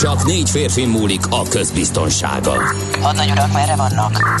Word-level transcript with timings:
Csak 0.00 0.24
négy 0.24 0.50
férfi 0.50 0.86
múlik 0.86 1.26
a 1.30 1.42
közbiztonsága. 1.42 2.52
Hadnagy 3.00 3.30
urak, 3.30 3.52
merre 3.52 3.76
vannak? 3.76 4.40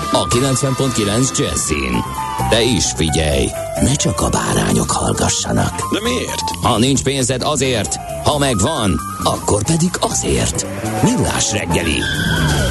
a 0.11 0.27
90.9 0.27 1.37
Jazzin. 1.37 2.03
De 2.49 2.61
is 2.61 2.85
figyelj, 2.95 3.47
ne 3.81 3.95
csak 3.95 4.21
a 4.21 4.29
bárányok 4.29 4.91
hallgassanak. 4.91 5.93
De 5.93 5.99
miért? 6.01 6.49
Ha 6.61 6.77
nincs 6.77 7.03
pénzed 7.03 7.41
azért, 7.43 7.95
ha 8.23 8.37
megvan, 8.37 8.99
akkor 9.23 9.63
pedig 9.63 9.89
azért. 9.99 10.65
Millás 11.03 11.51
reggeli. 11.51 11.99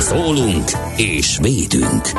Szólunk 0.01 0.71
és 0.97 1.39
védünk. 1.43 2.11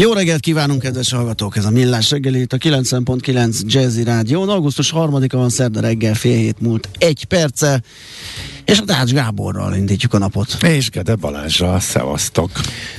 Jó 0.00 0.12
reggelt 0.12 0.40
kívánunk, 0.40 0.82
kedves 0.82 1.12
hallgatók! 1.12 1.56
Ez 1.56 1.64
a 1.64 1.70
Millás 1.70 2.10
reggeli, 2.10 2.40
itt 2.40 2.52
a 2.52 2.56
90.9 2.56 3.60
Jazzy 3.66 4.02
Rádió. 4.02 4.42
Augusztus 4.42 4.92
3-a 4.96 5.36
van 5.36 5.48
szerda 5.48 5.80
reggel, 5.80 6.14
fél 6.14 6.36
hét 6.36 6.60
múlt 6.60 6.88
egy 6.98 7.24
perce, 7.24 7.82
és 8.68 8.78
a 8.78 8.84
Dács 8.84 9.10
Gáborral 9.12 9.74
indítjuk 9.74 10.14
a 10.14 10.18
napot. 10.18 10.56
És 10.62 10.90
Gede 10.90 11.14
Balázsra, 11.14 11.80
szevasztok! 11.80 12.50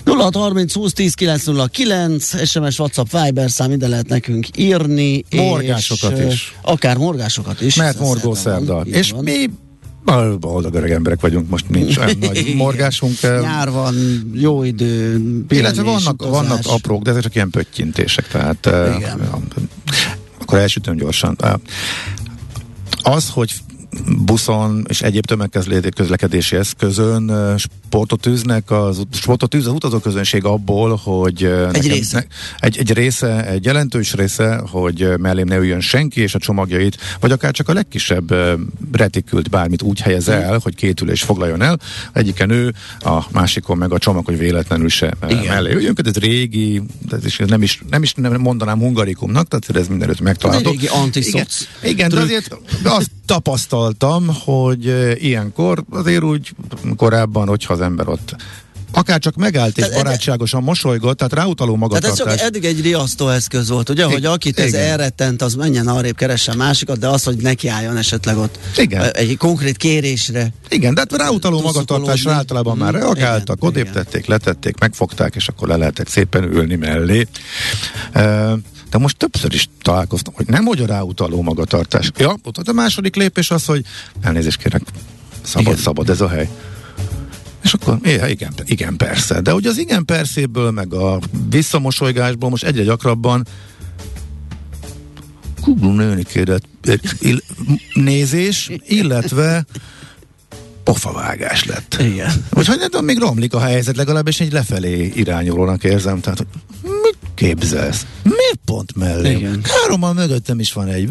0630 0.06 0.74
20 0.74 0.94
10 0.94 1.14
909, 1.14 2.48
SMS, 2.48 2.80
WhatsApp, 2.80 3.08
Viber 3.12 3.52
szám, 3.52 3.72
ide 3.72 3.88
lehet 3.88 4.08
nekünk 4.08 4.48
írni. 4.58 5.24
Morgásokat 5.36 6.18
és, 6.18 6.34
is. 6.34 6.56
Akár 6.62 6.98
morgásokat 6.98 7.62
is. 7.62 7.76
Mert 7.76 8.00
morgó 8.00 8.34
szerda 8.34 8.82
És 8.82 9.12
van. 9.12 9.24
mi 9.24 9.50
boldog 10.40 10.74
öreg 10.74 10.92
emberek 10.92 11.22
vagyunk, 11.22 11.50
most 11.50 11.70
nincs 11.70 11.98
olyan 11.98 12.18
nagy 12.22 12.54
morgásunk. 12.56 13.24
eh, 13.24 13.42
Nyár 13.42 13.72
van, 13.72 13.96
jó 14.34 14.64
idő, 14.64 15.22
Illetve 15.50 15.84
vannak, 15.84 16.14
utazás. 16.14 16.32
vannak 16.48 16.60
aprók, 16.66 17.04
de 17.04 17.10
ezek 17.10 17.22
csak 17.22 17.36
ilyen 17.36 17.50
pöttyintések, 17.50 18.28
tehát 18.28 18.66
eh, 18.66 18.96
Igen. 18.98 19.20
akkor 20.42 20.58
elsütöm 20.60 20.96
gyorsan. 20.96 21.38
Eh, 21.42 21.54
Az, 23.02 23.30
hogy 23.30 23.54
buszon 24.26 24.86
és 24.88 25.02
egyéb 25.02 25.26
tömegközléti 25.26 25.90
közlekedési 25.90 26.56
eszközön 26.56 27.56
sportot 27.90 28.26
űznek, 28.26 28.72
az, 28.72 29.02
sportot 29.12 29.56
űz 29.56 29.68
az 29.68 29.74
utazóközönség 29.74 30.46
abból, 30.46 30.96
hogy 30.96 31.44
Egy 31.72 31.88
része. 31.88 32.26
egy, 32.60 32.78
egy 32.78 32.94
része, 32.94 33.46
egy 33.46 33.66
jelentős 33.66 34.14
része, 34.14 34.62
hogy 34.72 35.08
mellém 35.18 35.48
ne 35.48 35.58
üljön 35.58 35.80
senki, 35.80 36.22
és 36.22 36.36
a 36.36 36.40
csomagjait, 36.40 36.98
vagy 37.20 37.32
akár 37.32 37.52
csak 37.52 37.70
a 37.70 37.74
legkisebb 37.74 38.34
retikült 38.92 39.50
bármit 39.50 39.82
úgy 39.82 40.00
helyez 40.00 40.28
el, 40.28 40.60
hogy 40.64 40.76
két 40.76 41.02
ülés 41.02 41.22
foglaljon 41.22 41.62
el, 41.62 41.80
egyiken 42.14 42.50
ő, 42.50 42.74
a 43.00 43.26
másikon 43.32 43.78
meg 43.78 43.94
a 43.94 43.98
csomag, 43.98 44.26
hogy 44.26 44.38
véletlenül 44.38 44.90
se 44.90 45.14
Igen. 45.28 45.46
mellé 45.46 45.74
üljön, 45.74 45.96
ez 46.04 46.18
régi, 46.18 46.82
ez 47.12 47.26
is, 47.26 47.38
nem 47.38 47.62
is, 47.62 47.82
nem 47.90 48.04
is 48.04 48.14
nem 48.14 48.42
mondanám 48.42 48.80
hungarikumnak, 48.80 49.48
tehát 49.48 49.82
ez 49.82 49.88
mindenütt 49.88 50.22
megtalálható. 50.22 50.70
Régi 50.70 50.88
Igen, 51.34 51.46
igen 51.82 52.10
de 52.10 52.20
azért 52.20 52.58
azt 52.84 53.12
tapasztaltam, 53.26 54.28
hogy 54.44 54.86
ilyenkor 55.24 55.84
azért 55.90 56.24
úgy 56.24 56.52
korábban, 56.96 57.48
hogyha 57.48 57.76
az 57.80 57.86
ember 57.86 58.08
ott 58.08 58.36
akár 58.92 59.20
csak 59.20 59.36
megállt 59.36 59.78
és 59.78 59.90
barátságosan 59.90 60.64
mosolygott, 60.64 61.18
tehát 61.18 61.34
ráutaló 61.34 61.76
Tehát 61.76 61.94
ez 61.96 62.02
magatartás. 62.02 62.38
csak 62.38 62.48
eddig 62.48 62.66
egy 62.66 62.82
riasztó 62.82 63.30
eszköz 63.30 63.70
volt, 63.70 63.90
ugye, 63.90 64.04
hogy 64.04 64.26
akit 64.26 64.60
ez 64.60 64.68
igen. 64.68 64.82
elrettent, 64.82 65.42
az 65.42 65.54
menjen 65.54 65.88
arrébb, 65.88 66.16
keressen 66.16 66.58
másikat, 66.58 67.00
de 67.00 67.08
az, 67.08 67.24
hogy 67.24 67.38
nekiálljon 67.38 67.98
esetleg 67.98 68.38
ott 68.38 68.60
Igen. 68.78 69.12
egy 69.14 69.38
konkrét 69.38 69.78
kérésre. 69.78 70.54
Igen, 70.70 70.94
de 70.94 71.00
hát 71.00 71.22
ráutaló 71.22 71.62
magatartásra 71.62 72.32
általában 72.32 72.78
már 72.78 72.94
Mm, 72.94 72.96
reagáltak, 72.96 73.58
igen, 73.58 73.70
odébb 73.70 73.92
tették, 73.92 74.26
letették, 74.26 74.80
megfogták, 74.80 75.36
és 75.36 75.48
akkor 75.48 75.68
le 75.68 75.76
lehetett 75.76 76.08
szépen 76.08 76.44
ülni 76.44 76.76
mellé. 76.76 77.28
De 78.90 78.98
most 78.98 79.18
többször 79.18 79.54
is 79.54 79.70
találkoztam, 79.82 80.34
hogy 80.34 80.48
nem 80.48 80.66
hogy 80.66 80.82
a 80.82 80.86
ráutaló 80.86 81.42
magatartás. 81.42 82.12
Ja, 82.18 82.36
ott 82.44 82.58
a 82.68 82.74
második 82.74 83.16
lépés 83.16 83.52
az, 83.52 83.66
hogy 83.66 83.86
elnézést 84.22 84.58
kérek, 84.58 84.82
szabad, 85.42 85.68
Igen. 85.68 85.84
szabad 85.84 86.10
ez 86.10 86.22
a 86.22 86.28
hely. 86.28 86.50
És 87.64 87.74
akkor, 87.74 87.98
ja, 88.04 88.28
igen, 88.28 88.54
igen, 88.66 88.98
persze. 88.98 89.42
De 89.42 89.54
ugye 89.54 89.70
az 89.70 89.78
igen 89.78 90.06
perszéből, 90.06 90.72
meg 90.72 90.94
a 90.94 91.20
visszamosolygásból 91.50 92.50
most 92.50 92.64
egyre 92.64 92.84
gyakrabban 92.84 93.48
kublum 95.62 95.96
nőni 95.96 96.24
kérett 96.24 96.64
ill- 97.20 97.44
nézés, 97.94 98.72
illetve 98.88 99.66
pofavágás 100.84 101.66
lett. 101.66 101.98
Igen. 102.00 102.46
Úgyhogy 102.54 102.78
nem 102.92 103.06
még 103.06 103.20
romlik 103.20 103.54
a 103.54 103.60
helyzet, 103.60 103.96
legalábbis 103.96 104.40
egy 104.40 104.52
lefelé 104.52 105.12
irányulónak 105.16 105.84
érzem. 105.84 106.20
Tehát, 106.20 106.38
hogy 106.38 106.48
mit 107.10 107.18
képzelsz? 107.34 108.06
Miért 108.24 108.60
pont 108.66 108.96
mellé? 108.96 109.32
Igen. 109.32 109.62
Hárommal 109.64 110.14
mögöttem 110.14 110.60
is 110.60 110.74
van 110.74 110.88
egy. 110.88 111.10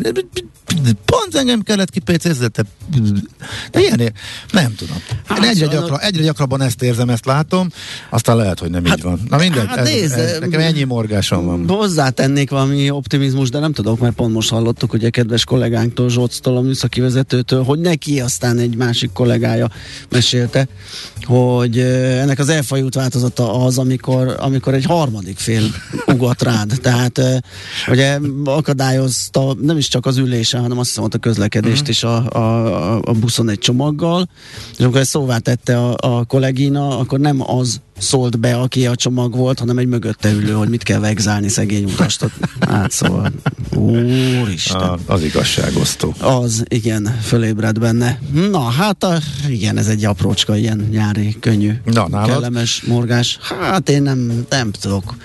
Pont 1.04 1.34
engem 1.34 1.60
kellett 1.60 1.90
kipécézni, 1.90 2.46
de, 2.46 2.62
de 3.70 3.80
ilyen, 3.80 4.12
nem 4.52 4.74
tudom. 4.74 4.96
Hát, 5.26 5.44
egyre, 5.44 5.66
gyakran, 5.66 6.00
egyre 6.00 6.22
gyakrabban 6.22 6.60
ezt 6.60 6.82
érzem, 6.82 7.10
ezt 7.10 7.24
látom, 7.24 7.70
aztán 8.10 8.36
lehet, 8.36 8.58
hogy 8.58 8.70
nem 8.70 8.86
így 8.86 9.02
van. 9.02 9.20
Na 9.28 9.36
mindegy, 9.36 9.66
hát 9.66 9.78
ez, 9.78 9.88
nézd, 9.88 10.18
ez, 10.18 10.38
nekem 10.38 10.60
ennyi 10.60 10.84
morgásom 10.84 11.44
van. 11.44 11.68
Hozzátennék 11.68 12.50
valami 12.50 12.90
optimizmus, 12.90 13.50
de 13.50 13.58
nem 13.58 13.72
tudok, 13.72 13.98
mert 13.98 14.14
pont 14.14 14.32
most 14.32 14.50
hallottuk, 14.50 14.90
hogy 14.90 15.04
a 15.04 15.10
kedves 15.10 15.44
kollégánktól, 15.44 16.08
Zsóctól, 16.08 16.56
a 16.56 16.60
műszaki 16.60 17.00
vezetőtől, 17.00 17.64
hogy 17.64 17.78
neki 17.78 18.20
aztán 18.20 18.58
egy 18.58 18.76
másik 18.76 19.12
kollégája 19.12 19.70
mesélte, 20.08 20.68
hogy 21.24 21.78
ö, 21.78 22.04
ennek 22.04 22.38
az 22.38 22.48
elfajult 22.48 22.94
változata 22.94 23.64
az, 23.64 23.78
amikor, 23.78 24.36
amikor 24.38 24.74
egy 24.74 24.84
harmadik 24.84 25.38
fél 25.38 25.62
ugat 26.06 26.42
rád. 26.42 26.72
Tehát 26.82 27.20
ugye 27.88 28.18
akadályozta 28.44 29.54
nem 29.60 29.76
is 29.76 29.88
csak 29.88 30.06
az 30.06 30.16
ülésen, 30.16 30.60
hanem 30.60 30.78
azt 30.78 30.88
hiszem 30.88 31.04
ott 31.04 31.14
a 31.14 31.18
közlekedést 31.18 31.80
Mhm. 31.82 31.90
is 31.90 32.04
a, 32.04 32.32
a, 32.32 32.38
a, 32.38 33.00
a 33.04 33.12
buszon 33.12 33.48
egy 33.48 33.58
csomaggal, 33.58 34.28
és 34.78 34.84
amikor 34.84 35.00
ezt 35.00 35.10
szóvá 35.10 35.38
tette 35.38 35.78
a, 35.78 35.94
a 35.98 36.24
kollégina, 36.24 36.98
akkor 36.98 37.18
nem 37.20 37.50
az 37.50 37.80
szólt 37.98 38.38
be, 38.38 38.56
aki 38.56 38.86
a 38.86 38.94
csomag 38.94 39.36
volt, 39.36 39.58
hanem 39.58 39.78
egy 39.78 39.86
mögötte 39.86 40.30
ülő, 40.30 40.52
hogy 40.52 40.68
mit 40.68 40.82
kell 40.82 40.98
vegzálni 40.98 41.48
szegény 41.48 41.84
utastot. 41.84 42.32
Hát 42.60 42.90
szóval, 42.90 43.32
úristen. 43.74 44.80
A, 44.80 44.98
az 45.06 45.22
igazságosztó. 45.22 46.14
Az, 46.20 46.64
igen, 46.68 47.18
fölébred 47.22 47.78
benne. 47.78 48.18
Na, 48.50 48.60
hát 48.60 49.04
a, 49.04 49.18
igen, 49.48 49.76
ez 49.76 49.88
egy 49.88 50.04
aprócska, 50.04 50.56
ilyen 50.56 50.88
nyári, 50.90 51.36
könnyű, 51.40 51.72
Na, 51.84 52.08
nálad? 52.08 52.28
kellemes 52.28 52.82
morgás. 52.82 53.38
Hát 53.60 53.88
én 53.88 54.02
nem, 54.02 54.46
nem 54.48 54.70
tudok 54.70 55.16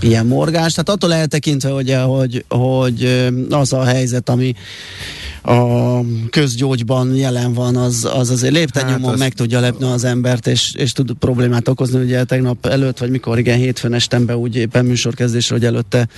ilyen 0.00 0.26
morgás. 0.26 0.72
Tehát 0.72 0.88
attól 0.88 1.14
eltekintve, 1.14 1.70
hogy, 1.70 1.94
hogy, 1.94 2.44
hogy 2.48 3.28
az 3.50 3.72
a 3.72 3.84
helyzet, 3.84 4.28
ami 4.28 4.54
a 5.42 6.00
közgyógyban 6.30 7.14
jelen 7.14 7.52
van, 7.52 7.76
az, 7.76 8.08
az 8.14 8.30
azért 8.30 8.52
léptennyomon 8.52 9.02
Hát 9.02 9.12
az- 9.12 9.18
meg 9.18 9.32
tudja 9.32 9.60
lepni 9.60 9.86
az 9.86 10.04
embert, 10.04 10.46
és, 10.46 10.74
és 10.74 10.92
tud 10.92 11.12
problémát 11.12 11.68
okozni. 11.68 12.02
Ugye 12.02 12.24
tegnap 12.24 12.66
előtt, 12.66 12.98
vagy 12.98 13.10
mikor, 13.10 13.38
igen, 13.38 13.58
hétfőn 13.58 13.92
estemben 13.92 14.36
úgy 14.36 14.56
éppen 14.56 14.84
műsorkezdésre, 14.84 15.54
hogy 15.54 15.64
előtte 15.64 16.08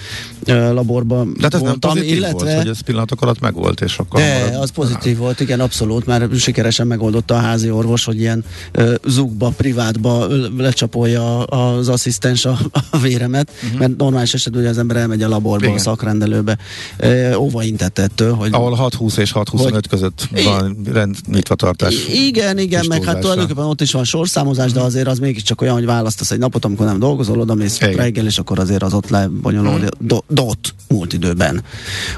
ö, 0.45 0.73
laborban 0.73 1.35
De 1.37 1.43
hát 1.43 1.55
ez 1.55 1.61
nem 1.61 1.71
voltam, 1.71 1.91
pozitív 1.91 2.17
illetve... 2.17 2.45
volt, 2.45 2.57
hogy 2.57 2.69
ez 2.69 2.81
pillanatok 2.81 3.23
alatt 3.23 3.41
megvolt, 3.41 3.81
és 3.81 3.99
akkor... 3.99 4.21
De, 4.21 4.39
marad- 4.39 4.63
az 4.63 4.71
pozitív 4.71 5.17
volt, 5.17 5.41
igen, 5.41 5.61
abszolút, 5.61 6.07
mert 6.07 6.39
sikeresen 6.39 6.87
megoldotta 6.87 7.35
a 7.35 7.39
házi 7.39 7.71
orvos, 7.71 8.05
hogy 8.05 8.21
ilyen 8.21 8.45
ö, 8.73 8.95
zugba, 9.07 9.53
privátba 9.57 10.27
lecsapolja 10.57 11.45
az 11.45 11.89
asszisztens 11.89 12.45
a, 12.45 12.59
a 12.91 12.99
véremet, 12.99 13.51
uh-huh. 13.65 13.79
mert 13.79 13.97
normális 13.97 14.35
esetben 14.35 14.61
ugye 14.61 14.71
az 14.71 14.79
ember 14.79 14.97
elmegy 14.97 15.23
a 15.23 15.29
laborba, 15.29 15.65
Igen. 15.65 15.77
a 15.77 15.81
szakrendelőbe, 15.81 16.59
ö, 16.97 17.35
óva 17.35 17.63
intett 17.63 17.99
ettől, 17.99 18.35
hogy 18.35 18.53
Ahol 18.53 18.91
6-20 18.99 19.12
6-20 19.17 19.19
és 19.19 19.32
6-25 19.35 19.82
között 19.88 20.29
van 20.44 20.76
rend 20.93 21.17
nyitva 21.32 21.55
tartás. 21.55 21.94
Igen, 22.09 22.59
igen, 22.59 22.85
meg 22.88 23.05
hát 23.05 23.19
tulajdonképpen 23.20 23.64
ott 23.64 23.81
is 23.81 23.93
van 23.93 24.05
sorszámozás, 24.05 24.73
de 24.73 24.81
azért 24.81 25.06
az 25.09 25.19
mégiscsak 25.19 25.61
olyan, 25.61 25.75
hogy 25.75 25.85
választasz 25.85 26.31
egy 26.31 26.38
napot, 26.38 26.64
amikor 26.64 26.87
nem 26.87 26.99
dolgozol, 26.99 27.41
oda 27.41 27.55
mész 27.55 27.79
reggel, 27.81 28.26
és 28.26 28.38
akkor 28.38 28.59
azért 28.59 28.82
az 28.82 28.94
ott 28.94 29.09
lebonyolódik, 29.09 29.88
do, 30.00 30.19
dot 30.29 30.75
múlt 30.88 31.12
időben. 31.12 31.62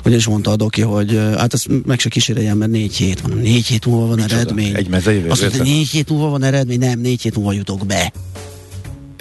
Ugyanis 0.05 0.27
mondta 0.27 0.51
a 0.51 0.57
doki, 0.57 0.81
hogy 0.83 1.21
hát 1.37 1.55
ezt 1.55 1.69
meg 1.87 1.99
se 1.99 2.09
kíséreljen, 2.09 2.57
mert 2.57 2.71
négy 2.71 2.97
hét 2.97 3.21
van. 3.21 3.39
Négy 3.39 3.67
hét 3.67 3.87
múlva 3.87 4.07
van 4.07 4.17
Micsoda? 4.17 4.35
eredmény. 4.35 4.75
Egy 4.75 4.89
mezei 4.89 5.25
Azt 5.29 5.41
mondta, 5.41 5.63
négy 5.63 5.89
hét 5.89 6.09
múlva 6.11 6.29
van 6.29 6.43
eredmény, 6.43 6.79
nem, 6.79 7.01
négy 7.01 7.23
hét 7.23 7.35
múlva 7.37 7.53
jutok 7.53 7.87
be. 7.87 8.13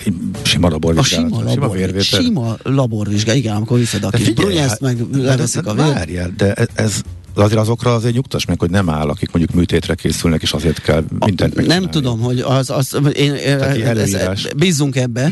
Egy 0.06 0.14
Sima 0.42 0.68
A 0.68 0.70
laborvizsgálat. 0.70 1.30
sima, 1.30 1.40
sima 1.50 1.62
labor, 1.62 1.78
vérvétel. 1.78 2.22
sima 2.22 2.58
laborvizsgálat, 2.64 3.40
igen, 3.42 3.56
amikor 3.56 3.78
viszed 3.80 4.04
a 4.04 4.10
De 4.10 4.18
kis 4.18 4.26
figyelj, 4.28 4.48
brunyeszt, 4.48 4.70
hát- 4.70 4.80
meg 4.82 4.98
leveszik 5.12 5.66
a 5.66 5.74
de 5.74 5.84
vért. 5.84 5.94
Várjál, 5.96 6.34
de 6.38 6.54
e- 6.54 6.68
ez 6.74 7.02
azért 7.42 7.60
azokra 7.60 7.94
azért 7.94 8.14
nyugtass 8.14 8.46
meg, 8.46 8.60
hogy 8.60 8.70
nem 8.70 8.90
áll, 8.90 9.10
akik 9.10 9.32
mondjuk 9.32 9.58
műtétre 9.58 9.96
készülnek, 9.96 10.42
és 10.42 10.54
azért 10.54 10.82
kell 10.82 11.04
mindent 11.20 11.40
nem 11.40 11.66
megcsinálni. 11.66 11.90
tudom, 11.90 12.20
hogy 12.20 12.40
az, 12.40 12.70
az 12.70 12.98
én, 13.14 13.34
Tehát 13.34 13.98
ez, 13.98 14.48
bízzunk 14.56 14.96
ebbe, 14.96 15.32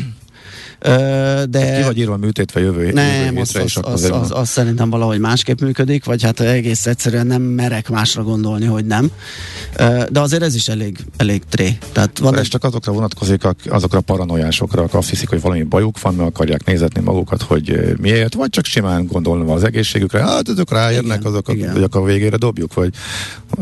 de 1.50 1.76
Ki 1.76 1.82
vagy 1.82 1.98
írva 1.98 2.16
műtétve 2.16 2.60
jövő, 2.60 2.84
jövő 2.84 2.92
nem, 2.92 3.36
az, 3.36 3.56
az, 3.56 3.78
az, 3.82 4.10
az, 4.10 4.30
az, 4.30 4.48
szerintem 4.48 4.90
valahogy 4.90 5.18
másképp 5.18 5.60
működik, 5.60 6.04
vagy 6.04 6.22
hát 6.22 6.40
egész 6.40 6.86
egyszerűen 6.86 7.26
nem 7.26 7.42
merek 7.42 7.88
másra 7.88 8.22
gondolni, 8.22 8.66
hogy 8.66 8.84
nem. 8.84 9.10
De 10.10 10.20
azért 10.20 10.42
ez 10.42 10.54
is 10.54 10.68
elég, 10.68 10.98
elég 11.16 11.42
tré. 11.48 11.78
Tehát 11.92 12.18
van 12.18 12.34
ez 12.34 12.40
egy, 12.40 12.48
csak 12.48 12.64
azokra 12.64 12.92
vonatkozik, 12.92 13.42
azokra 13.68 13.98
a 13.98 14.02
paranoiásokra, 14.02 14.82
akik 14.82 14.94
azt 14.94 15.08
hiszik, 15.08 15.28
hogy 15.28 15.40
valami 15.40 15.62
bajuk 15.62 16.00
van, 16.00 16.14
meg 16.14 16.26
akarják 16.26 16.64
nézetni 16.64 17.00
magukat, 17.00 17.42
hogy 17.42 17.94
miért, 18.00 18.34
vagy 18.34 18.50
csak 18.50 18.64
simán 18.64 19.06
gondolva 19.06 19.54
az 19.54 19.64
egészségükre, 19.64 20.22
hát 20.22 20.48
azok 20.48 20.70
ráérnek, 20.70 21.18
Igen, 21.18 21.32
azokat, 21.32 21.54
igen. 21.54 21.72
hogy 21.72 21.82
akkor 21.82 22.00
a 22.00 22.04
végére 22.04 22.36
dobjuk, 22.36 22.74
vagy 22.74 22.90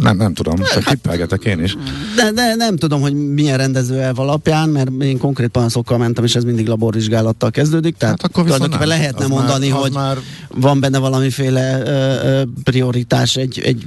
nem, 0.00 0.16
nem 0.16 0.34
tudom, 0.34 0.54
csak 0.72 0.84
tippelgetek 0.84 1.44
én 1.44 1.62
is. 1.62 1.76
de, 2.16 2.30
de 2.30 2.54
nem 2.54 2.76
tudom, 2.76 3.00
hogy 3.00 3.14
milyen 3.14 3.56
rendezőelv 3.56 4.18
alapján, 4.18 4.68
mert 4.68 4.90
én 5.02 5.18
konkrét 5.18 5.48
panaszokkal 5.48 5.98
mentem, 5.98 6.24
és 6.24 6.34
ez 6.34 6.44
mindig 6.44 6.68
laborvizsgálattal 7.10 7.50
kezdődik, 7.50 7.96
tehát 7.96 8.20
Hát 8.20 8.30
akkor 8.30 8.44
viszont 8.44 8.62
tulajdonképpen 8.62 8.88
nem. 8.88 8.98
lehetne 8.98 9.24
Az 9.24 9.30
már- 9.30 9.38
mondani, 9.38 9.70
az 9.70 9.78
hogy 9.80 9.92
már- 9.92 10.18
van 10.54 10.80
benne 10.80 10.98
valamiféle 10.98 11.80
ö, 11.84 12.42
prioritás 12.64 13.36
egy, 13.36 13.60
egy 13.64 13.84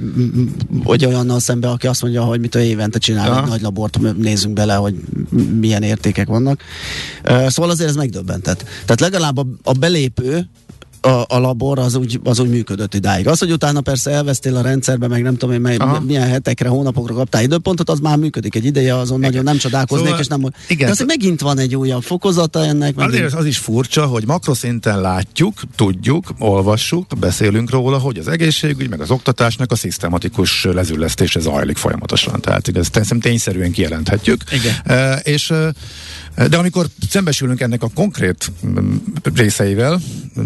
vagy 0.68 1.04
olyannal 1.06 1.40
szemben, 1.40 1.70
aki 1.70 1.86
azt 1.86 2.02
mondja, 2.02 2.22
hogy 2.22 2.40
mit 2.40 2.54
a 2.54 2.58
évente 2.58 2.98
csinál 2.98 3.26
Ja. 3.26 3.42
egy 3.42 3.48
nagy 3.48 3.60
labort, 3.60 3.98
nézzünk 4.16 4.54
bele, 4.54 4.74
hogy 4.74 4.94
milyen 5.60 5.82
értékek 5.82 6.26
vannak. 6.26 6.60
Ö, 7.22 7.46
Szóval 7.48 7.70
azért 7.70 7.88
ez 7.90 7.96
megdöbbentett. 7.96 8.62
Tehát 8.84 9.00
legalább 9.00 9.38
a, 9.38 9.46
a 9.62 9.72
belépő 9.72 10.48
a, 11.04 11.24
a 11.28 11.38
labor 11.38 11.78
az 11.78 11.94
úgy, 11.94 12.20
az 12.24 12.38
úgy 12.38 12.48
működött 12.48 12.94
idáig. 12.94 13.28
Az, 13.28 13.38
hogy 13.38 13.52
utána 13.52 13.80
persze 13.80 14.10
elvesztél 14.10 14.56
a 14.56 14.60
rendszerbe, 14.60 15.08
meg 15.08 15.22
nem 15.22 15.36
tudom 15.36 15.54
én, 15.54 15.60
mely, 15.60 15.76
Aha. 15.76 16.00
milyen 16.00 16.28
hetekre, 16.28 16.68
hónapokra 16.68 17.14
kaptál 17.14 17.42
időpontot, 17.42 17.90
az 17.90 17.98
már 17.98 18.16
működik 18.16 18.54
egy 18.54 18.64
ideje, 18.64 18.96
azon 18.96 19.18
Igen. 19.18 19.30
nagyon 19.30 19.44
nem 19.44 19.56
csodálkoznék, 19.56 20.06
Szóval- 20.06 20.20
és 20.20 20.26
nem... 20.26 20.40
igen. 20.68 20.86
De 20.86 20.92
azért 20.92 21.08
megint 21.08 21.40
van 21.40 21.58
egy 21.58 21.76
újabb 21.76 22.02
fokozata 22.02 22.64
ennek. 22.64 22.96
Azért 22.96 23.10
Megint, 23.10 23.24
az, 23.24 23.34
az 23.34 23.46
is 23.46 23.58
furcsa, 23.58 24.06
hogy 24.06 24.26
makroszinten 24.26 25.00
látjuk, 25.00 25.60
tudjuk, 25.76 26.26
olvassuk, 26.38 27.06
beszélünk 27.18 27.70
róla, 27.70 27.98
hogy 27.98 28.18
az 28.18 28.28
egészségügy, 28.28 28.88
meg 28.90 29.00
az 29.00 29.10
oktatásnak 29.10 29.72
a 29.72 29.76
szisztematikus 29.76 30.64
lezüllesztése 30.64 31.40
zajlik 31.40 31.76
folyamatosan. 31.76 32.40
Tehát 32.40 32.76
ez 32.76 32.88
tényszerűen 33.20 33.72
kijelenthetjük. 33.72 34.42
Igen. 34.52 34.74
E, 34.84 35.14
és 35.14 35.50
e, 35.50 35.72
de 36.48 36.56
amikor 36.56 36.86
szembesülünk 37.10 37.60
ennek 37.60 37.82
a 37.82 37.88
konkrét 37.94 38.52
mm, 38.66 38.94
részeivel, 39.34 40.00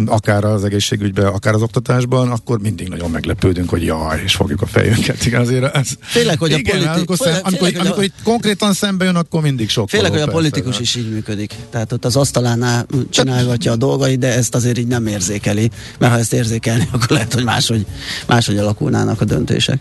akár 0.06 0.44
az 0.44 0.64
egészségügyben, 0.64 1.26
akár 1.26 1.54
az 1.54 1.62
oktatásban, 1.62 2.30
akkor 2.30 2.58
mindig 2.60 2.88
nagyon 2.88 3.10
meglepődünk, 3.10 3.68
hogy 3.68 3.84
jaj, 3.84 4.20
és 4.24 4.34
fogjuk 4.34 4.62
a 4.62 4.66
fejünket. 4.66 5.26
Igen, 5.26 5.40
azért 5.40 5.76
ez, 5.76 5.88
Félek, 6.00 6.38
hogy 6.38 6.52
a 6.52 6.56
igen, 6.56 6.76
politi- 6.78 6.96
amikor, 6.98 7.16
szem, 7.16 7.32
félek, 7.32 7.46
amikor, 7.46 7.68
a- 7.76 7.80
amikor 7.80 8.04
itt 8.04 8.14
konkrétan 8.22 8.72
szembe 8.72 9.04
jön, 9.04 9.16
akkor 9.16 9.42
mindig 9.42 9.68
sok. 9.68 9.88
Félek, 9.88 10.10
hogy 10.10 10.20
a 10.20 10.26
politikus 10.26 10.80
is 10.80 10.94
így 10.94 11.10
működik. 11.10 11.54
Tehát 11.70 11.92
ott 11.92 12.04
az 12.04 12.16
asztalánál 12.16 12.86
csinálgatja 13.10 13.72
a 13.72 13.76
dolgait, 13.76 14.18
de 14.18 14.34
ezt 14.34 14.54
azért 14.54 14.78
így 14.78 14.86
nem 14.86 15.06
érzékeli. 15.06 15.70
Mert 15.98 16.12
ha 16.12 16.18
ezt 16.18 16.32
érzékelni, 16.32 16.88
akkor 16.92 17.08
lehet, 17.10 17.34
hogy 17.34 17.44
máshogy, 17.44 17.86
máshogy 18.26 18.58
alakulnának 18.58 19.20
a 19.20 19.24
döntések. 19.24 19.80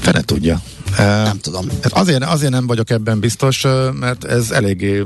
Fene 0.00 0.20
tudja. 0.22 0.62
Nem 0.98 1.38
tudom. 1.40 1.68
Hát 1.82 1.92
azért, 1.92 2.24
azért 2.24 2.50
nem 2.52 2.66
vagyok 2.66 2.90
ebben 2.90 3.20
biztos, 3.20 3.64
mert 4.00 4.24
ez 4.24 4.50
eléggé 4.50 5.04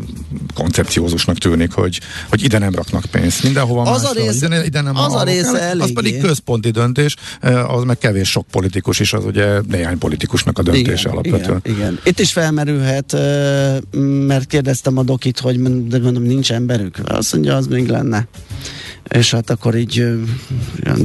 koncepciózusnak 0.54 1.36
tűnik, 1.38 1.72
hogy, 1.72 2.00
hogy 2.28 2.44
ide 2.44 2.58
nem 2.58 2.74
raknak 2.74 3.04
pénzt. 3.10 3.42
Mindenhova 3.42 3.80
Az 3.82 3.88
a 3.88 3.90
máshol, 4.12 4.24
része- 4.26 4.46
ide, 4.46 4.64
ide 4.64 4.80
nem 4.80 4.96
az 4.96 5.02
a 5.02 5.06
ahol 5.06 5.24
része 5.24 5.42
kell. 5.42 5.52
Az 5.54 5.60
eléggé. 5.60 5.92
pedig 5.92 6.20
központi 6.20 6.70
döntés, 6.70 7.16
az 7.68 7.82
meg 7.84 7.98
kevés 7.98 8.30
sok 8.30 8.46
politikus 8.50 9.00
is, 9.00 9.12
az 9.12 9.24
ugye 9.24 9.60
néhány 9.68 9.98
politikusnak 9.98 10.58
a 10.58 10.62
döntése 10.62 10.92
igen, 10.92 11.12
alapvetően. 11.12 11.60
igen, 11.64 11.76
igen. 11.76 11.98
Itt 12.04 12.18
is 12.18 12.32
felmerülhet, 12.32 13.16
mert 14.26 14.46
kérdeztem 14.46 14.98
a 14.98 15.02
dokit, 15.02 15.38
hogy 15.38 15.58
mondom, 15.58 16.22
nincs 16.22 16.52
emberük. 16.52 16.98
Azt 17.04 17.32
mondja, 17.32 17.56
az 17.56 17.66
még 17.66 17.88
lenne. 17.88 18.26
És 19.10 19.30
hát 19.30 19.50
akkor 19.50 19.74
így 19.76 20.06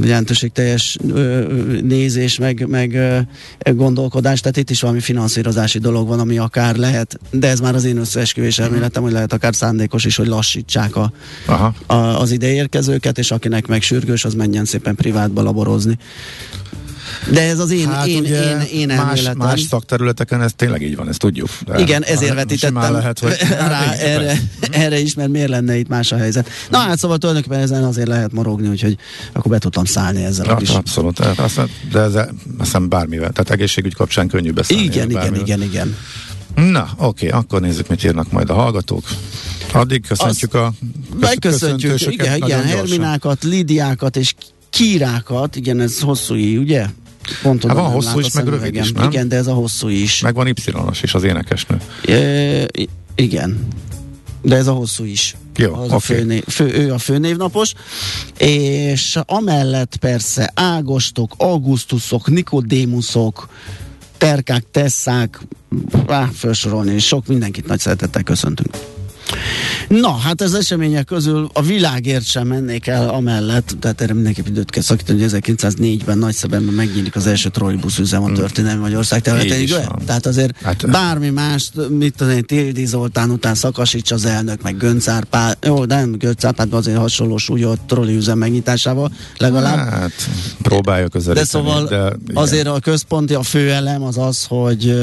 jelentőségteljes 0.02 0.96
nézés, 1.82 2.38
meg, 2.38 2.66
meg 2.68 2.98
gondolkodás, 3.64 4.40
tehát 4.40 4.56
itt 4.56 4.70
is 4.70 4.80
valami 4.80 5.00
finanszírozási 5.00 5.78
dolog 5.78 6.08
van, 6.08 6.20
ami 6.20 6.38
akár 6.38 6.76
lehet, 6.76 7.18
de 7.30 7.48
ez 7.48 7.60
már 7.60 7.74
az 7.74 7.84
én 7.84 7.96
összeesküvés 7.96 8.58
elméletem, 8.58 9.02
hogy 9.02 9.12
lehet 9.12 9.32
akár 9.32 9.54
szándékos 9.54 10.04
is, 10.04 10.16
hogy 10.16 10.26
lassítsák 10.26 10.96
a, 10.96 11.12
Aha. 11.46 11.74
a, 11.86 11.94
az 11.94 12.30
ideérkezőket, 12.30 13.18
és 13.18 13.30
akinek 13.30 13.66
meg 13.66 13.82
sürgős, 13.82 14.24
az 14.24 14.34
menjen 14.34 14.64
szépen 14.64 14.94
privátba 14.94 15.42
laborozni. 15.42 15.98
De 17.32 17.42
ez 17.42 17.58
az 17.58 17.70
én, 17.70 17.88
Hát 17.88 18.06
én, 18.06 18.20
ugye 18.20 18.50
én, 18.50 18.60
én 18.60 18.86
más, 18.86 18.98
elméletem. 18.98 19.36
más 19.36 19.60
szakterületeken 19.60 20.42
ez 20.42 20.52
tényleg 20.56 20.82
így 20.82 20.96
van, 20.96 21.08
ezt 21.08 21.18
tudjuk. 21.18 21.48
De 21.66 21.78
Igen, 21.78 22.02
ezért 22.02 22.18
simán 22.20 22.34
vetítettem 22.36 22.92
lehet, 22.92 23.18
hogy 23.18 23.36
rá 23.50 23.68
Hát, 23.68 23.94
igen, 23.94 24.08
erre, 24.08 24.38
erre 24.70 24.98
is, 24.98 25.14
mert 25.14 25.28
miért 25.28 25.48
lenne 25.48 25.76
itt 25.76 25.88
más 25.88 26.12
a 26.12 26.16
helyzet. 26.16 26.48
Na 26.70 26.78
hát 26.78 26.98
szóval 26.98 27.18
tulajdonképpen 27.18 27.60
ezen 27.60 27.84
azért 27.84 28.08
lehet 28.08 28.32
morogni, 28.32 28.68
úgyhogy 28.68 28.96
akkor 29.32 29.50
be 29.50 29.58
tudtam 29.58 29.84
szállni 29.84 30.24
ezzel 30.24 30.44
a 30.46 30.48
Hát, 30.48 30.58
kis... 30.58 30.68
abszolút, 30.68 31.18
hát 31.18 31.38
azt, 31.38 31.60
de 31.92 32.00
ez 32.00 32.14
azt 32.14 32.28
hiszem 32.58 32.88
bármivel, 32.88 33.30
tehát 33.30 33.50
egészségügy 33.50 33.94
kapcsán 33.94 34.28
könnyű 34.28 34.50
beszélni. 34.52 34.82
Igen, 34.82 35.10
igen, 35.10 35.34
igen, 35.34 35.62
igen. 35.62 35.96
Na, 36.54 36.88
oké, 36.96 37.28
akkor 37.28 37.60
nézzük, 37.60 37.88
mit 37.88 38.04
írnak 38.04 38.30
majd 38.30 38.50
a 38.50 38.54
hallgatók. 38.54 39.04
Addig 39.72 40.06
köszöntjük 40.06 40.54
a 40.54 40.72
kösz- 41.10 41.20
Megköszöntjük, 41.20 41.90
köszöntősöket 41.92 42.36
igen, 42.36 42.48
igen. 42.48 42.64
Herminákat, 42.64 43.44
Lidiákat 43.44 44.16
és 44.16 44.34
Kírákat, 44.76 45.56
igen, 45.56 45.80
ez 45.80 46.00
hosszú 46.00 46.34
i, 46.34 46.56
ugye? 46.56 46.86
Pont 47.42 47.64
Hát 47.64 47.76
van 47.76 47.90
hosszú 47.90 48.18
is, 48.18 48.32
meg 48.32 48.46
rövid 48.46 48.74
is, 48.74 48.92
nem? 48.92 49.10
Igen, 49.10 49.28
de 49.28 49.36
ez 49.36 49.46
a 49.46 49.52
hosszú 49.52 49.88
is. 49.88 50.20
Meg 50.20 50.34
van 50.34 50.46
Y-os 50.46 51.02
is 51.02 51.14
az 51.14 51.22
énekesnő. 51.22 51.76
E, 52.08 52.66
igen. 53.14 53.68
De 54.42 54.56
ez 54.56 54.66
a 54.66 54.72
hosszú 54.72 55.04
is. 55.04 55.36
Jó, 55.56 55.74
az 55.74 55.84
oké. 55.84 55.94
a 55.94 55.98
főnév, 55.98 56.44
fő, 56.46 56.74
ő 56.74 56.92
a 56.92 56.98
főnévnapos, 56.98 57.72
és 58.38 59.18
amellett 59.26 59.96
persze 59.96 60.52
Ágostok, 60.54 61.34
Augustusok, 61.36 62.28
Nikodémuszok, 62.28 63.48
Terkák, 64.18 64.64
Tesszák, 64.70 65.40
á, 66.06 66.30
felsorolni, 66.34 66.98
sok 66.98 67.26
mindenkit 67.26 67.66
nagy 67.66 67.78
szeretettel 67.78 68.22
köszöntünk. 68.22 68.76
Na, 69.88 70.16
hát 70.16 70.40
az 70.40 70.54
események 70.54 71.04
közül 71.04 71.48
a 71.52 71.62
világért 71.62 72.24
sem 72.24 72.46
mennék 72.46 72.86
el 72.86 73.08
amellett, 73.08 73.76
tehát 73.80 74.00
erre 74.00 74.14
mindenképp 74.14 74.46
időt 74.46 74.70
kell 74.70 74.82
szakítani, 74.82 75.22
hogy 75.22 75.42
1904-ben 75.46 76.18
Nagyszebenben 76.18 76.74
megnyílik 76.74 77.16
az 77.16 77.26
első 77.26 77.48
trollibusz 77.48 77.98
üzem 77.98 78.22
a 78.22 78.32
történelmi 78.32 78.80
Magyarország 78.80 79.22
területén. 79.22 79.68
Van. 79.68 80.02
Tehát 80.06 80.26
azért 80.26 80.62
Hát- 80.62 80.90
bármi 80.90 81.30
más, 81.30 81.70
mit 81.88 82.14
tudom 82.16 82.32
én, 82.32 82.44
Tildi 82.44 82.86
Zoltán 82.86 83.30
után 83.30 83.54
Szakasics 83.54 84.10
az 84.10 84.24
elnök, 84.24 84.62
meg 84.62 84.76
Gönc 84.76 85.08
Árpád, 85.08 85.56
jó, 85.62 85.84
de 85.84 85.94
nem 85.94 86.12
Gönc 86.12 86.44
Árpád, 86.44 86.72
azért 86.72 86.98
hasonló 86.98 87.36
súlyú 87.36 87.68
a 87.68 87.76
trolli 87.86 88.16
üzem 88.16 88.38
megnyitásával 88.38 89.12
legalább. 89.38 89.88
Hát, 89.88 90.12
próbálja 90.62 91.08
közelíteni. 91.08 91.46
De 91.46 91.50
szóval 91.50 91.86
de, 91.86 91.96
igen. 91.96 92.20
azért 92.34 92.66
a 92.66 92.78
központi, 92.80 93.34
a 93.34 93.42
főelem 93.42 94.02
az 94.02 94.18
az, 94.18 94.44
hogy 94.48 94.94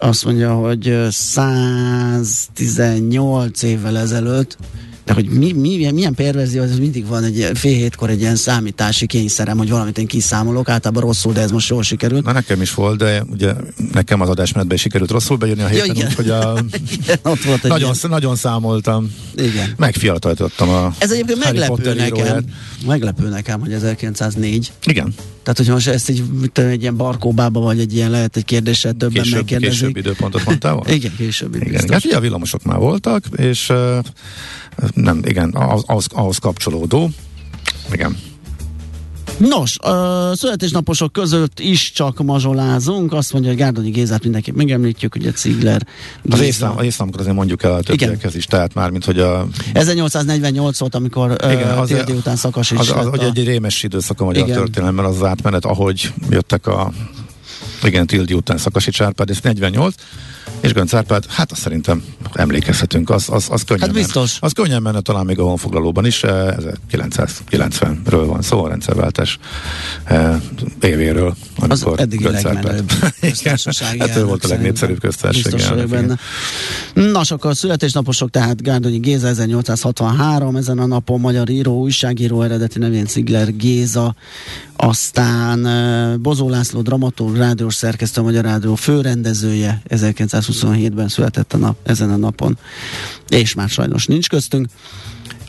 azt 0.00 0.24
mondja, 0.24 0.54
hogy 0.54 0.88
ö, 0.88 1.06
118 1.10 3.62
évvel 3.62 3.98
ezelőtt, 3.98 4.56
de 5.04 5.12
hogy 5.16 5.28
mi, 5.28 5.52
mi, 5.52 5.90
milyen 5.90 6.14
perverzió, 6.14 6.62
ez 6.62 6.78
mindig 6.78 7.06
van 7.06 7.24
egy 7.24 7.50
fél 7.54 7.76
hétkor 7.76 8.10
egy 8.10 8.20
ilyen 8.20 8.36
számítási 8.36 9.06
kényszerem, 9.06 9.58
hogy 9.58 9.70
valamit 9.70 9.98
én 9.98 10.06
kiszámolok, 10.06 10.68
általában 10.68 11.02
rosszul, 11.02 11.32
de 11.32 11.40
ez 11.40 11.50
most 11.50 11.68
jól 11.68 11.82
sikerült. 11.82 12.24
Na 12.24 12.32
nekem 12.32 12.62
is 12.62 12.74
volt, 12.74 12.98
de 12.98 13.24
ugye 13.30 13.52
nekem 13.92 14.20
az 14.20 14.28
adásmenetben 14.28 14.76
is 14.76 14.82
sikerült 14.82 15.10
rosszul 15.10 15.36
bejönni 15.36 15.62
a 15.62 15.66
héten, 15.66 15.94
igen. 15.94 16.06
úgyhogy 16.06 16.30
a, 16.30 16.58
Igen, 17.02 17.18
ott 17.22 17.42
volt 17.42 17.64
egy 17.64 17.70
nagyon, 17.70 17.94
ilyen, 17.94 18.10
nagyon 18.10 18.36
számoltam. 18.36 19.14
igen. 19.36 19.72
Megfiatalítottam 19.76 20.68
a 20.68 20.94
Ez 20.98 21.10
egyébként 21.10 21.44
Harry 21.44 21.58
meglepő 21.58 21.94
nekem. 21.94 22.44
Meglepő 22.86 23.28
nekem, 23.28 23.60
hogy 23.60 23.72
1904. 23.72 24.72
Igen, 24.84 25.14
Tehát, 25.42 25.56
hogyha 25.56 25.72
most 25.72 25.88
ezt 25.88 26.12
tudom, 26.52 26.70
egy 26.70 26.80
ilyen 26.80 26.96
barkóbába, 26.96 27.60
vagy 27.60 27.80
egy 27.80 27.94
ilyen 27.94 28.10
lehet 28.10 28.36
egy 28.36 28.44
kérdéssel 28.44 28.92
többen 28.92 29.22
később, 29.22 29.38
megkérdezik. 29.38 29.78
később 29.78 29.96
időpontot 29.96 30.44
mondtál? 30.44 30.82
Igen, 30.86 31.12
később. 31.16 31.54
Igen, 31.54 31.68
biztos. 31.68 31.82
igen. 31.82 31.94
Hát 31.94 32.04
ugye 32.04 32.16
a 32.16 32.20
villamosok 32.20 32.62
már 32.62 32.78
voltak, 32.78 33.24
és 33.36 33.68
uh, 33.68 33.98
nem, 34.94 35.20
igen, 35.24 35.50
ahhoz, 35.50 36.06
ahhoz 36.08 36.36
kapcsolódó, 36.36 37.10
igen. 37.92 38.16
Nos, 39.48 39.78
a 39.78 40.32
születésnaposok 40.36 41.12
között 41.12 41.60
is 41.60 41.92
csak 41.92 42.22
mazsolázunk. 42.22 43.12
Azt 43.12 43.32
mondja, 43.32 43.50
hogy 43.50 43.60
Gárdonyi 43.60 43.90
Gézát 43.90 44.22
mindenképp 44.22 44.54
megemlítjük, 44.54 45.14
ugye 45.14 45.32
Cigler 45.32 45.86
Az 46.30 46.40
észlám, 46.40 46.78
az 46.78 46.84
észlámokra 46.84 47.20
azért 47.20 47.36
mondjuk 47.36 47.62
el 47.62 47.72
a 47.72 47.80
többiekhez 47.80 48.34
is, 48.34 48.44
tehát 48.44 48.74
már, 48.74 48.90
mint 48.90 49.04
hogy 49.04 49.20
a 49.20 49.46
1848 49.72 50.78
volt, 50.78 50.94
amikor 50.94 51.36
Igen, 51.44 51.78
az- 51.78 51.88
Térdi 51.88 52.12
után 52.12 52.36
Szakas 52.36 52.70
is 52.70 52.78
az, 52.78 52.90
az, 52.90 53.06
az 53.06 53.18
a... 53.20 53.24
egy, 53.24 53.44
rémes 53.44 53.82
időszak 53.82 54.20
a 54.20 54.24
magyar 54.24 54.44
Igen. 54.44 54.58
történelemben 54.58 55.04
az 55.04 55.16
az 55.16 55.22
átmenet, 55.22 55.64
ahogy 55.64 56.12
jöttek 56.30 56.66
a 56.66 56.92
igen, 57.84 58.06
Tildi 58.06 58.34
után 58.34 58.58
Szakasi 58.58 58.90
Csárpád, 58.90 59.30
ez 59.30 59.38
48, 59.42 59.94
és 60.60 60.72
Gönc 60.72 60.94
Árpád, 60.94 61.24
hát 61.28 61.52
azt 61.52 61.60
szerintem 61.60 62.02
emlékezhetünk, 62.32 63.10
az, 63.10 63.26
az, 63.30 63.46
az 63.50 63.62
könnyen 63.62 63.86
Hát 63.86 63.96
biztos. 63.96 64.36
Az 64.40 64.52
könnyen 64.52 64.82
menne 64.82 65.00
talán 65.00 65.24
még 65.24 65.38
a 65.38 65.42
honfoglalóban 65.42 66.06
is, 66.06 66.22
eh, 66.22 66.54
1990-ről 66.92 68.24
van 68.26 68.42
szó, 68.42 68.64
a 68.64 68.68
rendszerváltás 68.68 69.38
eh, 70.04 70.36
évéről, 70.80 71.34
Az 71.68 71.86
Árpád- 71.86 72.54
legmenőbb 72.54 72.90
Igen, 73.20 73.30
köztársasági 73.30 73.98
hát 73.98 74.16
ő 74.16 74.24
volt 74.24 74.44
a 74.44 74.48
legnépszerűbb 74.48 75.00
szerintem. 75.00 75.32
köztársasági 75.32 75.54
Biztos 75.54 75.70
vagyok 75.70 75.90
benne. 75.90 76.18
Na, 77.12 77.24
sok 77.24 77.44
a 77.44 77.54
születésnaposok, 77.54 78.30
tehát 78.30 78.62
Gárdonyi 78.62 78.98
Géza 78.98 79.26
1863, 79.26 80.56
ezen 80.56 80.78
a 80.78 80.86
napon 80.86 81.20
magyar 81.20 81.48
író, 81.48 81.80
újságíró 81.80 82.42
eredeti 82.42 82.78
nevén 82.78 83.06
Cigler 83.06 83.56
Géza, 83.56 84.14
aztán 84.76 85.66
eh, 85.66 86.16
Bozó 86.16 86.48
László, 86.48 86.80
dramaturg, 86.82 87.36
rádiós 87.36 87.74
szerkesztő, 87.74 88.20
a 88.20 88.24
Magyar 88.24 88.44
Rádió 88.44 88.74
főrendezője, 88.74 89.82
1927-ben 90.52 91.08
született 91.08 91.52
a 91.52 91.56
nap, 91.56 91.76
ezen 91.82 92.10
a 92.10 92.16
napon, 92.16 92.58
és 93.28 93.54
már 93.54 93.68
sajnos 93.68 94.06
nincs 94.06 94.28
köztünk. 94.28 94.68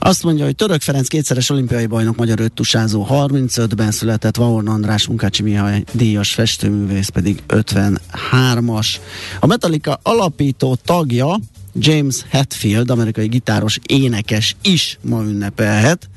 Azt 0.04 0.24
mondja, 0.24 0.46
hogy 0.46 0.56
Török 0.56 0.82
Ferenc 0.82 1.08
kétszeres 1.08 1.50
olimpiai 1.50 1.86
bajnok 1.86 2.16
magyar 2.16 2.40
öttusázó 2.40 3.08
35-ben 3.10 3.92
született, 3.92 4.36
Vaorn 4.36 4.68
András 4.68 5.08
Munkácsi 5.08 5.44
Mihály 5.44 5.84
díjas 5.92 6.34
festőművész 6.34 7.08
pedig 7.08 7.44
53-as. 7.48 8.96
A 9.40 9.46
Metallica 9.46 10.00
alapító 10.04 10.78
tagja 10.86 11.40
James 11.74 12.26
Hetfield, 12.30 12.90
amerikai 12.90 13.28
gitáros 13.28 13.80
énekes 13.86 14.56
is 14.62 14.98
ma 15.02 15.24
ünnepelhet. 15.24 16.10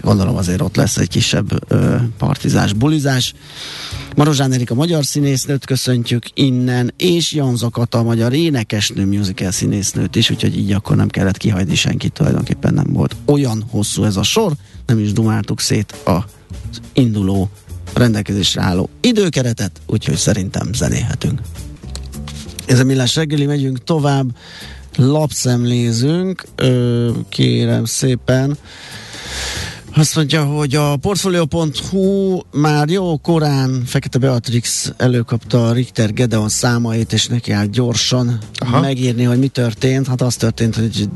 Gondolom 0.00 0.36
azért 0.36 0.60
ott 0.60 0.76
lesz 0.76 0.96
egy 0.96 1.08
kisebb 1.08 1.70
ö, 1.72 1.96
partizás, 2.18 2.72
bulizás. 2.72 3.34
Marozsán 4.16 4.52
Erika 4.52 4.74
magyar 4.74 5.04
színésznőt 5.04 5.64
köszöntjük 5.64 6.24
innen, 6.34 6.94
és 6.96 7.32
Jan 7.32 7.56
Zakata 7.56 7.98
a 7.98 8.02
magyar 8.02 8.32
énekesnő, 8.32 9.06
musical 9.06 9.50
színésznőt 9.50 10.16
is, 10.16 10.30
úgyhogy 10.30 10.58
így 10.58 10.72
akkor 10.72 10.96
nem 10.96 11.08
kellett 11.08 11.36
kihagyni 11.36 11.74
senkit, 11.74 12.12
tulajdonképpen 12.12 12.74
nem 12.74 12.92
volt 12.92 13.16
olyan 13.24 13.64
hosszú 13.70 14.04
ez 14.04 14.16
a 14.16 14.22
sor, 14.22 14.52
nem 14.86 14.98
is 14.98 15.12
dumáltuk 15.12 15.60
szét 15.60 15.94
az 16.04 16.80
induló 16.92 17.50
rendelkezésre 17.94 18.62
álló 18.62 18.88
időkeretet, 19.00 19.80
úgyhogy 19.86 20.16
szerintem 20.16 20.72
zenéhetünk. 20.72 21.40
Ez 22.66 22.80
a 22.80 22.84
millás 22.84 23.14
reggeli, 23.14 23.46
megyünk 23.46 23.84
tovább, 23.84 24.36
lapszemlézünk, 24.96 26.44
kérem 27.28 27.84
szépen. 27.84 28.58
Azt 29.94 30.16
mondja, 30.16 30.44
hogy 30.44 30.74
a 30.74 30.96
Portfolio.hu 30.96 32.40
már 32.52 32.88
jó 32.88 33.16
korán 33.16 33.82
Fekete 33.86 34.18
Beatrix 34.18 34.92
előkapta 34.96 35.68
a 35.68 35.72
Richter 35.72 36.12
Gedeon 36.12 36.48
számait, 36.48 37.12
és 37.12 37.26
neki 37.26 37.52
áll 37.52 37.66
gyorsan 37.66 38.38
Aha. 38.54 38.80
Megírni, 38.80 39.22
hogy 39.22 39.38
mi 39.38 39.48
történt. 39.48 40.06
Hát 40.06 40.22
az 40.22 40.36
történt, 40.36 40.76
hogy 40.76 41.08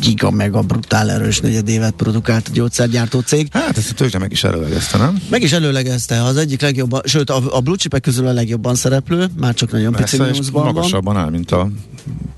giga 0.00 0.30
meg 0.30 0.54
a 0.54 0.60
brutál 0.60 1.10
erős 1.10 1.40
negyedévet 1.40 1.92
produkált 1.92 2.48
a 2.48 2.50
gyógyszergyártó 2.52 3.20
cég. 3.20 3.48
Hát 3.50 3.76
ezt 3.76 3.90
a 3.90 3.94
tőzsde 3.94 4.18
meg 4.18 4.32
is 4.32 4.44
előlegezte, 4.44 4.98
nem? 4.98 5.22
Meg 5.30 5.42
is 5.42 5.52
előlegezte 5.52 6.22
az 6.22 6.36
egyik 6.36 6.60
legjobban, 6.60 7.00
sőt 7.04 7.30
a, 7.30 7.56
a 7.56 7.60
blue 7.60 7.76
chipek 7.76 8.00
közül 8.00 8.26
a 8.26 8.32
legjobban 8.32 8.74
szereplő, 8.74 9.26
már 9.36 9.54
csak 9.54 9.70
nagyon 9.72 9.92
pici 9.92 10.18
mínuszban 10.20 10.64
van. 10.64 10.74
magasabban 10.74 11.16
áll, 11.16 11.30
mint 11.30 11.50
a 11.50 11.70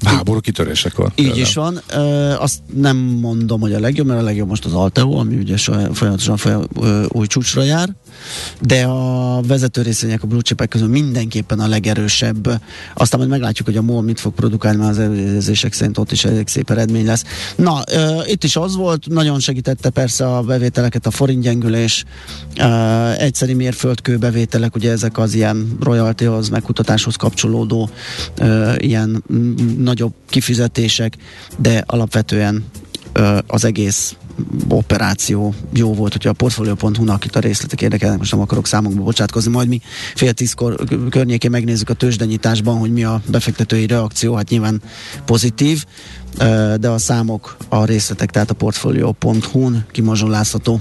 háború 0.04 0.40
kitörésekor. 0.40 1.06
Így 1.06 1.14
például. 1.14 1.40
is 1.40 1.54
van. 1.54 1.80
Ö, 1.90 2.34
azt 2.38 2.58
nem 2.74 2.96
mondom, 2.96 3.60
hogy 3.60 3.72
a 3.72 3.80
legjobb, 3.80 4.06
mert 4.06 4.20
a 4.20 4.24
legjobb 4.24 4.48
most 4.48 4.64
az 4.64 4.72
Alteo, 4.72 5.18
ami 5.18 5.36
ugye 5.36 5.56
saj- 5.58 5.94
folyamatosan 5.94 6.36
folyam, 6.36 6.64
új 7.08 7.26
csúcsra 7.26 7.62
jár, 7.62 7.94
de 8.60 8.82
a 8.82 9.40
vezető 9.42 9.82
részvények 9.82 10.22
a 10.22 10.26
blue 10.26 10.40
chipek 10.42 10.68
közül 10.68 10.88
mindenképpen 10.88 11.60
a 11.60 11.66
legerősebb. 11.66 12.60
Aztán 12.94 13.18
majd 13.20 13.30
meglátjuk, 13.30 13.66
hogy 13.66 13.76
a 13.76 13.82
MOL 13.82 14.02
mit 14.02 14.20
fog 14.20 14.34
produkálni, 14.34 14.78
mert 14.78 14.90
az 14.90 14.98
előzések 14.98 15.72
szerint 15.72 15.98
ott 15.98 16.12
is 16.12 16.24
elég 16.24 16.48
szép 16.48 16.70
eredmény 16.70 17.06
lesz. 17.06 17.24
Na, 17.56 17.82
ö, 17.92 18.20
itt 18.26 18.44
is 18.44 18.56
az 18.56 18.76
volt, 18.76 19.08
nagyon 19.08 19.40
segítette 19.40 19.90
persze 19.90 20.36
a 20.36 20.42
bevételeket 20.42 21.06
a 21.06 21.10
forintgyengülés, 21.10 22.04
ö, 22.56 23.10
egyszeri 23.10 23.54
mérföldkő 23.54 24.16
bevételek, 24.16 24.74
ugye 24.74 24.90
ezek 24.90 25.18
az 25.18 25.34
ilyen 25.34 25.76
royaltyhoz, 25.80 26.48
meg 26.48 26.62
kutatáshoz 26.62 27.16
kapcsolódó 27.16 27.90
ö, 28.36 28.72
ilyen 28.76 29.24
nagyobb 29.78 30.12
kifizetések, 30.28 31.16
de 31.56 31.84
alapvetően 31.86 32.64
ö, 33.12 33.38
az 33.46 33.64
egész 33.64 34.16
operáció 34.68 35.54
jó 35.72 35.94
volt, 35.94 36.12
hogyha 36.12 36.30
a 36.30 36.32
Portfolio.hu-nak 36.32 37.24
itt 37.24 37.36
a 37.36 37.40
részletek 37.40 37.82
érdekelnek, 37.82 38.18
most 38.18 38.32
nem 38.32 38.40
akarok 38.40 38.66
számokba 38.66 39.02
bocsátkozni, 39.02 39.50
majd 39.50 39.68
mi 39.68 39.80
fél 40.14 40.32
tízkor 40.32 40.84
környékén 41.10 41.50
megnézzük 41.50 41.88
a 41.88 41.94
tőzsdenyításban, 41.94 42.78
hogy 42.78 42.92
mi 42.92 43.04
a 43.04 43.20
befektetői 43.30 43.86
reakció, 43.86 44.34
hát 44.34 44.48
nyilván 44.48 44.82
pozitív, 45.24 45.84
de 46.76 46.88
a 46.88 46.98
számok, 46.98 47.56
a 47.68 47.84
részletek, 47.84 48.30
tehát 48.30 48.50
a 48.50 48.54
Portfolio.hu-n 48.54 49.84
kimazsolázható. 49.90 50.80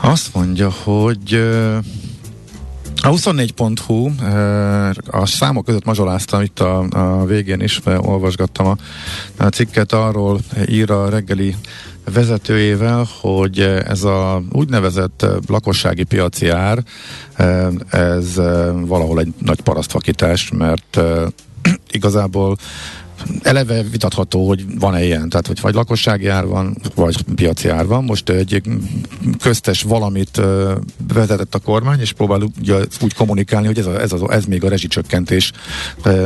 Azt 0.00 0.34
mondja, 0.34 0.70
hogy 0.70 1.48
a 3.02 3.08
24.hu 3.08 4.10
ö, 4.22 4.90
a 5.10 5.26
számok 5.26 5.64
között 5.64 5.84
mazsoláztam 5.84 6.42
itt 6.42 6.60
a, 6.60 6.86
a 6.90 7.24
végén 7.24 7.60
is, 7.60 7.80
olvasgattam 7.84 8.66
a, 8.66 8.76
a 9.36 9.46
cikket, 9.46 9.92
arról 9.92 10.40
ír 10.68 10.90
a 10.90 11.08
reggeli 11.08 11.56
vezetőjével, 12.12 13.06
hogy 13.20 13.60
ez 13.60 14.04
a 14.04 14.42
úgynevezett 14.52 15.26
lakossági 15.48 16.04
piaci 16.04 16.48
ár, 16.48 16.82
ö, 17.36 17.68
ez 17.90 18.36
ö, 18.36 18.72
valahol 18.74 19.20
egy 19.20 19.34
nagy 19.38 19.60
parasztvakítás, 19.60 20.50
mert 20.50 21.00
igazából 21.90 22.56
eleve 23.42 23.82
vitatható, 23.82 24.46
hogy 24.48 24.64
van-e 24.78 25.04
ilyen, 25.04 25.28
tehát 25.28 25.46
hogy 25.46 25.60
vagy 25.60 25.74
lakossági 25.74 26.26
ár 26.28 26.46
van, 26.46 26.76
vagy 26.94 27.22
piaci 27.34 27.68
ár 27.68 27.86
van. 27.86 28.04
Most 28.04 28.28
egy 28.28 28.62
köztes 29.40 29.82
valamit 29.82 30.40
vezetett 31.14 31.54
a 31.54 31.58
kormány, 31.58 32.00
és 32.00 32.12
próbál 32.12 32.50
ugye, 32.60 32.74
úgy 33.00 33.14
kommunikálni, 33.14 33.66
hogy 33.66 33.78
ez, 33.78 33.86
a, 33.86 34.00
ez, 34.00 34.12
a, 34.12 34.32
ez 34.32 34.44
még 34.44 34.64
a 34.64 34.68
rezsicsökkentés 34.68 35.52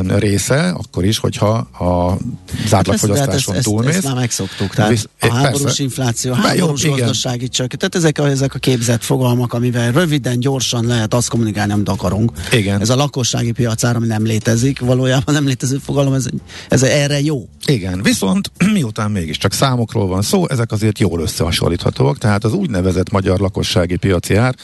része, 0.06 0.68
akkor 0.68 1.04
is, 1.04 1.18
hogyha 1.18 1.49
a, 1.78 2.16
az 2.64 2.75
átlagfogyasztáson 2.75 3.35
ezt, 3.35 3.49
ezt, 3.49 3.64
túlmész. 3.64 3.97
ezt 3.97 4.04
már 4.04 4.14
megszoktuk, 4.14 4.75
tehát 4.75 4.90
Visz- 4.90 5.09
a 5.20 5.32
háborús 5.32 5.62
persze. 5.62 5.82
infláció, 5.82 6.35
jó, 6.35 6.40
háborús 6.40 6.85
igen. 6.85 6.97
gazdasági 6.99 7.49
csök, 7.49 7.75
tehát 7.75 7.94
ezek 7.94 8.18
a, 8.18 8.28
ezek 8.28 8.54
a 8.54 8.59
képzett 8.59 9.02
fogalmak, 9.02 9.52
amivel 9.52 9.92
röviden, 9.92 10.40
gyorsan 10.40 10.87
lehet 10.87 11.14
azt 11.14 11.28
kommunikálni, 11.28 11.73
amit 11.73 11.88
akarunk. 11.88 12.32
Igen. 12.52 12.80
Ez 12.80 12.90
a 12.90 12.97
lakossági 12.97 13.52
piacára, 13.52 13.97
ami 13.97 14.06
nem 14.06 14.25
létezik, 14.25 14.80
valójában 14.80 15.35
nem 15.35 15.47
létező 15.47 15.78
fogalom, 15.85 16.12
ez, 16.12 16.26
egy- 16.26 16.40
ez 16.82 16.88
erre 16.88 17.20
jó. 17.20 17.49
Igen, 17.66 18.02
viszont 18.02 18.52
miután 18.72 19.10
mégiscsak 19.10 19.52
számokról 19.52 20.06
van 20.06 20.22
szó, 20.22 20.49
ezek 20.49 20.72
azért 20.72 20.99
jól 20.99 21.20
összehasonlíthatóak, 21.20 22.18
tehát 22.18 22.44
az 22.44 22.52
úgynevezett 22.52 23.10
magyar 23.10 23.40
lakossági 23.40 23.96
piaci 23.96 24.34
ár 24.34 24.54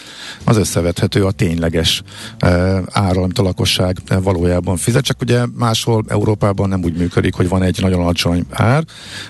az 0.45 0.57
összevethető 0.57 1.25
a 1.25 1.31
tényleges 1.31 2.03
e, 2.39 2.49
árral, 2.91 3.23
amit 3.23 3.39
a 3.39 3.43
lakosság 3.43 3.99
eh, 4.07 4.23
valójában 4.23 4.77
fizet, 4.77 5.05
csak 5.05 5.21
ugye 5.21 5.45
máshol 5.55 6.05
Európában 6.09 6.69
nem 6.69 6.83
úgy 6.85 6.97
működik, 6.97 7.35
hogy 7.35 7.49
van 7.49 7.63
egy 7.63 7.79
nagyon 7.81 8.01
alacsony 8.01 8.45
ár 8.51 8.85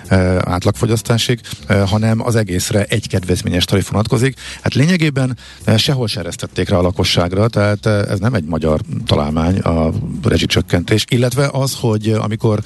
e, 0.07 0.17
átlagfogyasztásig, 0.45 1.39
e, 1.67 1.79
hanem 1.81 2.25
az 2.25 2.35
egészre 2.35 2.83
egy 2.83 3.07
kedvezményes 3.07 3.65
tarif 3.65 3.89
vonatkozik. 3.89 4.39
Hát 4.61 4.73
lényegében 4.73 5.37
e, 5.63 5.77
sehol 5.77 6.07
se 6.07 6.19
eresztették 6.19 6.69
rá 6.69 6.77
a 6.77 6.81
lakosságra, 6.81 7.47
tehát 7.47 7.85
e, 7.85 7.89
ez 7.89 8.19
nem 8.19 8.33
egy 8.33 8.45
magyar 8.45 8.81
találmány 9.05 9.59
a 9.59 9.91
rezsicsökkentés, 10.23 11.05
illetve 11.09 11.49
az, 11.51 11.77
hogy 11.79 12.09
eh, 12.09 12.23
amikor 12.23 12.59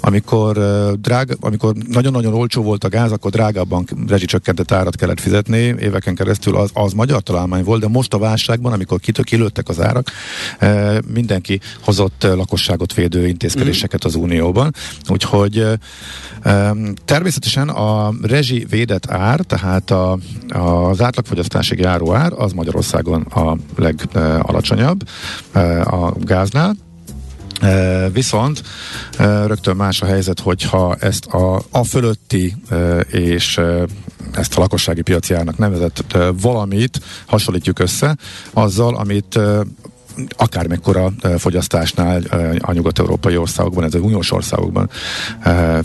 amikor 0.00 0.56
drága, 1.00 1.34
amikor 1.40 1.74
nagyon-nagyon 1.88 2.34
olcsó 2.34 2.62
volt 2.62 2.84
a 2.84 2.88
gáz, 2.88 3.12
akkor 3.12 3.30
drágábban 3.30 3.86
rezsicsökkentett 4.08 4.72
árat 4.72 4.96
kellett 4.96 5.20
fizetni. 5.20 5.58
Éveken 5.58 6.14
keresztül, 6.14 6.56
az, 6.56 6.70
az 6.72 6.92
magyar 6.92 7.20
találmány 7.20 7.64
volt, 7.64 7.80
de 7.80 7.88
most 7.88 8.14
a 8.14 8.18
válságban, 8.18 8.72
amikor 8.72 9.00
kitök 9.00 9.24
kilőttek 9.24 9.68
az 9.68 9.80
árak, 9.80 10.10
mindenki 11.12 11.60
hozott 11.80 12.22
lakosságot 12.22 12.94
védő 12.94 13.26
intézkedéseket 13.26 14.04
az 14.04 14.14
Unióban, 14.14 14.74
úgyhogy 15.08 15.66
természetesen 17.04 17.68
a 17.68 18.12
rezsi 18.22 18.66
védett 18.70 19.10
ár, 19.10 19.40
tehát 19.40 19.90
a, 19.90 20.18
az 20.48 21.02
átlagfogyasztási 21.02 21.80
járóár, 21.80 22.32
az 22.32 22.52
Magyarországon 22.52 23.22
a 23.22 23.56
legalacsonyabb 23.76 25.08
a 25.84 26.12
gáznál, 26.18 26.76
viszont 28.12 28.62
rögtön 29.46 29.76
más 29.76 30.02
a 30.02 30.06
helyzet, 30.06 30.40
hogyha 30.40 30.96
ezt 31.00 31.26
a, 31.26 31.62
a 31.70 31.84
fölötti 31.84 32.56
és 33.10 33.60
ezt 34.32 34.56
a 34.56 34.60
lakossági 34.60 35.02
piaci 35.02 35.34
árnak 35.34 35.58
nevezett 35.58 36.16
valamit 36.40 37.00
hasonlítjuk 37.26 37.78
össze 37.78 38.16
azzal, 38.52 38.96
amit 38.96 39.38
akármekkora 40.36 41.12
fogyasztásnál 41.38 42.22
a 42.58 42.72
nyugat-európai 42.72 43.36
országokban, 43.36 43.84
ez 43.84 43.94
az 43.94 44.00
uniós 44.00 44.32
országokban 44.32 44.90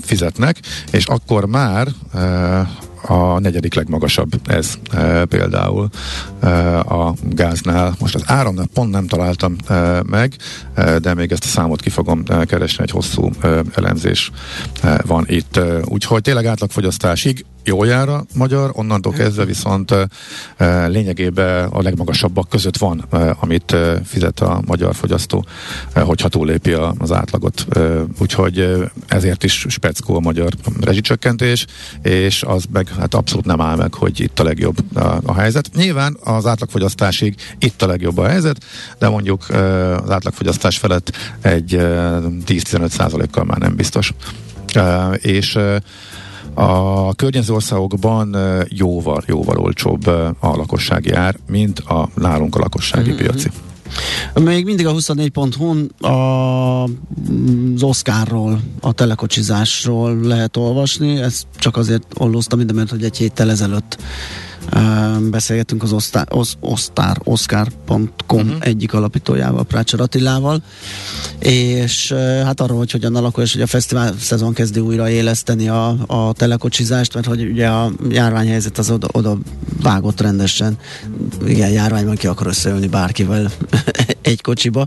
fizetnek, 0.01 0.59
és 0.91 1.05
akkor 1.05 1.45
már 1.45 1.87
a 3.01 3.39
negyedik 3.39 3.73
legmagasabb 3.73 4.29
ez 4.45 4.73
e, 4.91 5.25
például 5.25 5.89
e, 6.39 6.79
a 6.79 7.13
gáznál. 7.23 7.95
Most 7.99 8.15
az 8.15 8.23
áramnál 8.25 8.67
pont 8.73 8.91
nem 8.91 9.07
találtam 9.07 9.55
e, 9.67 10.01
meg, 10.05 10.35
e, 10.73 10.99
de 10.99 11.13
még 11.13 11.31
ezt 11.31 11.43
a 11.43 11.47
számot 11.47 11.81
ki 11.81 11.89
fogom 11.89 12.23
e, 12.27 12.45
keresni, 12.45 12.83
egy 12.83 12.91
hosszú 12.91 13.29
e, 13.41 13.63
elemzés 13.73 14.31
e, 14.81 15.01
van 15.05 15.23
itt. 15.27 15.57
E, 15.57 15.79
úgyhogy 15.85 16.21
tényleg 16.21 16.45
átlagfogyasztásig 16.45 17.45
jól 17.63 17.87
jár 17.87 18.09
a 18.09 18.25
magyar, 18.35 18.71
onnantól 18.73 19.13
kezdve 19.13 19.45
viszont 19.45 19.95
lényegében 20.87 21.67
a 21.67 21.81
legmagasabbak 21.81 22.49
között 22.49 22.77
van, 22.77 23.05
amit 23.39 23.75
fizet 24.05 24.39
a 24.39 24.61
magyar 24.65 24.95
fogyasztó, 24.95 25.45
hogyha 25.93 26.27
túlépi 26.27 26.71
a, 26.71 26.93
az 26.97 27.11
átlagot. 27.11 27.65
Úgyhogy 28.19 28.75
ezért 29.07 29.43
is 29.43 29.65
speckó 29.69 30.15
a 30.15 30.19
magyar 30.19 30.53
rezsicsökkentés, 30.81 31.65
és 32.01 32.43
az 32.43 32.65
meg 32.71 32.87
hát 32.87 33.13
abszolút 33.13 33.45
nem 33.45 33.61
áll 33.61 33.75
meg, 33.75 33.93
hogy 33.93 34.19
itt 34.19 34.39
a 34.39 34.43
legjobb 34.43 34.77
a, 35.25 35.33
helyzet. 35.33 35.69
Nyilván 35.75 36.17
az 36.23 36.45
átlagfogyasztásig 36.45 37.35
itt 37.59 37.81
a 37.81 37.87
legjobb 37.87 38.17
a 38.17 38.27
helyzet, 38.27 38.63
de 38.99 39.09
mondjuk 39.09 39.49
az 40.03 40.09
átlagfogyasztás 40.09 40.77
felett 40.77 41.11
egy 41.41 41.75
e, 41.75 42.19
10-15 42.45 42.89
százalékkal 42.89 43.43
már 43.43 43.57
nem 43.57 43.75
biztos. 43.75 44.13
És 45.17 45.59
a 46.53 47.13
környező 47.13 47.53
országokban 47.53 48.37
jóval, 48.67 49.23
jóval 49.27 49.57
olcsóbb 49.57 50.07
a 50.39 50.55
lakossági 50.55 51.11
ár, 51.11 51.35
mint 51.47 51.79
a 51.79 52.09
nálunk 52.15 52.55
a 52.55 52.59
lakossági 52.59 53.09
mm-hmm. 53.09 53.17
piaci. 53.17 53.49
Még 54.33 54.65
mindig 54.65 54.85
a 54.87 54.93
24.hu-n 54.93 56.05
a, 56.05 56.83
az 56.83 57.83
Oscarról, 57.83 58.59
a 58.79 58.91
telekocsizásról 58.91 60.19
lehet 60.19 60.57
olvasni. 60.57 61.17
Ezt 61.17 61.45
csak 61.55 61.77
azért 61.77 62.03
ollóztam 62.17 62.57
minden, 62.57 62.75
mert 62.75 62.89
hogy 62.89 63.03
egy 63.03 63.17
héttel 63.17 63.49
ezelőtt 63.49 63.97
beszélgettünk 65.29 65.83
az 65.83 65.91
osztár, 65.91 66.27
osz, 66.29 66.55
osztár, 66.59 67.17
oscar.com 67.23 68.39
uh-huh. 68.39 68.55
egyik 68.59 68.93
alapítójával, 68.93 69.63
Prácsor 69.63 70.01
Attilával, 70.01 70.63
és 71.39 72.11
hát 72.43 72.61
arról, 72.61 72.77
hogy 72.77 72.91
hogyan 72.91 73.15
alakul, 73.15 73.43
és 73.43 73.53
hogy 73.53 73.61
a 73.61 73.67
fesztivál 73.67 74.13
szezon 74.19 74.53
kezdi 74.53 74.79
újra 74.79 75.09
éleszteni 75.09 75.67
a, 75.69 75.95
a 76.07 76.33
telekocsizást, 76.33 77.13
mert 77.13 77.25
hogy 77.25 77.43
ugye 77.43 77.67
a 77.67 77.91
járványhelyzet 78.09 78.77
az 78.77 78.89
oda, 78.89 79.07
oda 79.11 79.37
vágott 79.81 80.21
rendesen. 80.21 80.77
Igen, 81.45 81.69
járványban 81.69 82.15
ki 82.15 82.27
akar 82.27 82.47
összeülni 82.47 82.87
bárkivel 82.87 83.51
egy 84.21 84.41
kocsiba, 84.41 84.85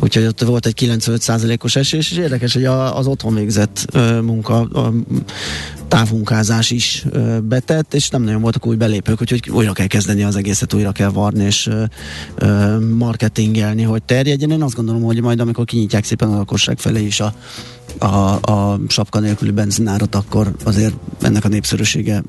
úgyhogy 0.00 0.24
ott 0.24 0.40
volt 0.40 0.66
egy 0.66 0.86
95%-os 0.86 1.76
esés, 1.76 2.10
és 2.10 2.16
érdekes, 2.16 2.52
hogy 2.52 2.64
a, 2.64 2.96
az 2.98 3.06
otthon 3.06 3.34
végzett 3.34 3.96
munka, 4.22 4.60
a 4.60 4.92
távmunkázás 5.88 6.70
is 6.70 7.04
ö, 7.10 7.38
betett, 7.40 7.94
és 7.94 8.08
nem 8.08 8.22
nagyon 8.22 8.40
voltak 8.40 8.66
új 8.66 8.76
belépők, 8.76 9.20
úgyhogy 9.20 9.50
újra 9.50 9.72
kell 9.72 9.86
kezdeni 9.86 10.22
az 10.22 10.36
egészet, 10.36 10.74
újra 10.74 10.92
kell 10.92 11.10
varni 11.10 11.44
és 11.44 11.66
ö, 11.66 11.84
ö, 12.36 12.78
marketingelni, 12.78 13.82
hogy 13.82 14.02
terjedjen. 14.02 14.50
Én 14.50 14.62
azt 14.62 14.74
gondolom, 14.74 15.02
hogy 15.02 15.20
majd 15.20 15.40
amikor 15.40 15.64
kinyitják 15.64 16.04
szépen 16.04 16.32
a 16.32 16.36
lakosság 16.36 16.78
felé 16.78 17.04
is 17.04 17.20
a, 17.20 17.34
a, 17.98 18.06
a 18.52 18.80
sapka 18.88 19.18
nélküli 19.18 19.50
benzinárat, 19.50 20.14
akkor 20.14 20.54
azért 20.64 20.94
ennek 21.20 21.44
a 21.44 21.48
népszerűsége 21.48 22.22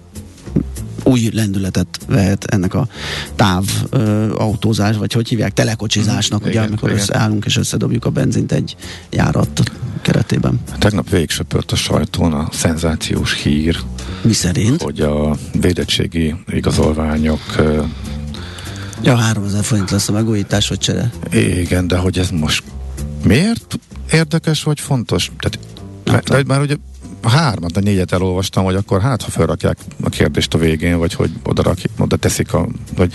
új 1.03 1.29
lendületet 1.33 1.99
vehet 2.07 2.43
ennek 2.43 2.73
a 2.73 2.87
táv 3.35 3.63
ö, 3.89 4.33
autózás, 4.35 4.97
vagy 4.97 5.13
hogy 5.13 5.27
hívják, 5.27 5.53
telekocsizásnak, 5.53 6.41
ugye, 6.41 6.49
igen, 6.49 6.63
amikor 6.63 6.89
igen. 6.89 7.01
összeállunk 7.01 7.45
és 7.45 7.57
összedobjuk 7.57 8.05
a 8.05 8.09
benzint 8.09 8.51
egy 8.51 8.75
járat 9.09 9.71
keretében. 10.01 10.59
Tegnap 10.77 11.09
végsöpört 11.09 11.71
a 11.71 11.75
sajtón 11.75 12.33
a 12.33 12.47
szenzációs 12.51 13.41
hír, 13.41 13.77
Mi 14.21 14.33
szerint? 14.33 14.81
hogy 14.81 14.99
a 14.99 15.37
védettségi 15.59 16.35
igazolványok 16.47 17.41
ö, 17.57 17.83
Ja, 19.01 19.15
3000 19.15 19.63
forint 19.63 19.91
lesz 19.91 20.09
a 20.09 20.11
megújítás, 20.11 20.67
vagy 20.67 20.77
csere. 20.77 21.11
igen, 21.31 21.87
de 21.87 21.97
hogy 21.97 22.19
ez 22.19 22.29
most 22.29 22.63
miért 23.23 23.79
érdekes 24.11 24.63
vagy 24.63 24.79
fontos? 24.79 25.31
Tehát, 26.03 26.29
mert, 26.29 26.47
már 26.47 26.61
ugye 26.61 26.75
a 27.21 27.29
hármat, 27.29 27.77
a 27.77 27.79
négyet 27.79 28.11
elolvastam, 28.11 28.63
hogy 28.63 28.75
akkor 28.75 29.01
hát, 29.01 29.21
ha 29.21 29.29
felrakják 29.29 29.77
a 30.03 30.09
kérdést 30.09 30.53
a 30.53 30.57
végén, 30.57 30.97
vagy 30.97 31.13
hogy 31.13 31.31
oda, 31.43 31.63
rak, 31.63 31.77
oda 31.99 32.15
teszik 32.15 32.53
a, 32.53 32.67
hogy 32.97 33.13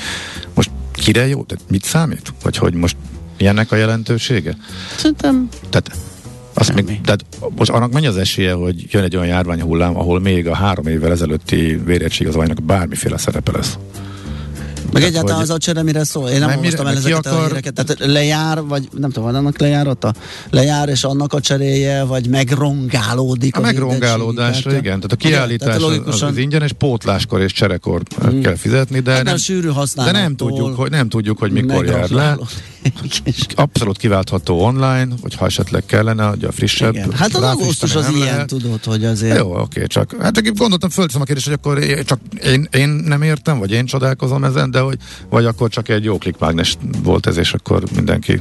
most 0.55 0.71
kire 0.93 1.27
jó, 1.27 1.43
tehát 1.43 1.65
mit 1.71 1.85
számít? 1.85 2.33
Vagy 2.43 2.57
hogy 2.57 2.75
most 2.75 2.97
milyennek 3.39 3.73
a 3.73 3.77
jelentősége? 3.77 4.57
Szerintem 4.97 5.49
Tehát 5.71 5.91
azt 6.55 6.69
Semmi. 6.69 6.83
még, 6.83 7.01
tehát 7.01 7.25
most 7.57 7.71
annak 7.71 7.93
mennyi 7.93 8.07
az 8.07 8.17
esélye, 8.17 8.53
hogy 8.53 8.87
jön 8.93 9.03
egy 9.03 9.17
olyan 9.17 9.29
járványhullám, 9.29 9.97
ahol 9.97 10.21
még 10.21 10.47
a 10.49 10.55
három 10.55 10.87
évvel 10.87 11.11
ezelőtti 11.11 11.81
vérettségazványnak 11.85 12.63
bármiféle 12.63 13.19
szerepe 13.19 13.53
lesz? 13.53 13.79
Meg 14.95 15.03
egyáltalán 15.03 15.37
hogy- 15.37 15.45
az 15.45 15.55
a 15.55 15.59
csere, 15.59 15.83
mire 15.83 16.05
szól. 16.05 16.29
Én 16.29 16.39
nem 16.39 16.49
Nem, 16.49 16.59
olvastam 16.59 16.87
el 16.87 16.97
ezeket 16.97 17.27
a 17.27 17.31
akar- 17.31 17.47
híreket. 17.47 17.75
Tehát 17.75 17.97
lejár, 18.13 18.63
vagy 18.63 18.89
nem 18.93 19.11
tudom, 19.11 19.25
van 19.25 19.35
annak 19.35 19.59
lejárata? 19.59 20.15
Lejár, 20.51 20.89
és 20.89 21.05
annak 21.05 21.33
a 21.33 21.41
cseréje, 21.41 22.05
vagy 22.05 22.29
megrongálódik 22.29 23.57
A 23.57 23.59
az 23.59 23.65
megrongálódásra, 23.65 24.71
igen. 24.71 24.83
Tehát 24.83 25.13
a 25.13 25.17
kiállítás 25.17 25.67
Tehát 25.69 25.83
az, 25.83 25.89
logikusan- 25.89 26.31
az 26.31 26.37
ingyenes, 26.37 26.73
pótláskor 26.73 27.41
és 27.41 27.53
cserekor 27.53 28.03
mm. 28.27 28.41
kell 28.41 28.57
fizetni, 28.57 29.01
de 29.01 29.13
Hát 29.13 29.23
nem, 29.23 29.37
sűrű 29.37 29.69
de 29.95 30.11
nem 30.13 30.37
tudjuk, 30.37 30.77
hogy, 30.77 30.91
nem 30.91 31.09
tudjuk, 31.09 31.39
hogy 31.39 31.53
mikor 31.53 31.87
jár 31.87 32.11
le. 32.11 32.37
Abszolút 33.55 33.99
kiváltható 33.99 34.61
online, 34.61 35.09
hogy 35.23 35.35
ha 35.35 35.47
esetleg 35.47 35.87
kellene, 35.87 36.25
hogy 36.25 36.45
a 36.45 36.53
frissebb. 36.53 36.95
Igen. 36.95 37.13
Hát 37.13 37.35
az 37.35 37.43
augusztus 37.43 37.95
az 37.95 38.09
ilyen, 38.09 38.27
lehet. 38.27 38.47
tudod, 38.47 38.85
hogy 38.85 39.05
azért... 39.05 39.39
Jó, 39.39 39.59
oké, 39.61 39.87
csak 39.87 40.17
hát 40.21 40.55
gondoltam, 40.57 40.91
fölteszem 40.91 41.21
a 41.21 41.25
kérdést, 41.25 41.47
hogy 41.47 41.59
akkor 41.63 42.03
csak 42.05 42.19
én, 42.45 42.69
én 42.73 42.89
nem 42.89 43.23
értem, 43.23 43.59
vagy 43.59 43.71
én 43.71 43.87
csodálkozom 43.87 44.45
ezen, 44.45 44.71
de 44.71 44.81
hogy, 44.85 44.99
vagy 45.29 45.45
akkor 45.45 45.69
csak 45.69 45.89
egy 45.89 46.05
jó 46.05 46.19
klikmágnes 46.19 46.77
volt 47.03 47.27
ez, 47.27 47.37
és 47.37 47.53
akkor 47.53 47.83
mindenki 47.95 48.41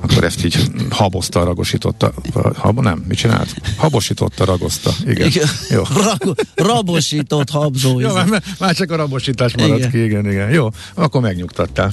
akkor 0.00 0.24
ezt 0.24 0.44
így 0.44 0.58
habozta, 0.90 1.44
ragosította. 1.44 2.12
Hab, 2.56 2.80
nem, 2.80 3.04
mit 3.08 3.18
csinált? 3.18 3.54
Habosította, 3.76 4.44
ragozta. 4.44 4.90
Igen. 5.06 5.26
Igen. 5.26 5.48
Jó. 5.70 5.82
Ra- 5.94 6.46
rabosított 6.54 7.50
habzó. 7.50 8.00
Jó, 8.00 8.12
már, 8.12 8.42
már 8.58 8.74
csak 8.74 8.90
a 8.90 8.96
rabosítás 8.96 9.56
maradt 9.56 9.78
Igen. 9.78 9.90
ki, 9.90 10.04
igen, 10.04 10.30
igen. 10.30 10.50
Jó, 10.50 10.68
akkor 10.94 11.20
megnyugtattál. 11.20 11.92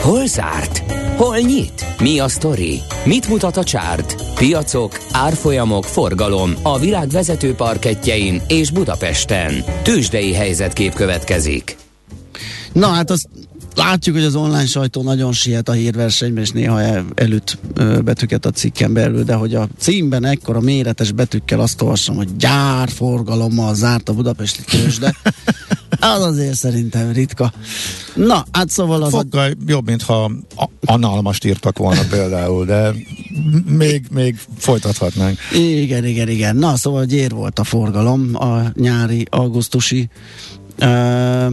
Hol 0.00 0.26
zárt? 0.26 0.82
Hol 1.16 1.38
nyit? 1.38 1.86
Mi 2.00 2.18
a 2.18 2.28
sztori? 2.28 2.80
Mit 3.04 3.28
mutat 3.28 3.56
a 3.56 3.64
csárt? 3.64 4.34
Piacok, 4.34 4.98
árfolyamok, 5.12 5.84
forgalom 5.84 6.54
a 6.62 6.78
világ 6.78 7.08
vezető 7.08 7.54
parketjein 7.54 8.42
és 8.48 8.70
Budapesten. 8.70 9.64
Tősdei 9.82 10.34
helyzetkép 10.34 10.94
következik. 10.94 11.81
Na 12.72 12.86
hát 12.86 13.10
azt 13.10 13.28
látjuk, 13.74 14.16
hogy 14.16 14.24
az 14.24 14.34
online 14.34 14.66
sajtó 14.66 15.02
nagyon 15.02 15.32
siet 15.32 15.68
a 15.68 15.72
hírversenyben, 15.72 16.42
és 16.42 16.50
néha 16.50 16.80
el, 16.80 17.04
elüt 17.14 17.58
ö, 17.74 18.00
betűket 18.00 18.46
a 18.46 18.50
cikken 18.50 18.92
belül, 18.92 19.24
de 19.24 19.34
hogy 19.34 19.54
a 19.54 19.68
címben 19.78 20.24
ekkora 20.24 20.60
méretes 20.60 21.12
betűkkel 21.12 21.60
azt 21.60 21.82
olvasom, 21.82 22.16
hogy 22.16 22.36
gyárforgalommal 22.36 23.74
zárt 23.74 24.08
a 24.08 24.12
budapesti 24.12 24.62
tőzsde, 24.62 25.14
az 26.00 26.22
azért 26.22 26.54
szerintem 26.54 27.12
ritka. 27.12 27.52
Na, 28.14 28.44
hát 28.52 28.68
szóval 28.68 29.02
az 29.02 29.14
a 29.14 29.16
Fokkal 29.16 29.50
jobb, 29.66 29.86
mintha 29.86 30.24
a- 30.56 30.70
analmast 30.84 31.44
írtak 31.44 31.78
volna 31.78 32.00
például, 32.10 32.64
de 32.64 32.94
még, 33.66 34.06
még 34.10 34.36
folytathatnánk. 34.58 35.38
Igen, 35.52 36.04
igen, 36.04 36.28
igen. 36.28 36.56
Na, 36.56 36.76
szóval 36.76 37.04
gyér 37.04 37.30
volt 37.30 37.58
a 37.58 37.64
forgalom 37.64 38.30
a 38.34 38.62
nyári, 38.74 39.26
augusztusi 39.30 40.08
ö, 40.78 41.46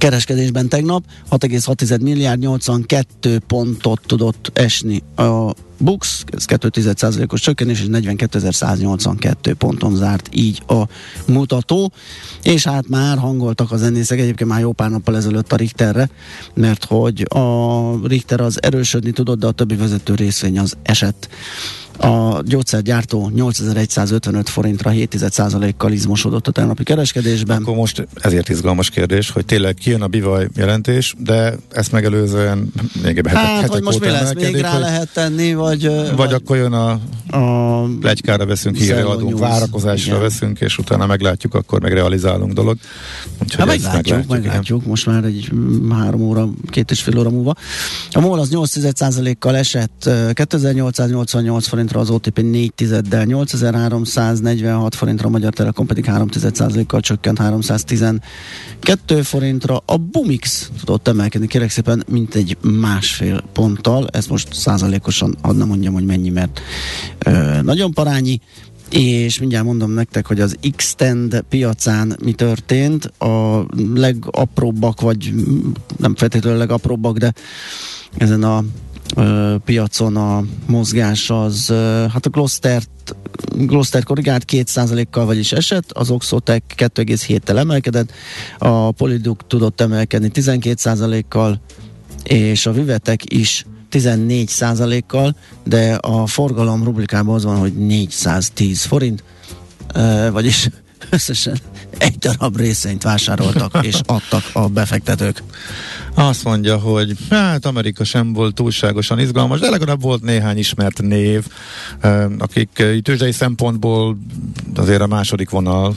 kereskedésben 0.00 0.68
tegnap. 0.68 1.04
6,6 1.30 2.00
milliárd, 2.00 2.40
82 2.40 3.38
pontot 3.46 4.00
tudott 4.06 4.50
esni 4.54 5.02
a 5.16 5.54
Bux, 5.80 6.24
ez 6.36 6.44
2,1%-os 6.46 7.40
csökkenés, 7.40 7.80
és 7.80 7.86
42.182 7.90 9.54
ponton 9.58 9.96
zárt 9.96 10.28
így 10.32 10.62
a 10.66 10.82
mutató, 11.26 11.92
és 12.42 12.64
hát 12.64 12.88
már 12.88 13.18
hangoltak 13.18 13.72
a 13.72 13.76
zenészek, 13.76 14.18
egyébként 14.18 14.50
már 14.50 14.60
jó 14.60 14.72
pár 14.72 14.90
nappal 14.90 15.16
ezelőtt 15.16 15.52
a 15.52 15.56
Richterre, 15.56 16.10
mert 16.54 16.84
hogy 16.84 17.26
a 17.28 18.06
Richter 18.06 18.40
az 18.40 18.62
erősödni 18.62 19.10
tudott, 19.10 19.38
de 19.38 19.46
a 19.46 19.50
többi 19.52 19.76
vezető 19.76 20.14
részvény 20.14 20.58
az 20.58 20.76
esett. 20.82 21.28
A 22.02 22.42
gyógyszergyártó 22.44 23.30
8155 23.34 24.48
forintra 24.48 24.90
7,1%-kal 24.90 25.92
izmosodott 25.92 26.46
a 26.46 26.50
tegnapi 26.50 26.82
kereskedésben. 26.82 27.62
Akkor 27.62 27.74
most 27.74 28.06
ezért 28.14 28.48
izgalmas 28.48 28.90
kérdés, 28.90 29.30
hogy 29.30 29.44
tényleg 29.44 29.74
kijön 29.74 30.02
a 30.02 30.06
bivaj 30.06 30.48
jelentés, 30.56 31.14
de 31.18 31.54
ezt 31.72 31.92
megelőzően 31.92 32.72
még 33.02 33.18
egy 33.18 33.26
hetek, 33.26 33.42
Hát, 33.42 33.54
hetek 33.54 33.70
hogy 33.70 33.82
most 33.82 34.00
mi 34.00 34.06
lesz, 34.06 34.32
még 34.34 34.56
rá 34.56 34.70
hogy- 34.72 34.80
lehet 34.80 35.08
tenni, 35.12 35.54
vagy 35.54 35.69
vagy... 35.70 35.86
Vagy, 35.86 36.16
vagy 36.16 36.32
akkor 36.32 36.56
jön 36.56 36.72
a, 36.72 37.00
a 37.30 37.84
plegykára 38.00 38.46
veszünk, 38.46 38.76
hírre 38.76 39.04
adunk, 39.04 39.38
várakozásra 39.38 40.10
Igen. 40.10 40.22
veszünk, 40.22 40.60
és 40.60 40.78
utána 40.78 41.06
meglátjuk, 41.06 41.54
akkor 41.54 41.80
meg 41.80 41.92
realizálunk 41.92 42.52
dolog. 42.52 42.76
Úgyhogy 43.42 43.58
Hát 43.58 43.68
ezt 43.68 43.84
meglátjuk, 43.84 44.24
igen. 44.24 44.40
meglátjuk, 44.40 44.86
most 44.86 45.06
már 45.06 45.24
egy 45.24 45.50
mm, 45.54 45.90
három 45.90 46.20
óra, 46.20 46.48
két 46.70 46.90
és 46.90 47.02
fél 47.02 47.18
óra 47.18 47.30
múlva. 47.30 47.54
A 48.10 48.20
MOL 48.20 48.38
az 48.38 48.50
8 48.50 49.38
kal 49.38 49.56
esett, 49.56 50.02
ö, 50.06 50.30
2888 50.32 51.66
forintra, 51.66 52.00
az 52.00 52.10
OTP 52.10 52.42
4 52.42 52.72
tizeddel, 52.74 53.24
8346 53.24 54.94
forintra, 54.94 55.26
a 55.26 55.30
Magyar 55.30 55.52
Telekom 55.52 55.86
pedig 55.86 56.04
3 56.04 56.28
kal 56.86 57.00
csökkent 57.00 57.38
312 57.38 59.22
forintra. 59.22 59.82
A 59.86 59.96
Bumix 59.96 60.70
tudott 60.84 61.08
emelkedni, 61.08 61.46
kérek 61.46 61.70
szépen, 61.70 62.04
mint 62.08 62.34
egy 62.34 62.56
másfél 62.60 63.42
ponttal, 63.52 64.08
ez 64.12 64.26
most 64.26 64.54
százalékosan, 64.54 65.36
hadd 65.42 65.59
nem 65.60 65.68
mondjam, 65.68 65.94
hogy 65.94 66.04
mennyi, 66.04 66.28
mert 66.28 66.60
ö, 67.18 67.62
nagyon 67.62 67.92
parányi, 67.92 68.40
és 68.90 69.38
mindjárt 69.38 69.64
mondom 69.64 69.90
nektek, 69.90 70.26
hogy 70.26 70.40
az 70.40 70.56
Xtend 70.76 71.44
piacán 71.48 72.16
mi 72.24 72.32
történt. 72.32 73.04
A 73.04 73.66
legapróbbak, 73.94 75.00
vagy 75.00 75.32
nem 75.96 76.14
feltétlenül 76.16 76.58
legapróbbak, 76.58 77.16
de 77.16 77.32
ezen 78.16 78.42
a 78.42 78.64
ö, 79.16 79.54
piacon 79.64 80.16
a 80.16 80.44
mozgás 80.66 81.30
az, 81.30 81.70
ö, 81.70 82.04
hát 82.12 82.26
a 82.26 82.30
Gloster 82.30 82.82
Gloster 83.56 84.02
korrigált 84.02 84.44
2%-kal, 84.52 85.24
vagyis 85.24 85.52
esett, 85.52 85.92
az 85.92 86.10
Oxotec 86.10 86.62
2,7-tel 86.76 87.58
emelkedett, 87.58 88.12
a 88.58 88.90
Polyduc 88.90 89.40
tudott 89.46 89.80
emelkedni 89.80 90.30
12%-kal, 90.34 91.60
és 92.24 92.66
a 92.66 92.72
Vivetek 92.72 93.32
is 93.32 93.64
14 93.90 95.04
kal 95.06 95.34
de 95.64 95.94
a 95.94 96.26
forgalom 96.26 96.84
rubrikában 96.84 97.34
az 97.34 97.44
van, 97.44 97.56
hogy 97.56 97.72
410 97.72 98.84
forint, 98.84 99.22
vagyis 100.32 100.68
összesen 101.10 101.58
egy 102.00 102.18
darab 102.18 102.56
részényt 102.56 103.02
vásároltak 103.02 103.78
és 103.82 104.00
adtak 104.06 104.42
a 104.52 104.68
befektetők. 104.68 105.42
Azt 106.14 106.44
mondja, 106.44 106.76
hogy 106.78 107.16
hát 107.30 107.66
Amerika 107.66 108.04
sem 108.04 108.32
volt 108.32 108.54
túlságosan 108.54 109.18
izgalmas, 109.18 109.60
de 109.60 109.70
legalább 109.70 110.02
volt 110.02 110.22
néhány 110.22 110.58
ismert 110.58 111.02
név, 111.02 111.46
akik 112.38 112.84
tőzsdei 113.02 113.32
szempontból 113.32 114.18
azért 114.76 115.00
a 115.00 115.06
második 115.06 115.50
vonal 115.50 115.94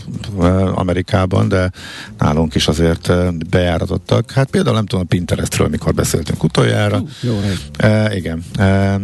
Amerikában, 0.73 1.47
de 1.47 1.71
nálunk 2.17 2.55
is 2.55 2.67
azért 2.67 3.11
bejáratottak. 3.49 4.31
Hát 4.31 4.49
például 4.49 4.75
nem 4.75 4.85
tudom 4.85 5.05
a 5.05 5.07
Pinterestről, 5.07 5.67
mikor 5.67 5.93
beszéltünk 5.93 6.43
utoljára. 6.43 6.97
Hú, 6.97 7.07
jó. 7.21 7.39
E, 7.77 8.15
igen. 8.15 8.43
E, 8.55 8.99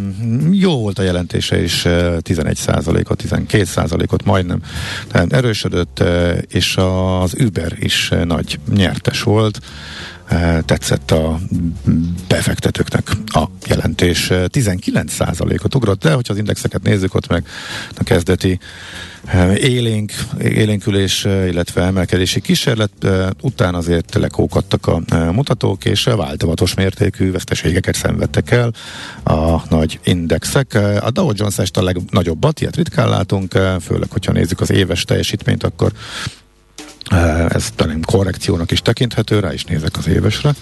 jó 0.52 0.80
volt 0.80 1.00
a 1.00 1.04
jelentése 1.04 1.62
is, 1.62 1.86
e, 1.86 2.18
11%-ot, 2.22 3.24
12%-ot 3.28 4.26
majdnem 4.26 4.62
e, 5.12 5.26
erősödött, 5.30 6.04
és 6.48 6.76
az 6.90 7.36
Uber 7.40 7.76
is 7.80 8.12
e, 8.12 8.24
nagy 8.24 8.60
nyertes 8.74 9.24
volt. 9.24 9.60
E, 10.28 10.62
tetszett 10.62 11.12
a 11.12 11.40
befektetőknek 12.28 13.12
a 13.26 13.44
jelentés. 13.68 14.30
E, 14.30 14.48
19%-ot 14.52 15.76
ugrott, 15.76 16.02
de 16.02 16.14
hogyha 16.14 16.34
az 16.34 16.40
indexeket 16.40 16.84
nézzük, 16.84 17.16
ott 17.16 17.28
meg 17.28 17.48
a 17.98 18.04
kezdeti 18.04 18.60
élénk, 19.56 20.12
élénkülés, 20.42 21.24
illetve 21.24 21.82
emelkedési 21.82 22.42
kísérlet, 22.42 22.92
után 23.42 23.76
azért 23.76 24.14
lekókadtak 24.14 24.88
a 24.88 25.02
mutatók, 25.32 25.86
és 25.86 26.04
változatos 26.04 26.74
mértékű 26.74 27.32
veszteségeket 27.32 27.96
szenvedtek 27.96 28.52
el 28.52 28.74
a 29.24 29.62
nagy 29.70 30.00
indexek. 30.04 30.74
A 31.02 31.12
Dow 31.12 31.32
Jones 31.34 31.58
est 31.58 31.78
a 31.78 31.84
legnagyobbat, 31.84 32.62
ilyet 32.62 32.76
ritkán 32.76 33.10
látunk, 33.10 33.52
főleg, 33.82 34.12
hogyha 34.12 34.32
nézzük 34.32 34.62
az 34.62 34.72
éves 34.72 35.04
teljesítményt, 35.04 35.64
akkor 35.64 35.92
ez 37.50 37.72
talán 37.76 38.02
korrekciónak 38.02 38.72
is 38.72 38.82
tekinthető, 38.82 39.40
rá 39.40 39.54
is 39.54 39.64
nézek 39.64 39.98
az 39.98 40.08
évesre, 40.08 40.56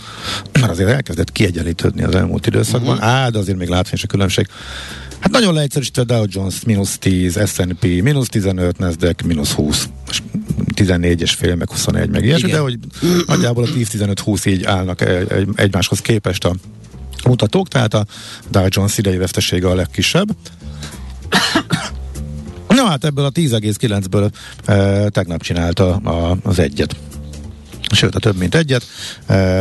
mert 0.52 0.72
azért 0.72 0.90
elkezdett 0.90 1.32
kiegyenlítődni 1.32 2.04
az 2.04 2.16
elmúlt 2.16 2.48
időszakban, 2.48 2.96
uh-huh. 2.96 3.10
á, 3.10 3.30
de 3.30 3.38
azért 3.38 3.58
még 3.58 3.68
látványos 3.68 4.04
a 4.04 4.08
különbség. 4.08 4.48
Hát 5.20 5.32
nagyon 5.32 5.54
leegyszerűsítve 5.54 6.04
Dow 6.04 6.26
Jones 6.28 6.64
mínusz 6.64 6.98
10, 6.98 7.40
S&P 7.46 7.84
mínusz 7.84 8.28
15, 8.28 8.78
Nasdaq 8.78 9.26
mínusz 9.26 9.52
20, 9.52 9.88
és 10.10 10.22
14 10.74 11.22
és 11.22 11.34
fél, 11.34 11.56
meg 11.56 11.70
21, 11.70 12.10
meg 12.10 12.24
ilyesmi, 12.24 12.52
de 12.52 12.60
hogy 12.60 12.78
nagyjából 13.28 13.64
a 13.64 13.68
10-15-20 13.68 14.48
így 14.48 14.64
állnak 14.64 15.02
egy- 15.02 15.48
egymáshoz 15.56 16.00
képest 16.00 16.46
a 16.46 16.56
mutatók, 17.26 17.68
tehát 17.68 17.94
a 17.94 18.06
Dow 18.50 18.66
Jones 18.70 18.98
idei 18.98 19.18
vesztesége 19.18 19.70
a 19.70 19.76
legkisebb. 19.76 20.36
Na 22.78 22.86
hát 22.86 23.06
ebből 23.06 23.26
a 23.26 23.32
10,9-ből 23.32 24.32
e, 24.66 25.10
tegnap 25.10 25.42
csinálta 25.42 25.96
a, 25.96 26.38
az 26.44 26.60
egyet. 26.60 26.96
Sőt, 27.92 28.16
a 28.16 28.20
több 28.20 28.38
mint 28.38 28.56
egyet. 28.56 28.84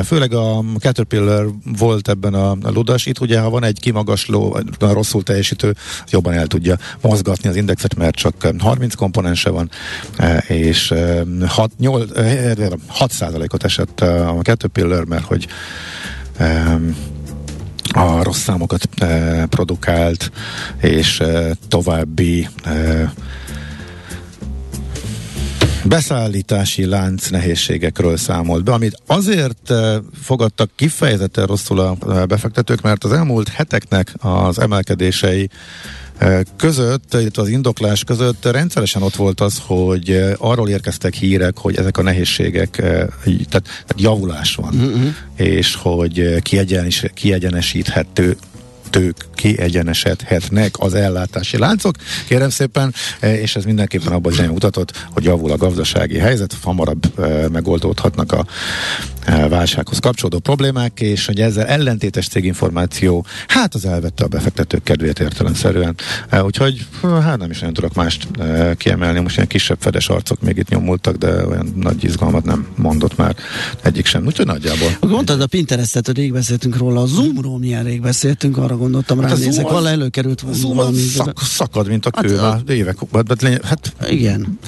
Főleg 0.05 0.33
a 0.33 0.65
Caterpillar 0.79 1.51
volt 1.79 2.09
ebben 2.09 2.35
a, 2.35 2.51
a 2.51 2.71
ludas. 2.71 3.07
Itt 3.07 3.21
ugye, 3.21 3.41
ha 3.41 3.51
van 3.51 3.65
egy 3.65 3.81
kimagasló, 3.81 4.59
rosszul 4.79 5.23
teljesítő, 5.23 5.75
jobban 6.11 6.33
el 6.33 6.47
tudja 6.47 6.79
mozgatni 7.01 7.49
az 7.49 7.57
indexet, 7.57 7.95
mert 7.95 8.15
csak 8.15 8.49
30 8.59 8.95
komponense 8.95 9.51
van, 9.51 9.71
és 10.47 10.91
e, 10.91 11.25
6, 11.47 11.71
8, 11.79 12.11
6%-ot 12.99 13.65
esett 13.65 14.01
e, 14.01 14.29
a 14.29 14.43
Caterpillar, 14.43 15.05
mert 15.05 15.25
hogy 15.25 15.47
a 17.97 18.23
rossz 18.23 18.43
számokat 18.43 18.89
e, 18.99 19.47
produkált, 19.47 20.31
és 20.81 21.21
e, 21.21 21.55
további 21.69 22.49
e, 22.65 23.13
beszállítási 25.85 26.85
lánc 26.85 27.29
nehézségekről 27.29 28.17
számolt 28.17 28.65
be, 28.65 28.73
amit 28.73 29.03
azért 29.07 29.71
e, 29.71 30.01
fogadtak 30.23 30.71
kifejezetten 30.75 31.47
rosszul 31.47 31.79
a 31.79 31.97
e, 32.09 32.25
befektetők, 32.25 32.81
mert 32.81 33.05
az 33.05 33.13
elmúlt 33.13 33.49
heteknek 33.49 34.15
az 34.19 34.59
emelkedései 34.59 35.51
között, 36.57 37.15
illetve 37.15 37.43
az 37.43 37.49
indoklás 37.49 38.05
között 38.05 38.45
rendszeresen 38.45 39.03
ott 39.03 39.15
volt 39.17 39.41
az, 39.41 39.63
hogy 39.67 40.35
arról 40.39 40.69
érkeztek 40.69 41.15
hírek, 41.15 41.59
hogy 41.59 41.77
ezek 41.77 41.99
a 41.99 42.03
nehézségek, 42.03 42.71
tehát, 42.71 43.49
tehát 43.49 43.95
javulás 43.97 44.55
van, 44.55 44.75
uh-huh. 44.75 45.15
és 45.37 45.75
hogy 45.75 46.43
kiegyenis, 46.43 47.03
kiegyenesíthető 47.15 48.37
tők 48.91 49.17
kiegyenesedhetnek 49.35 50.75
az 50.79 50.95
ellátási 50.95 51.59
láncok. 51.59 51.97
Kérem 52.29 52.51
szépen, 52.51 52.95
és 53.21 53.57
ez 53.57 53.65
mindenképpen 53.65 54.13
abban 54.13 54.33
az 54.33 54.47
mutatott, 54.47 55.07
hogy 55.11 55.25
javul 55.25 55.51
a 55.51 55.57
gazdasági 55.57 56.19
helyzet, 56.19 56.57
hamarabb 56.63 57.19
megoldódhatnak 57.53 58.33
a 58.33 58.47
válsághoz 59.49 59.99
kapcsolódó 59.99 60.39
problémák, 60.39 61.01
és 61.01 61.27
hogy 61.27 61.41
ezzel 61.41 61.67
ellentétes 61.67 62.29
céginformáció, 62.29 63.25
hát 63.47 63.75
az 63.75 63.85
elvette 63.85 64.25
a 64.25 64.29
befektetők 64.29 64.83
kedvét 64.83 65.19
értelemszerűen. 65.19 65.95
Eh, 66.29 66.45
Úgyhogy 66.45 66.87
hát 67.03 67.39
nem 67.39 67.51
is 67.51 67.59
nagyon 67.59 67.75
tudok 67.75 67.95
mást 67.95 68.29
eh, 68.39 68.75
kiemelni, 68.77 69.21
most 69.21 69.37
ilyen 69.37 69.49
kisebb 69.49 69.77
fedes 69.81 70.09
arcok 70.09 70.41
még 70.41 70.57
itt 70.57 70.69
nyomultak, 70.69 71.17
de 71.17 71.47
olyan 71.47 71.73
nagy 71.77 72.05
izgalmat 72.05 72.45
nem 72.45 72.67
mondott 72.77 73.17
már 73.17 73.37
egyik 73.83 74.07
sem. 74.07 74.27
Úgyhogy 74.27 74.47
nagyjából. 74.47 74.89
Mondtad 75.01 75.41
a 75.41 75.47
Pinterestet, 75.47 76.07
hogy 76.07 76.17
rég 76.17 76.33
beszéltünk 76.33 76.77
róla, 76.77 77.01
a 77.03 77.07
Zoomról 77.07 77.59
milyen 77.59 77.85
rég 77.85 78.01
beszéltünk, 78.01 78.57
arra 78.57 78.77
gondoltam, 78.77 79.21
Hát 79.21 79.33
a 79.33 79.35
ránézek, 79.35 79.69
valami 79.69 79.87
előkerült 79.89 80.45
A 80.51 80.53
Zoom 80.53 80.77
valami. 80.77 80.97
szak, 80.99 81.41
szakad, 81.43 81.89
mint 81.89 82.07
a 82.07 82.11
Hát 82.15 82.25
kő, 82.27 82.39
a- 82.39 82.43
már 82.43 82.77
évek, 82.77 82.97
hát, 83.63 83.93
hát 83.99 84.11
Igen. 84.11 84.59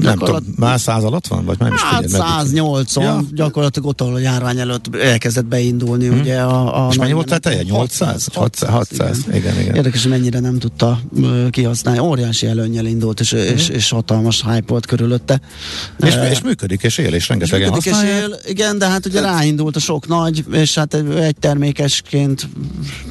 Nem 0.00 0.18
tudom, 0.18 0.54
már 0.56 0.80
száz 0.80 1.04
alatt 1.04 1.26
van, 1.26 1.44
vagy 1.44 1.56
már 1.58 1.68
nem 1.68 1.78
is 1.78 1.84
Hát 1.84 2.02
figyelj, 2.04 2.22
meddig- 2.22 2.36
180, 2.36 3.04
Ja. 3.04 3.20
gyakorlatilag 3.32 3.88
ott, 3.88 4.00
ahol 4.00 4.14
a 4.14 4.18
járvány 4.18 4.58
előtt 4.58 4.96
elkezdett 4.96 5.44
beindulni, 5.44 6.06
hmm. 6.06 6.20
ugye 6.20 6.40
a, 6.40 6.86
a 6.86 6.90
És 6.90 6.96
mennyi 6.96 7.12
volt 7.12 7.30
a 7.30 7.38
teje? 7.38 7.62
800? 7.62 8.28
600, 8.34 8.70
600, 8.70 9.18
igen, 9.32 9.60
igen. 9.60 9.74
Érdekes, 9.74 10.02
hogy 10.02 10.10
mennyire 10.10 10.40
nem 10.40 10.58
tudta 10.58 11.00
kihasználni. 11.50 12.00
Óriási 12.00 12.46
előnyel 12.46 12.86
indult, 12.86 13.20
és, 13.20 13.32
és, 13.32 13.68
és 13.68 13.90
hatalmas 13.90 14.42
hype 14.42 14.64
volt 14.66 14.86
körülötte. 14.86 15.40
És, 16.00 16.14
Eh, 16.14 16.30
és 16.30 16.40
működik, 16.40 16.82
és 16.82 16.98
él, 16.98 17.14
és 17.14 17.28
rengetegen 17.28 17.68
működik, 17.72 17.92
és 17.92 18.08
él, 18.08 18.36
igen, 18.46 18.78
de 18.78 18.88
hát 18.88 19.06
ugye 19.06 19.20
ráindult 19.20 19.76
a 19.76 19.80
sok 19.80 20.08
nagy, 20.08 20.44
és 20.52 20.74
hát 20.74 20.94
egy 20.94 21.12
egy 21.14 21.36
termékesként 21.40 22.48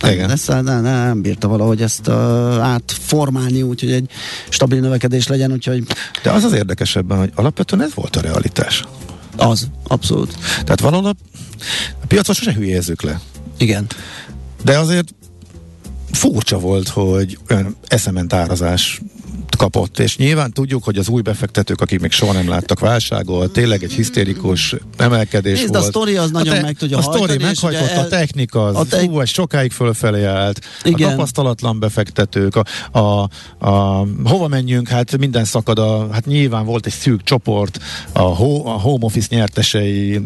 Igen. 0.08 0.29
ezt, 0.29 0.47
nem, 0.47 0.82
nem 0.82 1.21
bírta 1.21 1.47
valahogy 1.47 1.82
ezt 1.82 2.08
uh, 2.08 2.13
átformálni, 2.60 3.62
úgyhogy 3.62 3.91
egy 3.91 4.10
stabil 4.49 4.79
növekedés 4.79 5.27
legyen, 5.27 5.51
úgyhogy 5.51 5.84
De 6.23 6.32
az 6.33 6.43
az 6.43 6.53
érdekesebben, 6.53 7.17
hogy 7.17 7.31
alapvetően 7.35 7.81
ez 7.81 7.93
volt 7.93 8.15
a 8.15 8.21
realitás. 8.21 8.83
az, 9.37 9.67
abszolút. 9.87 10.37
Tehát 10.63 10.79
valahol 10.79 11.05
a, 11.05 11.15
a 12.01 12.05
piacot 12.07 12.35
sose 12.35 12.53
hülyézzük 12.53 13.01
le. 13.01 13.19
Igen. 13.57 13.87
De 14.63 14.79
azért 14.79 15.13
furcsa 16.11 16.59
volt, 16.59 16.87
hogy 16.87 17.37
olyan 17.49 17.75
eszement 17.87 18.33
árazásokat 18.33 19.11
kapott. 19.55 19.99
És 19.99 20.17
nyilván 20.17 20.51
tudjuk, 20.51 20.83
hogy 20.83 20.97
az 20.97 21.07
új 21.07 21.21
befektetők, 21.21 21.81
akik 21.81 21.99
még 21.99 22.11
soha 22.11 22.33
nem 22.33 22.49
láttak 22.49 22.79
válságot, 22.79 23.51
tényleg 23.51 23.83
egy 23.83 23.91
hisztérikus 23.91 24.75
emelkedés 24.97 25.59
Nézd, 25.59 25.69
volt. 25.69 25.83
a 25.83 25.87
sztori 25.87 26.15
az 26.15 26.31
nagyon 26.31 26.57
meg 26.61 26.77
tudja 26.77 26.97
A 26.97 27.01
sztori 27.01 27.37
meghajtott, 27.37 27.87
el- 27.89 28.05
a 28.05 28.07
technika, 28.07 28.65
az, 28.65 28.75
a 28.75 28.79
a 28.79 28.85
te- 28.85 29.07
te... 29.07 29.25
sokáig 29.25 29.71
fölfelé 29.71 30.23
állt, 30.23 30.59
Igen. 30.83 31.07
a 31.07 31.11
tapasztalatlan 31.11 31.79
befektetők, 31.79 32.55
a, 32.55 32.99
a, 32.99 33.29
a, 33.67 34.05
hova 34.23 34.47
menjünk, 34.47 34.87
hát 34.87 35.17
minden 35.17 35.45
szakad, 35.45 35.79
a, 35.79 36.07
hát 36.11 36.25
nyilván 36.25 36.65
volt 36.65 36.85
egy 36.85 36.93
szűk 36.93 37.23
csoport, 37.23 37.79
a, 38.11 38.19
ho, 38.19 38.65
a 38.65 38.79
home 38.79 39.05
office 39.05 39.27
nyertesei, 39.29 40.21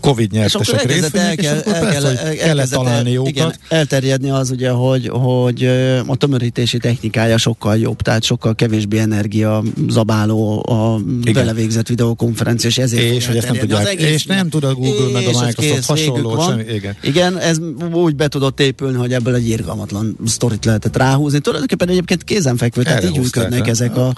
covid 0.00 0.32
nyertesek 0.32 0.82
részvények, 0.82 1.40
és 1.40 1.48
akkor 1.48 1.74
el, 1.74 1.80
persze, 1.80 2.22
el, 2.22 2.34
kellett 2.34 2.68
találni 2.70 3.14
el, 3.14 3.26
igen, 3.26 3.42
jókat. 3.44 3.58
elterjedni 3.68 4.30
az 4.30 4.50
ugye, 4.50 4.70
hogy, 4.70 5.08
hogy 5.08 5.64
a 6.06 6.16
tömörítési 6.16 6.78
technikája 6.78 7.36
sokkal 7.36 7.76
jobb, 7.76 8.02
tehát 8.02 8.22
sokkal 8.22 8.54
kevésbé 8.54 8.69
energia 8.90 9.62
zabáló 9.88 10.64
a 10.68 11.00
vele 11.32 11.52
végzett 11.52 11.88
videokonferencia, 11.88 12.68
és 12.68 12.78
ezért 12.78 13.14
És 13.14 13.26
hogy 13.26 13.36
ezt 13.36 13.46
nem 13.46 13.56
tudják- 13.56 13.80
az 13.82 13.86
egész 13.88 14.06
és 14.06 14.24
nem 14.24 14.48
tud 14.48 14.64
a 14.64 14.74
Google 14.74 15.12
meg 15.12 15.26
a 15.26 15.30
és 15.30 15.36
Microsoft 15.40 16.02
kész, 16.04 16.22
van. 16.22 16.48
semmi- 16.48 16.72
igen. 16.74 16.96
igen, 17.02 17.38
ez 17.38 17.58
úgy 17.92 18.16
be 18.16 18.28
tudott 18.28 18.60
épülni, 18.60 18.96
hogy 18.96 19.12
ebből 19.12 19.34
egy 19.34 19.48
irgalmatlan 19.48 20.16
sztorit 20.26 20.64
lehetett 20.64 20.96
ráhúzni. 20.96 21.40
Tulajdonképpen 21.40 21.88
egyébként 21.88 22.24
kézenfekvő, 22.24 22.82
tehát 22.82 23.04
így 23.04 23.18
működnek 23.18 23.66
ezek 23.66 23.96
a, 23.96 24.14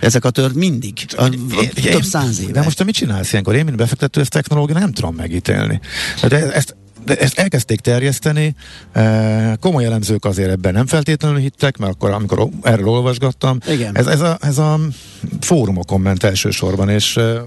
ezek 0.00 0.24
a 0.24 0.30
tört 0.30 0.54
mindig. 0.54 0.92
A, 1.16 1.28
több 1.90 2.02
száz 2.02 2.40
éve. 2.40 2.52
De 2.52 2.62
most 2.62 2.76
te 2.76 2.84
mit 2.84 2.94
csinálsz 2.94 3.30
ilyenkor? 3.32 3.54
Én, 3.54 3.64
mint 3.64 3.76
befektető, 3.76 4.20
ezt 4.20 4.30
technológia 4.30 4.78
nem 4.78 4.92
tudom 4.92 5.14
megítélni. 5.14 5.80
De 6.28 6.52
ezt, 6.52 6.76
de 7.04 7.16
ezt 7.16 7.38
elkezdték 7.38 7.80
terjeszteni, 7.80 8.54
e, 8.92 9.56
komoly 9.60 9.84
elemzők 9.84 10.24
azért 10.24 10.50
ebben 10.50 10.72
nem 10.72 10.86
feltétlenül 10.86 11.38
hittek, 11.38 11.76
mert 11.76 11.92
akkor, 11.92 12.10
amikor 12.10 12.48
erről 12.62 12.88
olvasgattam, 12.88 13.58
Igen. 13.68 13.96
Ez, 13.96 14.06
ez, 14.06 14.20
a, 14.20 14.38
ez 14.40 14.58
a 14.58 14.80
fórumokon 15.40 16.00
ment 16.00 16.22
elsősorban, 16.22 16.88
és 16.88 17.16
e, 17.16 17.42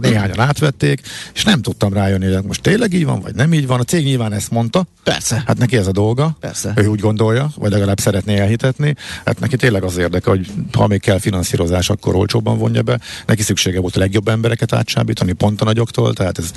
néhányan 0.00 0.40
átvették, 0.40 1.00
és 1.34 1.44
nem 1.44 1.62
tudtam 1.62 1.92
rájönni, 1.92 2.32
hogy 2.32 2.44
most 2.44 2.62
tényleg 2.62 2.92
így 2.92 3.04
van, 3.04 3.20
vagy 3.20 3.34
nem 3.34 3.52
így 3.52 3.66
van. 3.66 3.80
A 3.80 3.84
cég 3.84 4.04
nyilván 4.04 4.32
ezt 4.32 4.50
mondta, 4.50 4.86
Persze. 5.04 5.42
Hát 5.46 5.58
neki 5.58 5.76
ez 5.76 5.86
a 5.86 5.92
dolga. 5.92 6.36
Persze. 6.40 6.72
Ő 6.76 6.86
úgy 6.86 7.00
gondolja, 7.00 7.50
vagy 7.56 7.70
legalább 7.70 8.00
szeretné 8.00 8.38
elhitetni. 8.38 8.94
Hát 9.24 9.40
neki 9.40 9.56
tényleg 9.56 9.82
az 9.82 9.96
érdeke, 9.96 10.30
hogy 10.30 10.50
ha 10.72 10.86
még 10.86 11.00
kell 11.00 11.18
finanszírozás, 11.18 11.90
akkor 11.90 12.14
olcsóbban 12.14 12.58
vonja 12.58 12.82
be. 12.82 13.00
Neki 13.26 13.42
szüksége 13.42 13.80
volt 13.80 13.96
a 13.96 13.98
legjobb 13.98 14.28
embereket 14.28 14.72
átsábítani, 14.72 15.32
pont 15.32 15.60
a 15.60 15.64
nagyoktól. 15.64 16.12
Tehát 16.12 16.38
ez 16.38 16.50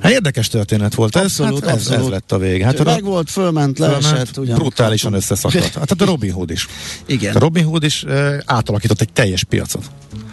hát 0.00 0.12
érdekes 0.12 0.48
történet 0.48 0.94
volt. 0.94 1.16
Ez, 1.16 1.22
Abszolút, 1.22 1.64
hát 1.64 1.69
ez, 1.74 1.88
ez 1.88 2.08
lett 2.08 2.32
a 2.32 2.38
vége. 2.38 2.64
Hát 2.64 2.84
meg 2.84 3.04
volt, 3.04 3.30
fölment, 3.30 3.78
leesett. 3.78 4.40
brutálisan 4.40 5.12
összeszakadt. 5.12 5.74
Hát 5.74 5.90
a 5.90 6.04
Robin 6.04 6.32
Hood 6.32 6.50
is. 6.50 6.66
Igen. 7.06 7.36
A 7.36 7.38
Robin 7.38 7.64
Hood 7.64 7.82
is 7.82 8.04
átalakított 8.44 9.00
egy 9.00 9.12
teljes 9.12 9.44
piacot. 9.44 9.90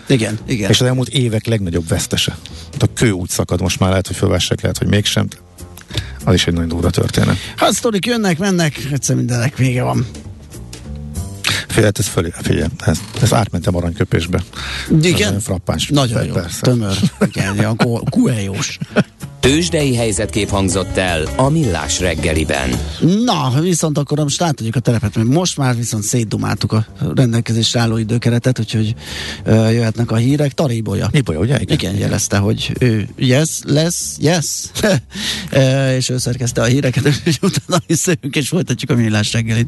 Igen, 0.07 0.39
igen. 0.45 0.69
És 0.69 0.81
az 0.81 0.87
elmúlt 0.87 1.09
évek 1.09 1.45
legnagyobb 1.45 1.87
vesztese. 1.87 2.37
Hát 2.71 2.83
a 2.83 2.87
kő 2.93 3.11
úgy 3.11 3.29
szakad, 3.29 3.61
most 3.61 3.79
már 3.79 3.89
lehet, 3.89 4.07
hogy 4.07 4.15
fölvessek, 4.15 4.61
lehet, 4.61 4.77
hogy 4.77 4.87
mégsem. 4.87 5.27
Az 6.23 6.33
is 6.33 6.47
egy 6.47 6.53
nagyon 6.53 6.69
durva 6.69 6.89
történet. 6.89 7.35
Hát 7.55 7.73
sztorik 7.73 8.05
jönnek, 8.05 8.37
mennek, 8.37 8.87
egyszer 8.91 9.15
mindenek 9.15 9.57
vége 9.57 9.83
van. 9.83 10.05
Figyelj, 11.77 11.93
ez 11.99 12.07
fölé, 12.07 12.33
figyelj, 12.41 12.69
ez, 12.85 12.99
ez 13.21 13.33
átmentem 13.33 13.75
aranyköpésbe. 13.75 14.43
Ez 14.97 15.05
Igen? 15.05 15.27
nagyon 15.27 15.39
frappáns. 15.39 15.87
Nagyon 15.87 16.25
jó, 16.25 16.33
Persze. 16.33 16.61
tömör, 16.61 16.97
igen, 17.25 17.55
ilyen 17.55 17.75
kuejós. 18.09 18.77
Tőzsdei 19.39 19.95
helyzetkép 19.95 20.49
hangzott 20.49 20.97
el 20.97 21.27
a 21.35 21.49
Millás 21.49 21.99
reggeliben. 21.99 22.69
Na, 23.25 23.53
viszont 23.61 23.97
akkor 23.97 24.17
most 24.17 24.41
átadjuk 24.41 24.75
a 24.75 24.79
terepet, 24.79 25.15
mert 25.15 25.27
most 25.27 25.57
már 25.57 25.75
viszont 25.75 26.03
szétdumáltuk 26.03 26.71
a 26.71 26.85
rendelkezésre 27.15 27.79
álló 27.79 27.97
időkeretet, 27.97 28.59
úgyhogy 28.59 28.95
uh, 29.45 29.73
jöhetnek 29.73 30.11
a 30.11 30.15
hírek. 30.15 30.53
Taríbolya. 30.53 31.09
Ibolya, 31.11 31.39
ugye? 31.39 31.59
Igen, 31.59 31.77
igen, 31.77 31.95
jelezte, 31.95 32.37
hogy 32.37 32.71
ő 32.79 33.07
yes, 33.15 33.49
lesz, 33.63 34.15
yes, 34.19 34.45
uh, 35.51 35.93
és 35.95 36.09
ő 36.09 36.17
szerkezte 36.17 36.61
a 36.61 36.65
híreket, 36.65 37.05
és 37.25 37.37
utána 37.41 37.83
visszajövünk, 37.87 38.35
és 38.35 38.47
folytatjuk 38.47 38.91
a 38.91 38.95
millás 38.95 39.33
reggelit. 39.33 39.67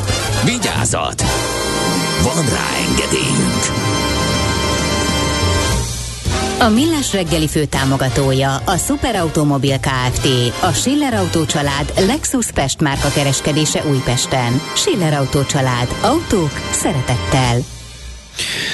Vigyázat! 0.45 1.21
Van 2.23 2.45
rá 2.45 2.67
engedélyünk! 2.89 3.61
A 6.59 6.69
Millás 6.69 7.13
reggeli 7.13 7.47
főtámogatója 7.47 8.55
a 8.55 8.77
Superautomobil 8.77 9.79
KFT, 9.79 10.27
a 10.61 10.71
Schiller 10.71 11.13
Auto 11.13 11.45
család 11.45 11.93
Lexus 12.07 12.51
Pest 12.51 12.81
márka 12.81 13.09
kereskedése 13.09 13.83
Újpesten. 13.89 14.61
Schiller 14.75 15.13
Auto 15.13 15.45
család. 15.45 15.87
Autók 16.01 16.51
szeretettel. 16.71 17.59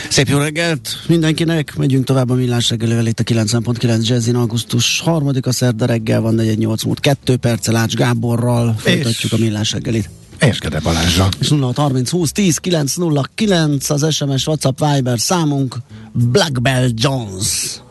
Szép 0.09 0.27
jó 0.27 0.37
reggelt 0.37 0.89
mindenkinek, 1.07 1.75
megyünk 1.75 2.05
tovább 2.05 2.29
a 2.29 2.33
millás 2.33 2.69
reggelivel 2.69 3.05
itt 3.05 3.19
a 3.19 3.23
90.9 3.23 4.07
Jazzin, 4.07 4.35
augusztus 4.35 5.03
3-a 5.05 5.51
szerda 5.51 5.85
reggel 5.85 6.21
van 6.21 6.35
4-8 6.37 6.85
múlt 6.85 6.99
2 6.99 7.35
perccel 7.35 7.75
Ács 7.75 7.93
Gáborral 7.93 8.75
folytatjuk 8.77 9.33
a 9.33 9.37
millás 9.37 9.71
reggelit. 9.71 10.09
És 10.39 10.59
Gede 10.59 10.79
Balázsa. 10.79 11.27
És 11.39 11.49
0 11.49 11.71
30 11.75 12.09
20 12.09 12.31
10 12.31 12.57
909 12.57 13.89
az 13.89 14.13
SMS 14.15 14.47
WhatsApp 14.47 14.79
Viber 14.79 15.19
számunk 15.19 15.75
Black 16.11 16.61
Bell 16.61 16.89
Jones 16.93 17.81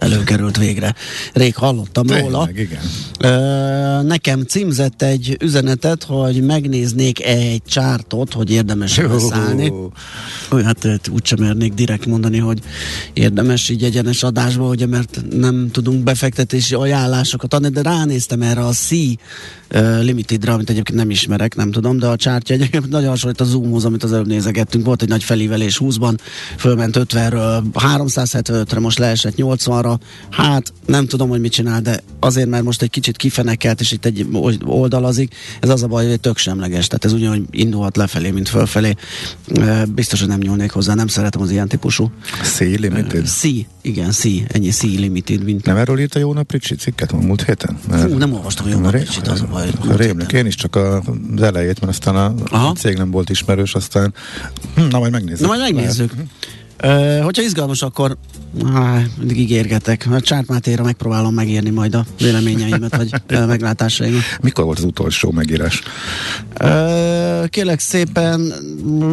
előkerült 0.00 0.56
végre. 0.56 0.94
Rég 1.32 1.54
hallottam 1.54 2.06
róla. 2.06 2.46
Tényleg, 2.46 2.58
igen. 2.58 2.82
Ö, 3.18 4.02
nekem 4.02 4.42
címzett 4.42 5.02
egy 5.02 5.36
üzenetet, 5.40 6.02
hogy 6.04 6.42
megnéznék 6.42 7.24
egy 7.24 7.62
csártot, 7.66 8.32
hogy 8.32 8.50
érdemes 8.50 8.98
beszállni. 8.98 9.72
Úgy, 10.50 10.64
hát 10.64 10.84
ö, 10.84 10.94
úgysem 11.10 11.38
mernék 11.40 11.74
direkt 11.74 12.06
mondani, 12.06 12.38
hogy 12.38 12.58
érdemes 13.12 13.68
így 13.68 13.82
egyenes 13.82 14.22
adásba, 14.22 14.68
ugye, 14.68 14.86
mert 14.86 15.20
nem 15.30 15.68
tudunk 15.72 16.02
befektetési 16.02 16.74
ajánlásokat 16.74 17.54
adni, 17.54 17.68
de 17.68 17.82
ránéztem 17.82 18.42
erre 18.42 18.66
a 18.66 18.72
C 18.72 18.90
Limitedre, 20.00 20.52
amit 20.52 20.70
egyébként 20.70 20.98
nem 20.98 21.10
ismerek, 21.10 21.56
nem 21.56 21.70
tudom, 21.70 21.98
de 21.98 22.06
a 22.06 22.16
csártya 22.16 22.54
egyébként 22.54 22.88
nagyon 22.96 23.08
hasonlít 23.08 23.40
a 23.40 23.44
Zoomhoz, 23.44 23.84
amit 23.84 24.02
az 24.02 24.12
előbb 24.12 24.26
nézegettünk. 24.26 24.84
Volt 24.84 25.02
egy 25.02 25.08
nagy 25.08 25.24
felívelés 25.24 25.80
20-ban, 25.84 26.18
fölment 26.56 26.96
50-ről 26.98 27.62
375-re, 27.74 28.80
most 28.80 28.98
leesett 28.98 29.34
80-ra. 29.36 29.89
Hát 30.30 30.72
nem 30.86 31.06
tudom, 31.06 31.28
hogy 31.28 31.40
mit 31.40 31.52
csinál, 31.52 31.80
de 31.80 32.02
azért, 32.20 32.48
mert 32.48 32.64
most 32.64 32.82
egy 32.82 32.90
kicsit 32.90 33.16
kifenekelt, 33.16 33.80
és 33.80 33.92
itt 33.92 34.04
egy 34.04 34.26
oldalazik, 34.64 35.34
ez 35.60 35.68
az 35.68 35.82
a 35.82 35.86
baj, 35.86 36.08
hogy 36.08 36.20
tök 36.20 36.36
semleges. 36.36 36.86
Tehát 36.86 37.04
ez 37.04 37.12
ugyanúgy 37.12 37.42
indulhat 37.50 37.96
lefelé, 37.96 38.30
mint 38.30 38.48
fölfelé. 38.48 38.94
Biztos, 39.94 40.18
hogy 40.18 40.28
nem 40.28 40.38
nyúlnék 40.38 40.70
hozzá, 40.70 40.94
nem 40.94 41.06
szeretem 41.06 41.40
az 41.40 41.50
ilyen 41.50 41.68
típusú. 41.68 42.10
C 42.42 42.58
Limited. 42.58 43.26
C, 43.26 43.42
igen, 43.80 44.10
C, 44.10 44.24
ennyi 44.48 44.70
C 44.70 44.82
Limited, 44.82 45.44
mint 45.44 45.64
Nem 45.64 45.76
erről 45.76 45.98
írta 45.98 46.18
jó 46.18 46.32
nap 46.32 46.52
Ricsi 46.52 46.74
cikket 46.74 47.12
a 47.12 47.16
múlt 47.16 47.42
héten? 47.42 47.78
Fú, 47.90 48.16
nem 48.16 48.32
olvastam 48.32 48.66
a 48.66 48.68
Jó 48.68 48.78
Nap 48.78 48.92
Ricsit, 48.92 49.28
az 49.28 49.40
a 49.40 49.46
baj. 49.46 49.70
Rémlik, 49.96 50.32
én 50.32 50.46
is 50.46 50.54
csak 50.54 50.76
a, 50.76 51.02
az 51.36 51.42
elejét, 51.42 51.80
mert 51.80 51.92
aztán 51.92 52.16
a 52.16 52.34
Aha. 52.50 52.72
cég 52.72 52.96
nem 52.96 53.10
volt 53.10 53.30
ismerős, 53.30 53.74
aztán 53.74 54.14
hm, 54.74 54.82
na 54.82 54.98
majd 54.98 55.12
megnézzük. 55.12 55.40
Na 55.40 55.46
majd 55.46 55.60
megnézzük. 55.60 56.12
Hogyha 57.22 57.42
izgalmas, 57.42 57.82
akkor 57.82 58.16
á, 58.74 59.02
mindig 59.18 59.38
ígérgetek. 59.38 60.06
A 60.10 60.20
Csárt 60.20 60.46
Mátéra 60.48 60.82
megpróbálom 60.82 61.34
megírni 61.34 61.70
majd 61.70 61.94
a 61.94 62.04
véleményeimet, 62.18 62.96
vagy 62.96 63.12
meglátásaimat. 63.46 64.20
Mikor 64.40 64.64
volt 64.64 64.78
az 64.78 64.84
utolsó 64.84 65.30
megírás? 65.30 65.82
Uh, 66.60 67.48
kérlek 67.48 67.80
szépen, 67.80 68.40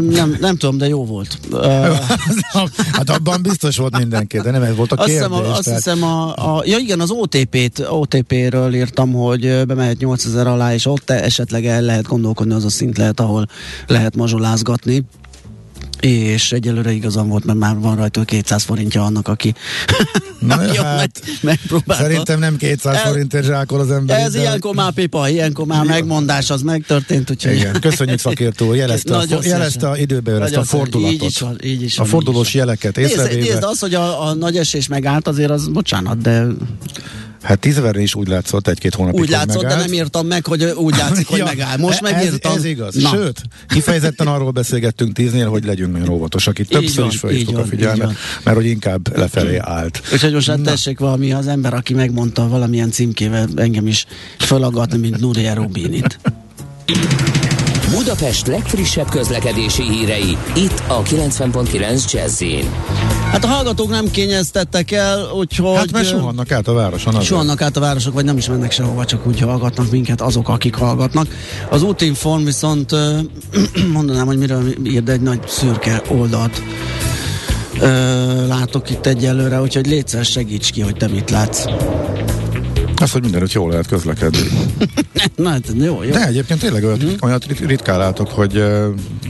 nem, 0.10 0.38
nem 0.39 0.58
tudom, 0.58 0.77
de 0.77 0.88
jó 0.88 1.06
volt. 1.06 1.38
Uh, 1.51 1.62
hát 2.97 3.10
abban 3.10 3.41
biztos 3.41 3.77
volt 3.77 3.97
mindenki, 3.97 4.39
de 4.39 4.51
nem 4.51 4.62
ez 4.63 4.75
volt 4.75 4.91
a 4.91 4.95
azt 4.95 5.08
kérdés. 5.08 5.27
hiszem, 5.27 5.45
a, 5.45 5.51
azt 5.51 5.63
tehát- 5.63 5.84
hiszem 5.84 6.03
a, 6.03 6.34
a, 6.56 6.63
ja 6.65 6.77
igen, 6.77 6.99
az 6.99 7.12
OTP-t, 7.12 7.86
OTP-ről 7.89 8.73
írtam, 8.75 9.13
hogy 9.13 9.65
bemehet 9.65 9.97
8000 9.97 10.47
alá, 10.47 10.73
és 10.73 10.86
ott 10.86 11.10
esetleg 11.10 11.65
el 11.65 11.82
lehet 11.82 12.08
gondolkodni, 12.08 12.53
az 12.53 12.65
a 12.65 12.69
szint 12.69 12.97
lehet, 12.97 13.19
ahol 13.19 13.47
lehet 13.88 14.15
mazsolázgatni. 14.15 15.06
És 15.99 16.51
egyelőre 16.51 16.91
igazam 16.91 17.27
volt, 17.27 17.45
mert 17.45 17.60
már 17.60 17.79
van 17.79 17.95
rajta 17.95 18.23
200 18.23 18.63
forintja 18.63 19.05
annak, 19.05 19.27
aki 19.27 19.53
Na, 20.39 20.55
hát, 20.83 20.97
meg, 20.97 21.10
megpróbálta. 21.41 22.03
Szerintem 22.03 22.39
nem 22.39 22.57
200 22.57 22.95
El- 22.95 23.01
forintért 23.07 23.45
zsákol 23.45 23.79
az 23.79 23.91
ember. 23.91 24.19
Ez 24.19 24.36
ilyenkor 24.36 24.75
már 24.75 24.91
pipa, 24.91 25.29
ilyenkor 25.29 25.65
már 25.65 25.86
megmondás, 25.86 26.49
az 26.49 26.62
megtörtént, 26.62 27.29
úgyhogy... 27.31 27.55
Igen, 27.55 27.79
köszönjük 27.81 28.19
szakértő 28.19 28.65
úr, 28.65 28.75
jelezte, 28.75 29.13
a, 29.13 29.17
Nagyon 29.17 29.41
fo- 29.41 29.49
jelezte 29.49 29.89
a 29.89 29.97
időbe 29.97 30.41
ezt 30.41 30.55
a 30.55 30.63
fordulatot. 30.63 31.13
Így 31.13 31.23
is 31.23 31.39
van, 31.39 31.57
így 31.63 31.81
is 31.81 31.97
a 31.97 32.01
van, 32.01 32.10
fordulós 32.12 32.47
így 32.47 32.47
is 32.47 32.53
van. 32.53 32.62
jeleket 32.65 32.95
Nézd, 32.95 33.10
észrevéve. 33.12 33.53
nézd, 33.53 33.63
az, 33.63 33.79
hogy 33.79 33.93
a, 33.93 34.27
a 34.27 34.33
nagy 34.33 34.57
esés 34.57 34.88
megállt, 34.88 35.27
azért 35.27 35.49
az, 35.51 35.67
bocsánat, 35.67 36.21
de 36.21 36.45
Hát 37.41 37.60
tízverre 37.60 38.02
is 38.02 38.15
úgy 38.15 38.28
látszott 38.28 38.67
egy-két 38.67 38.95
hónapig, 38.95 39.19
úgy 39.19 39.30
látszott, 39.30 39.62
de 39.62 39.67
megállt. 39.67 39.86
nem 39.86 39.93
írtam 39.93 40.28
meg, 40.28 40.45
hogy 40.45 40.63
úgy 40.63 40.95
látszik, 40.97 41.28
hogy 41.28 41.38
Ja, 41.45 41.45
megáll. 41.45 41.78
Most 41.78 42.04
ez, 42.04 42.12
megírtam. 42.12 42.58
Ez 42.58 42.65
igaz. 42.65 42.95
Na. 42.95 43.10
Sőt, 43.10 43.41
kifejezetten 43.67 44.28
arról 44.28 44.52
beszélgettünk 44.52 45.13
tíznél, 45.13 45.50
hogy 45.50 45.65
legyünk 45.65 45.91
nagyon 45.91 46.10
óvatosak. 46.10 46.60
Itt 46.60 46.65
Így 46.65 46.80
többször 46.80 47.04
van, 47.04 47.12
is 47.12 47.19
felhívtuk 47.19 47.58
a 47.58 47.65
figyelmet, 47.65 48.12
mert 48.43 48.58
hogy 48.58 48.65
inkább 48.65 49.17
lefelé 49.17 49.58
állt. 49.58 50.02
Úgyhogy 50.13 50.34
most 50.34 50.47
hát 50.47 50.62
tessék 50.62 51.00
valami 51.00 51.34
az 51.34 51.47
ember, 51.47 51.73
aki 51.73 51.93
megmondta 51.93 52.47
valamilyen 52.47 52.91
címkével 52.91 53.47
engem 53.56 53.88
is 53.88 54.06
fölaggatni, 54.39 54.97
mint 54.97 55.19
Nuria 55.19 55.54
Rubinit. 55.54 56.19
Budapest 57.91 58.47
legfrissebb 58.47 59.10
közlekedési 59.10 59.84
hírei, 59.84 60.38
itt 60.56 60.84
a 60.88 61.02
90.9 61.02 62.12
jazz 62.12 62.43
Hát 63.32 63.43
a 63.43 63.47
hallgatók 63.47 63.89
nem 63.89 64.12
kényeztettek 64.12 64.91
el, 64.91 65.32
úgyhogy... 65.38 65.78
Hát 65.78 65.91
mert 65.91 66.08
suhannak 66.08 66.52
át 66.52 66.67
a 66.67 66.73
városon. 66.73 67.13
azért. 67.13 67.26
Suhannak 67.26 67.62
át 67.62 67.78
a 67.78 67.80
városok, 67.80 68.13
vagy 68.13 68.26
nem 68.26 68.38
is 68.38 68.47
mennek 68.47 68.71
sehova, 68.71 69.06
csak 69.06 69.28
úgy 69.28 69.39
hallgatnak 69.39 69.91
minket 69.91 70.21
azok, 70.21 70.50
akik 70.50 70.76
hallgatnak. 70.76 71.28
Az 71.69 71.84
útinform 71.84 72.43
viszont 72.43 72.91
mondanám, 73.93 74.26
hogy 74.26 74.38
miről 74.38 74.63
ír, 74.84 75.04
de 75.04 75.12
egy 75.12 75.21
nagy 75.21 75.39
szürke 75.47 76.02
oldalt 76.10 76.62
ö, 77.80 78.47
látok 78.47 78.89
itt 78.89 79.06
egyelőre, 79.06 79.62
úgyhogy 79.62 79.88
létszer 79.88 80.26
segíts 80.26 80.71
ki, 80.71 80.82
hogy 80.82 80.95
te 80.95 81.08
mit 81.08 81.30
látsz. 81.30 81.65
Az, 83.01 83.12
hogy 83.12 83.21
mindenütt 83.21 83.51
jól 83.51 83.69
lehet 83.69 83.88
közlekedni. 83.88 84.39
Na, 85.36 85.49
hát 85.49 85.63
jó, 85.79 86.03
jó. 86.03 86.10
De 86.12 86.27
egyébként 86.27 86.60
tényleg 86.60 86.83
olyat, 86.83 87.03
olyat 87.21 87.45
rit- 87.45 87.60
ritkán 87.65 87.97
látok, 87.97 88.29
hogy 88.29 88.57
uh, 88.57 88.86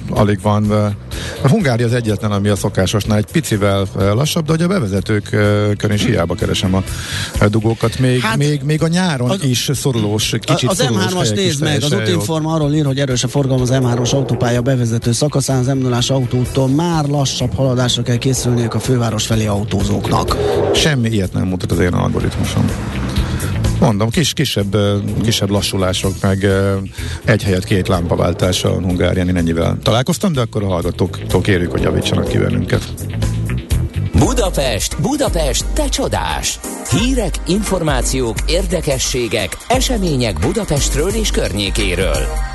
alig 0.10 0.42
van. 0.42 0.64
Uh, 0.64 0.86
a 1.42 1.50
Hungária 1.50 1.86
az 1.86 1.94
egyetlen, 1.94 2.32
ami 2.32 2.50
a 2.50 2.56
szokásosnál 2.56 3.18
egy 3.18 3.26
picivel 3.32 3.88
uh, 3.96 4.02
lassabb, 4.14 4.46
de 4.46 4.52
hogy 4.52 4.62
a 4.62 4.68
bevezetőkön 4.68 5.92
is 5.92 6.06
hiába 6.06 6.36
keresem 6.36 6.74
a, 6.76 6.84
a 7.40 7.48
dugókat. 7.48 8.00
Még, 8.00 8.22
Hát- 8.22 8.38
még, 8.38 8.62
még 8.62 8.84
a 8.84 8.88
nyáron 8.88 9.30
Az- 9.30 9.44
is 9.44 9.70
szorulós, 9.74 10.36
kicsit 10.40 10.70
az 10.70 10.78
szorulós 10.78 11.04
M3-as 11.06 11.12
helyek 11.14 11.38
is 11.38 11.44
nézd 11.44 11.62
meg, 11.64 11.74
az 11.74 11.80
teljesen 11.90 12.00
jók. 12.00 12.08
útinform 12.08 12.46
arról 12.46 12.74
ír, 12.74 12.86
hogy 12.86 13.00
erős 13.00 13.24
a 13.24 13.28
forgalom 13.28 13.62
az 13.62 13.70
M3-as 13.74 14.14
autópálya 14.14 14.62
bevezető 14.62 15.12
szakaszán, 15.12 15.60
az 15.60 15.66
m 15.68 15.78
0 15.78 16.00
autótól 16.08 16.68
már 16.68 17.06
lassabb 17.06 17.56
haladásra 17.56 18.02
kell 18.02 18.18
készülniük 18.18 18.74
a 18.74 18.80
főváros 18.80 19.26
felé 19.26 19.46
autózóknak. 19.46 20.38
Semmi 20.74 21.10
ilyet 21.10 21.34
nem 21.34 21.48
mutat 21.48 21.72
az 21.72 21.80
én 21.80 21.94
algoritmusom. 21.94 22.66
Mondom, 23.80 24.10
kis, 24.10 24.34
kisebb, 24.34 24.78
kisebb 25.24 25.50
lassulások, 25.50 26.14
meg 26.22 26.48
egy 27.26 27.44
helyet 27.44 27.64
két 27.64 27.88
lámpaváltás 27.88 28.64
a 28.64 28.70
Hungárián, 28.70 29.28
én 29.28 29.36
ennyivel 29.36 29.78
találkoztam, 29.84 30.34
de 30.34 30.42
akkor 30.42 30.64
a 30.64 30.68
hallgatóktól 30.68 31.42
kérjük, 31.42 31.72
hogy 31.72 31.82
javítsanak 31.82 32.28
ki 32.28 32.38
bennünket. 32.38 32.94
Budapest, 34.20 35.02
Budapest, 35.02 35.66
te 35.74 35.90
csodás! 35.90 36.60
Hírek, 36.90 37.36
információk, 37.48 38.38
érdekességek, 38.48 39.58
események 39.68 40.40
Budapestről 40.40 41.10
és 41.10 41.32
környékéről. 41.32 42.47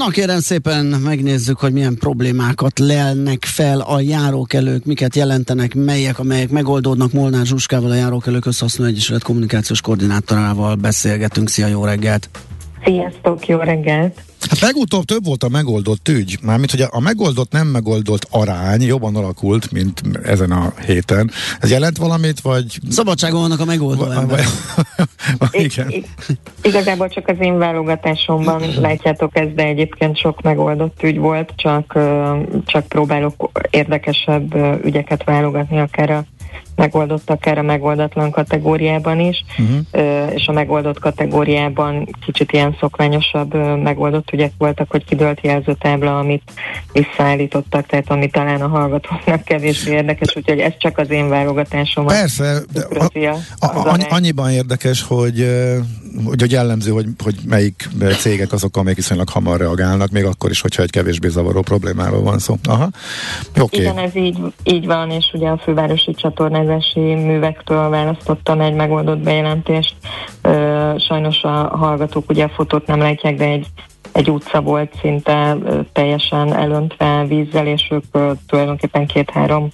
Na 0.00 0.08
kérem 0.08 0.40
szépen 0.40 0.86
megnézzük, 0.86 1.58
hogy 1.58 1.72
milyen 1.72 1.94
problémákat 1.94 2.78
lelnek 2.78 3.44
fel 3.44 3.80
a 3.80 4.00
járókelők, 4.00 4.84
miket 4.84 5.16
jelentenek, 5.16 5.74
melyek, 5.74 6.18
amelyek 6.18 6.50
megoldódnak. 6.50 7.12
Molnár 7.12 7.46
Zsuskával, 7.46 7.90
a 7.90 7.94
Járókelők 7.94 8.46
Összehasználó 8.46 8.90
Egyesület 8.90 9.22
kommunikációs 9.22 9.80
koordinátorával 9.80 10.74
beszélgetünk. 10.74 11.48
Szia, 11.48 11.66
jó 11.66 11.84
reggelt! 11.84 12.28
Sziasztok, 12.84 13.46
jó 13.46 13.58
reggelt! 13.58 14.22
Hát 14.48 14.58
legutóbb 14.58 15.04
több 15.04 15.24
volt 15.24 15.42
a 15.42 15.48
megoldott 15.48 16.08
ügy, 16.08 16.38
mármint 16.42 16.70
hogy 16.70 16.80
a 16.90 17.00
megoldott, 17.00 17.52
nem 17.52 17.66
megoldott 17.66 18.26
arány 18.30 18.82
jobban 18.82 19.16
alakult, 19.16 19.72
mint 19.72 20.02
ezen 20.24 20.50
a 20.50 20.72
héten. 20.86 21.30
Ez 21.60 21.70
jelent 21.70 21.96
valamit, 21.96 22.40
vagy... 22.40 22.78
Szabadságon 22.90 23.40
vannak 23.40 23.60
a 23.60 23.64
megoldó 23.64 24.04
vagy 24.28 24.40
I- 25.52 25.62
igen. 25.62 25.90
i- 25.90 26.04
igazából 26.62 27.08
csak 27.08 27.28
az 27.28 27.36
én 27.40 27.58
válogatásomban 27.58 28.62
látjátok 28.80 29.38
ez, 29.38 29.48
de 29.54 29.64
egyébként 29.64 30.18
sok 30.18 30.42
megoldott 30.42 31.02
ügy 31.02 31.18
volt, 31.18 31.52
csak, 31.56 31.98
csak 32.66 32.86
próbálok 32.86 33.50
érdekesebb 33.70 34.54
ügyeket 34.84 35.24
válogatni, 35.24 35.78
akár 35.78 36.10
a 36.10 36.24
megoldott, 36.80 37.30
akár 37.30 37.58
a 37.58 37.62
megoldatlan 37.62 38.30
kategóriában 38.30 39.20
is, 39.20 39.44
uh-huh. 39.58 40.34
és 40.34 40.46
a 40.46 40.52
megoldott 40.52 40.98
kategóriában 40.98 42.08
kicsit 42.24 42.52
ilyen 42.52 42.76
szokványosabb 42.80 43.54
megoldott 43.82 44.30
ügyek 44.32 44.52
voltak, 44.58 44.90
hogy 44.90 45.04
kidőlt 45.04 45.38
jelzőtábla, 45.42 46.18
amit 46.18 46.52
visszaállítottak, 46.92 47.86
tehát 47.86 48.10
ami 48.10 48.30
talán 48.30 48.60
a 48.60 48.68
hallgatóknak 48.68 49.44
kevésbé 49.44 49.92
érdekes, 49.92 50.36
úgyhogy 50.36 50.58
ez 50.58 50.72
csak 50.78 50.98
az 50.98 51.10
én 51.10 51.28
válogatásom. 51.28 52.06
Persze, 52.06 52.58
de 52.72 52.86
a, 53.58 53.66
a- 53.66 53.88
a, 53.88 53.96
annyiban 54.08 54.50
érdekes, 54.50 55.02
hogy, 55.02 55.46
hogy, 56.24 56.40
hogy 56.40 56.52
jellemző, 56.52 56.90
hogy, 56.90 57.06
hogy 57.24 57.34
melyik 57.48 57.88
cégek 58.18 58.52
azok, 58.52 58.76
amelyek 58.76 58.96
viszonylag 58.96 59.28
hamar 59.28 59.58
reagálnak, 59.58 60.10
még 60.10 60.24
akkor 60.24 60.50
is, 60.50 60.60
hogyha 60.60 60.82
egy 60.82 60.90
kevésbé 60.90 61.28
zavaró 61.28 61.60
problémáról 61.60 62.22
van 62.22 62.38
szó. 62.38 62.56
Aha. 62.64 62.88
Oké. 63.60 63.80
Igen, 63.80 63.98
ez 63.98 64.16
így, 64.16 64.38
így 64.64 64.86
van, 64.86 65.10
és 65.10 65.30
ugye 65.32 65.48
a 65.48 65.58
fővárosi 65.58 66.14
csatornázási 66.70 67.14
művektől 67.14 67.88
választottam 67.88 68.60
egy 68.60 68.74
megoldott 68.74 69.18
bejelentést. 69.18 69.94
Sajnos 70.96 71.42
a 71.42 71.76
hallgatók 71.76 72.30
ugye 72.30 72.44
a 72.44 72.48
fotót 72.48 72.86
nem 72.86 72.98
látják, 72.98 73.36
de 73.36 73.44
egy 73.44 73.66
egy 74.12 74.30
utca 74.30 74.60
volt 74.60 74.94
szinte 75.00 75.56
teljesen 75.92 76.54
elöntve 76.54 77.24
vízzel, 77.28 77.66
és 77.66 77.90
ők 77.90 78.04
tulajdonképpen 78.46 79.06
két-három 79.06 79.68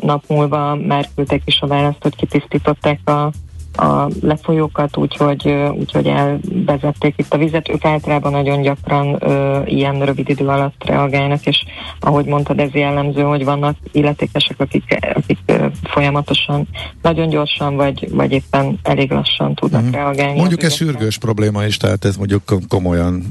nap 0.00 0.22
múlva 0.28 0.74
már 0.74 1.08
küldtek 1.14 1.42
is 1.44 1.60
a 1.60 1.66
választ, 1.66 2.02
hogy 2.02 2.16
kitisztították 2.16 3.08
a, 3.08 3.30
a 3.76 4.08
lefolyókat, 4.20 4.96
úgyhogy, 4.96 5.48
úgyhogy 5.78 6.06
elvezették 6.06 7.14
itt 7.16 7.34
a 7.34 7.38
vizet. 7.38 7.68
Ők 7.68 7.84
általában 7.84 8.32
nagyon 8.32 8.62
gyakran 8.62 9.16
ö, 9.20 9.62
ilyen 9.64 10.04
rövid 10.04 10.28
idő 10.28 10.46
alatt 10.46 10.84
reagálnak, 10.86 11.46
és 11.46 11.64
ahogy 12.00 12.24
mondtad, 12.24 12.58
ez 12.60 12.72
jellemző, 12.72 13.22
hogy 13.22 13.44
vannak 13.44 13.76
illetékesek, 13.92 14.60
akik, 14.60 14.98
akik 15.14 15.38
ö, 15.46 15.66
folyamatosan 15.82 16.68
nagyon 17.02 17.28
gyorsan, 17.28 17.76
vagy, 17.76 18.08
vagy 18.10 18.32
éppen 18.32 18.78
elég 18.82 19.10
lassan 19.10 19.54
tudnak 19.54 19.82
Mhm. 19.82 19.92
reagálni. 19.92 20.38
Mondjuk 20.38 20.62
ez 20.62 20.72
sürgős 20.74 21.18
probléma 21.18 21.64
is, 21.64 21.76
tehát 21.76 22.04
ez 22.04 22.16
mondjuk 22.16 22.44
kom- 22.44 22.66
komolyan 22.68 23.22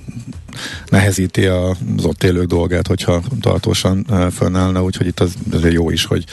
nehezíti 0.89 1.45
az 1.45 2.05
ott 2.05 2.23
élők 2.23 2.47
dolgát, 2.47 2.87
hogyha 2.87 3.21
tartósan 3.41 4.05
fönnállna, 4.31 4.83
úgyhogy 4.83 5.07
itt 5.07 5.19
az 5.19 5.35
jó 5.71 5.89
is, 5.89 6.05
hogy 6.05 6.23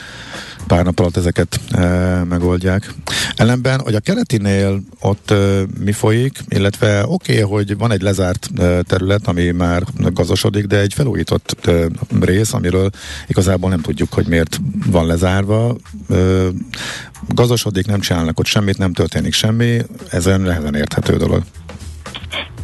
pár 0.71 0.85
nap 0.85 0.99
alatt 1.01 1.17
ezeket 1.17 1.61
uh, 1.75 2.25
megoldják. 2.25 2.95
Ellenben, 3.37 3.81
hogy 3.81 3.95
a 3.95 4.01
keletinél 4.01 4.83
ott 5.01 5.31
uh, 5.31 5.61
mi 5.85 5.93
folyik, 5.93 6.39
illetve 6.49 7.03
oké, 7.07 7.43
okay, 7.43 7.51
hogy 7.51 7.79
van 7.79 7.93
egy 7.93 8.03
lezárt 8.03 8.49
uh, 8.59 8.81
terület, 8.81 9.27
ami 9.27 9.51
már 9.51 9.83
gazosodik, 9.97 10.67
de 10.67 10.81
egy 10.81 10.95
felújított 10.95 11.57
uh, 11.67 11.85
rész, 12.21 12.53
amiről 12.53 12.91
igazából 13.27 13.71
nem 13.71 13.81
tudjuk, 13.81 14.13
hogy 14.13 14.27
miért 14.27 14.61
van 14.87 15.07
lezárva. 15.07 15.77
Uh, 16.09 16.47
gazosodik, 17.29 17.87
nem 17.87 18.01
csinálnak 18.01 18.39
ott 18.39 18.47
semmit, 18.47 18.79
nem 18.79 18.93
történik 18.93 19.33
semmi, 19.33 19.83
ezen 20.11 20.41
nehezen 20.41 20.75
érthető 20.75 21.17
dolog. 21.17 21.43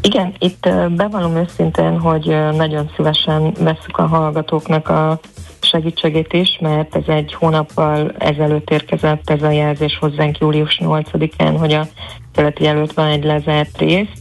Igen, 0.06 0.34
itt 0.38 0.68
bevallom 0.90 1.36
őszintén, 1.36 2.00
hogy 2.00 2.36
nagyon 2.56 2.90
szívesen 2.96 3.52
veszük 3.60 3.96
a 3.96 4.06
hallgatóknak 4.06 4.88
a 4.88 5.18
segítségét 5.60 6.32
is, 6.32 6.58
mert 6.60 6.96
ez 6.96 7.02
egy 7.06 7.34
hónappal 7.34 8.12
ezelőtt 8.18 8.70
érkezett 8.70 9.30
ez 9.30 9.42
a 9.42 9.50
jelzés 9.50 9.98
hozzánk 10.00 10.38
július 10.38 10.80
8-án, 10.84 11.54
hogy 11.58 11.72
a 11.72 11.86
keleti 12.32 12.66
előtt 12.66 12.92
van 12.92 13.06
egy 13.06 13.24
lezárt 13.24 13.78
rész. 13.78 14.20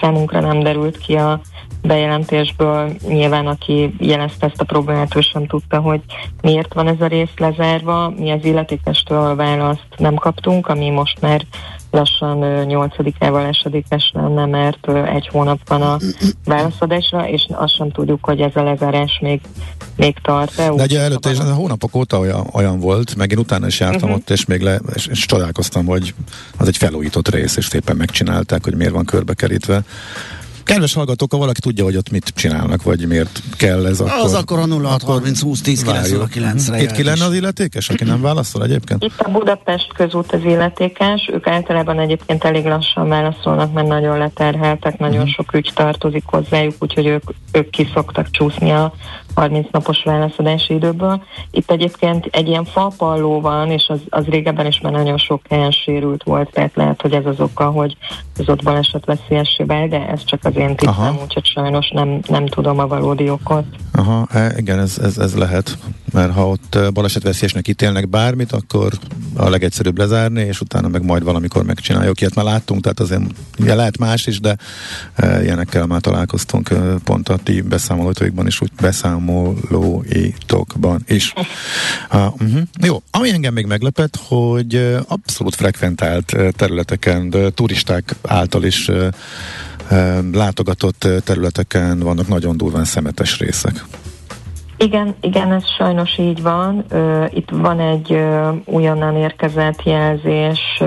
Számunkra 0.00 0.40
nem 0.40 0.60
derült 0.60 0.98
ki 0.98 1.14
a 1.14 1.40
bejelentésből, 1.82 2.90
nyilván 3.08 3.46
aki 3.46 3.94
jelezte 3.98 4.46
ezt 4.46 4.60
a 4.60 4.64
problémát, 4.64 5.16
ő 5.16 5.20
sem 5.20 5.46
tudta, 5.46 5.80
hogy 5.80 6.00
miért 6.42 6.74
van 6.74 6.88
ez 6.88 7.00
a 7.00 7.06
rész 7.06 7.34
lezárva. 7.36 8.12
Mi 8.16 8.30
az 8.30 8.44
illetékestől 8.44 9.36
választ 9.36 9.88
nem 9.96 10.14
kaptunk, 10.14 10.66
ami 10.66 10.90
most 10.90 11.20
már 11.20 11.42
lassan 11.90 12.64
nyolcadikával 12.66 13.46
esedékes 13.46 14.10
lenne, 14.14 14.46
mert 14.46 14.88
egy 14.88 15.28
hónap 15.28 15.68
van 15.68 15.82
a 15.82 15.98
válaszadásra, 16.44 17.28
és 17.28 17.46
azt 17.50 17.74
sem 17.74 17.90
tudjuk, 17.90 18.24
hogy 18.24 18.40
ez 18.40 18.50
a 18.54 18.62
lezárás 18.62 19.18
még, 19.20 19.40
még 19.96 20.16
tart-e. 20.22 20.70
De 20.74 20.82
ugye 20.82 21.00
előtte 21.00 21.30
is, 21.30 21.38
a 21.38 21.54
hónapok 21.54 21.94
óta 21.94 22.18
olyan, 22.18 22.46
olyan 22.52 22.80
volt, 22.80 23.16
meg 23.16 23.32
én 23.32 23.38
utána 23.38 23.66
is 23.66 23.80
jártam 23.80 24.02
uh-huh. 24.02 24.14
ott, 24.14 24.30
és 24.30 24.44
még 24.44 24.60
le, 24.60 24.80
és, 24.94 25.06
és 25.06 25.26
csodálkoztam, 25.26 25.86
hogy 25.86 26.14
az 26.56 26.68
egy 26.68 26.76
felújított 26.76 27.28
rész, 27.28 27.56
és 27.56 27.66
szépen 27.66 27.96
megcsinálták, 27.96 28.64
hogy 28.64 28.74
miért 28.74 28.92
van 28.92 29.04
körbekerítve. 29.04 29.82
Kedves 30.68 30.94
hallgatók, 30.94 31.32
ha 31.32 31.38
valaki 31.38 31.60
tudja, 31.60 31.84
hogy 31.84 31.96
ott 31.96 32.10
mit 32.10 32.32
csinálnak, 32.34 32.82
vagy 32.82 33.06
miért 33.06 33.42
kell 33.56 33.86
ez, 33.86 34.00
akkor... 34.00 34.24
Az 34.24 34.34
akkor 34.34 34.58
a 34.58 34.66
0630 34.66 35.40
20 35.40 35.60
10 35.60 35.84
9 36.30 36.68
re 36.68 36.82
Itt 36.82 36.92
ki 36.92 37.02
lenne 37.02 37.24
az 37.24 37.34
illetékes, 37.34 37.88
aki 37.88 38.04
nem 38.04 38.20
válaszol 38.20 38.64
egyébként? 38.64 39.04
Itt 39.04 39.20
a 39.20 39.30
Budapest 39.30 39.92
közút 39.92 40.32
az 40.32 40.44
illetékes, 40.44 41.30
ők 41.32 41.46
általában 41.46 41.98
egyébként 41.98 42.44
elég 42.44 42.64
lassan 42.64 43.08
válaszolnak, 43.08 43.72
mert 43.72 43.88
nagyon 43.88 44.18
leterheltek, 44.18 44.98
nagyon 44.98 45.16
uh-huh. 45.16 45.32
sok 45.32 45.54
ügy 45.54 45.70
tartozik 45.74 46.24
hozzájuk, 46.26 46.74
úgyhogy 46.78 47.06
ők, 47.06 47.22
ők 47.52 47.70
kiszoktak 47.70 48.30
csúszni 48.30 48.70
a 48.70 48.92
30 49.34 49.66
napos 49.70 50.02
válaszadási 50.04 50.74
időből. 50.74 51.22
Itt 51.50 51.70
egyébként 51.70 52.28
egy 52.30 52.48
ilyen 52.48 52.64
falpalló 52.64 53.40
van, 53.40 53.70
és 53.70 53.86
az, 53.88 54.00
az 54.08 54.24
régebben 54.24 54.66
is 54.66 54.80
már 54.80 54.92
nagyon 54.92 55.18
sok 55.18 55.40
helyen 55.48 55.70
sérült 55.70 56.22
volt, 56.22 56.50
tehát 56.50 56.72
lehet, 56.74 57.00
hogy 57.00 57.12
ez 57.12 57.26
az 57.26 57.40
oka, 57.40 57.64
hogy 57.64 57.96
az 58.38 58.48
ott 58.48 58.62
baleset 58.62 59.04
veszélyessé 59.04 59.64
vált, 59.64 59.90
de 59.90 60.08
ez 60.08 60.24
csak 60.24 60.44
az 60.44 60.56
én 60.56 60.76
tippem, 60.76 61.18
úgyhogy 61.22 61.46
sajnos 61.46 61.90
nem, 61.90 62.20
nem 62.28 62.46
tudom 62.46 62.78
a 62.78 62.86
valódi 62.86 63.30
okot. 63.30 63.64
Aha, 63.92 64.26
e, 64.32 64.52
igen, 64.56 64.78
ez, 64.78 64.98
ez, 65.02 65.18
ez 65.18 65.34
lehet, 65.34 65.78
mert 66.12 66.32
ha 66.32 66.48
ott 66.48 66.78
balesetveszélyesnek 66.92 67.68
ítélnek 67.68 68.08
bármit, 68.08 68.52
akkor 68.52 68.92
a 69.36 69.48
legegyszerűbb 69.48 69.98
lezárni, 69.98 70.40
és 70.40 70.60
utána 70.60 70.88
meg 70.88 71.04
majd 71.04 71.22
valamikor 71.22 71.64
megcsináljuk. 71.64 72.20
Ilyet 72.20 72.34
már 72.34 72.44
láttunk, 72.44 72.80
tehát 72.80 73.00
azért 73.00 73.22
ugye 73.58 73.74
lehet 73.74 73.98
más 73.98 74.26
is, 74.26 74.40
de 74.40 74.56
e, 75.14 75.42
ilyenekkel 75.42 75.86
már 75.86 76.00
találkoztunk 76.00 76.70
e, 76.70 76.76
pont 77.04 77.28
a 77.28 77.36
ti 77.36 77.60
beszámolóitokban 77.60 78.46
is, 78.46 78.60
úgy 78.60 78.70
beszámolóitokban 79.18 81.02
is. 81.06 81.32
Uh, 82.12 82.20
uh-huh. 82.32 82.62
Jó, 82.82 83.02
ami 83.10 83.30
engem 83.30 83.52
még 83.52 83.66
meglepett, 83.66 84.16
hogy 84.16 84.96
abszolút 85.08 85.54
frekventált 85.54 86.36
területeken, 86.56 87.34
turisták 87.54 88.14
által 88.22 88.64
is 88.64 88.90
látogatott 90.32 91.08
területeken 91.24 91.98
vannak 91.98 92.28
nagyon 92.28 92.56
durván 92.56 92.84
szemetes 92.84 93.38
részek. 93.38 93.84
Igen, 94.80 95.14
igen, 95.20 95.52
ez 95.52 95.64
sajnos 95.76 96.18
így 96.18 96.42
van. 96.42 96.84
Itt 97.30 97.50
van 97.50 97.80
egy 97.80 98.20
újonnan 98.64 99.16
érkezett 99.16 99.82
jelzés, 99.82 100.82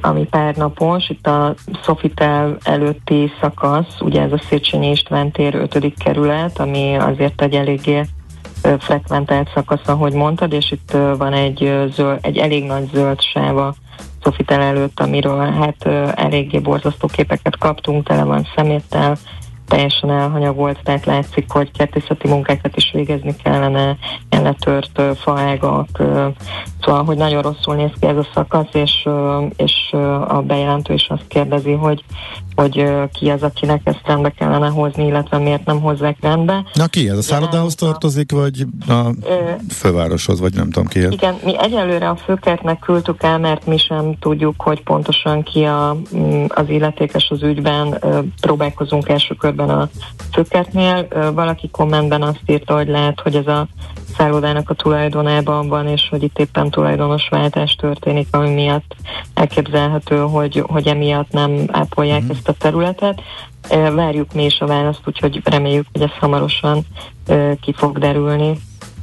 ami 0.00 0.24
pár 0.24 0.56
napos, 0.56 1.08
itt 1.08 1.26
a 1.26 1.54
Sofitel 1.82 2.56
előtti 2.62 3.32
szakasz, 3.40 4.00
ugye 4.00 4.22
ez 4.22 4.32
a 4.32 4.42
Széchenyi 4.48 4.90
István 4.90 5.30
tér 5.30 5.54
5. 5.54 5.94
kerület, 6.04 6.58
ami 6.58 6.94
azért 6.94 7.42
egy 7.42 7.54
eléggé 7.54 8.02
frekventált 8.78 9.50
szakasz, 9.54 9.88
ahogy 9.88 10.12
mondtad, 10.12 10.52
és 10.52 10.70
itt 10.70 10.96
van 11.18 11.32
egy, 11.32 11.86
zöld, 11.90 12.18
egy 12.20 12.36
elég 12.36 12.64
nagy 12.64 12.88
zöld 12.92 13.20
sáva 13.20 13.74
Sofitel 14.22 14.60
előtt, 14.60 15.00
amiről 15.00 15.50
hát 15.50 15.86
eléggé 16.14 16.58
borzasztó 16.58 17.06
képeket 17.06 17.58
kaptunk, 17.58 18.06
tele 18.06 18.24
van 18.24 18.46
szeméttel, 18.56 19.16
teljesen 19.66 20.10
elhanyagolt, 20.10 20.78
tehát 20.82 21.04
látszik, 21.04 21.50
hogy 21.50 21.70
kertészeti 21.70 22.28
munkákat 22.28 22.76
is 22.76 22.90
végezni 22.92 23.36
kellene, 23.42 23.96
letört 24.44 25.02
faágak, 25.16 25.88
szóval, 26.80 27.04
hogy 27.04 27.16
nagyon 27.16 27.42
rosszul 27.42 27.74
néz 27.74 27.90
ki 28.00 28.06
ez 28.06 28.16
a 28.16 28.26
szakasz, 28.34 28.74
és, 28.74 29.08
és 29.56 29.92
a 30.28 30.42
bejelentő 30.42 30.94
is 30.94 31.06
azt 31.08 31.26
kérdezi, 31.28 31.72
hogy 31.72 32.04
hogy 32.54 32.90
ki 33.12 33.30
az, 33.30 33.42
akinek 33.42 33.80
ezt 33.84 34.00
rendbe 34.04 34.30
kellene 34.30 34.68
hozni, 34.68 35.06
illetve 35.06 35.38
miért 35.38 35.64
nem 35.64 35.80
hozzák 35.80 36.16
rendbe. 36.20 36.64
Na 36.74 36.86
ki 36.86 37.08
ez? 37.08 37.18
A 37.18 37.22
szállodához 37.22 37.74
tartozik, 37.74 38.32
vagy 38.32 38.64
a 38.88 39.10
fővároshoz, 39.70 40.40
vagy 40.40 40.54
nem 40.54 40.70
tudom 40.70 40.86
ki 40.88 41.00
ez? 41.00 41.12
Igen, 41.12 41.34
mi 41.44 41.58
egyelőre 41.58 42.08
a 42.08 42.16
főkertnek 42.16 42.78
küldtük 42.78 43.22
el, 43.22 43.38
mert 43.38 43.66
mi 43.66 43.78
sem 43.78 44.16
tudjuk, 44.18 44.62
hogy 44.62 44.82
pontosan 44.82 45.42
ki 45.42 45.62
a, 45.62 45.96
mm, 46.16 46.44
az 46.48 46.68
illetékes 46.68 47.30
az 47.30 47.42
ügyben. 47.42 47.98
Próbálkozunk 48.40 49.08
első 49.08 49.34
körben 49.56 49.78
a 49.78 49.88
főkertnél. 50.32 51.08
Valaki 51.34 51.68
kommentben 51.70 52.22
azt 52.22 52.40
írta, 52.46 52.74
hogy 52.74 52.88
lehet, 52.88 53.20
hogy 53.20 53.36
ez 53.36 53.46
a 53.46 53.66
szállodának 54.16 54.70
a 54.70 54.74
tulajdonában 54.74 55.68
van, 55.68 55.88
és 55.88 56.08
hogy 56.10 56.22
itt 56.22 56.38
éppen 56.38 56.70
tulajdonos 56.70 57.28
váltás 57.28 57.74
történik, 57.74 58.26
ami 58.30 58.50
miatt 58.50 58.94
elképzelhető, 59.34 60.16
hogy, 60.16 60.64
hogy 60.66 60.86
emiatt 60.86 61.30
nem 61.30 61.64
ápolják 61.72 62.22
mm. 62.22 62.30
ezt 62.30 62.48
a 62.48 62.52
területet. 62.52 63.22
Várjuk 63.94 64.34
mi 64.34 64.44
is 64.44 64.60
a 64.60 64.66
választ, 64.66 65.00
úgyhogy 65.06 65.40
reméljük, 65.44 65.86
hogy 65.92 66.02
ez 66.02 66.18
hamarosan 66.20 66.86
ki 67.60 67.72
fog 67.72 67.98
derülni. 67.98 68.58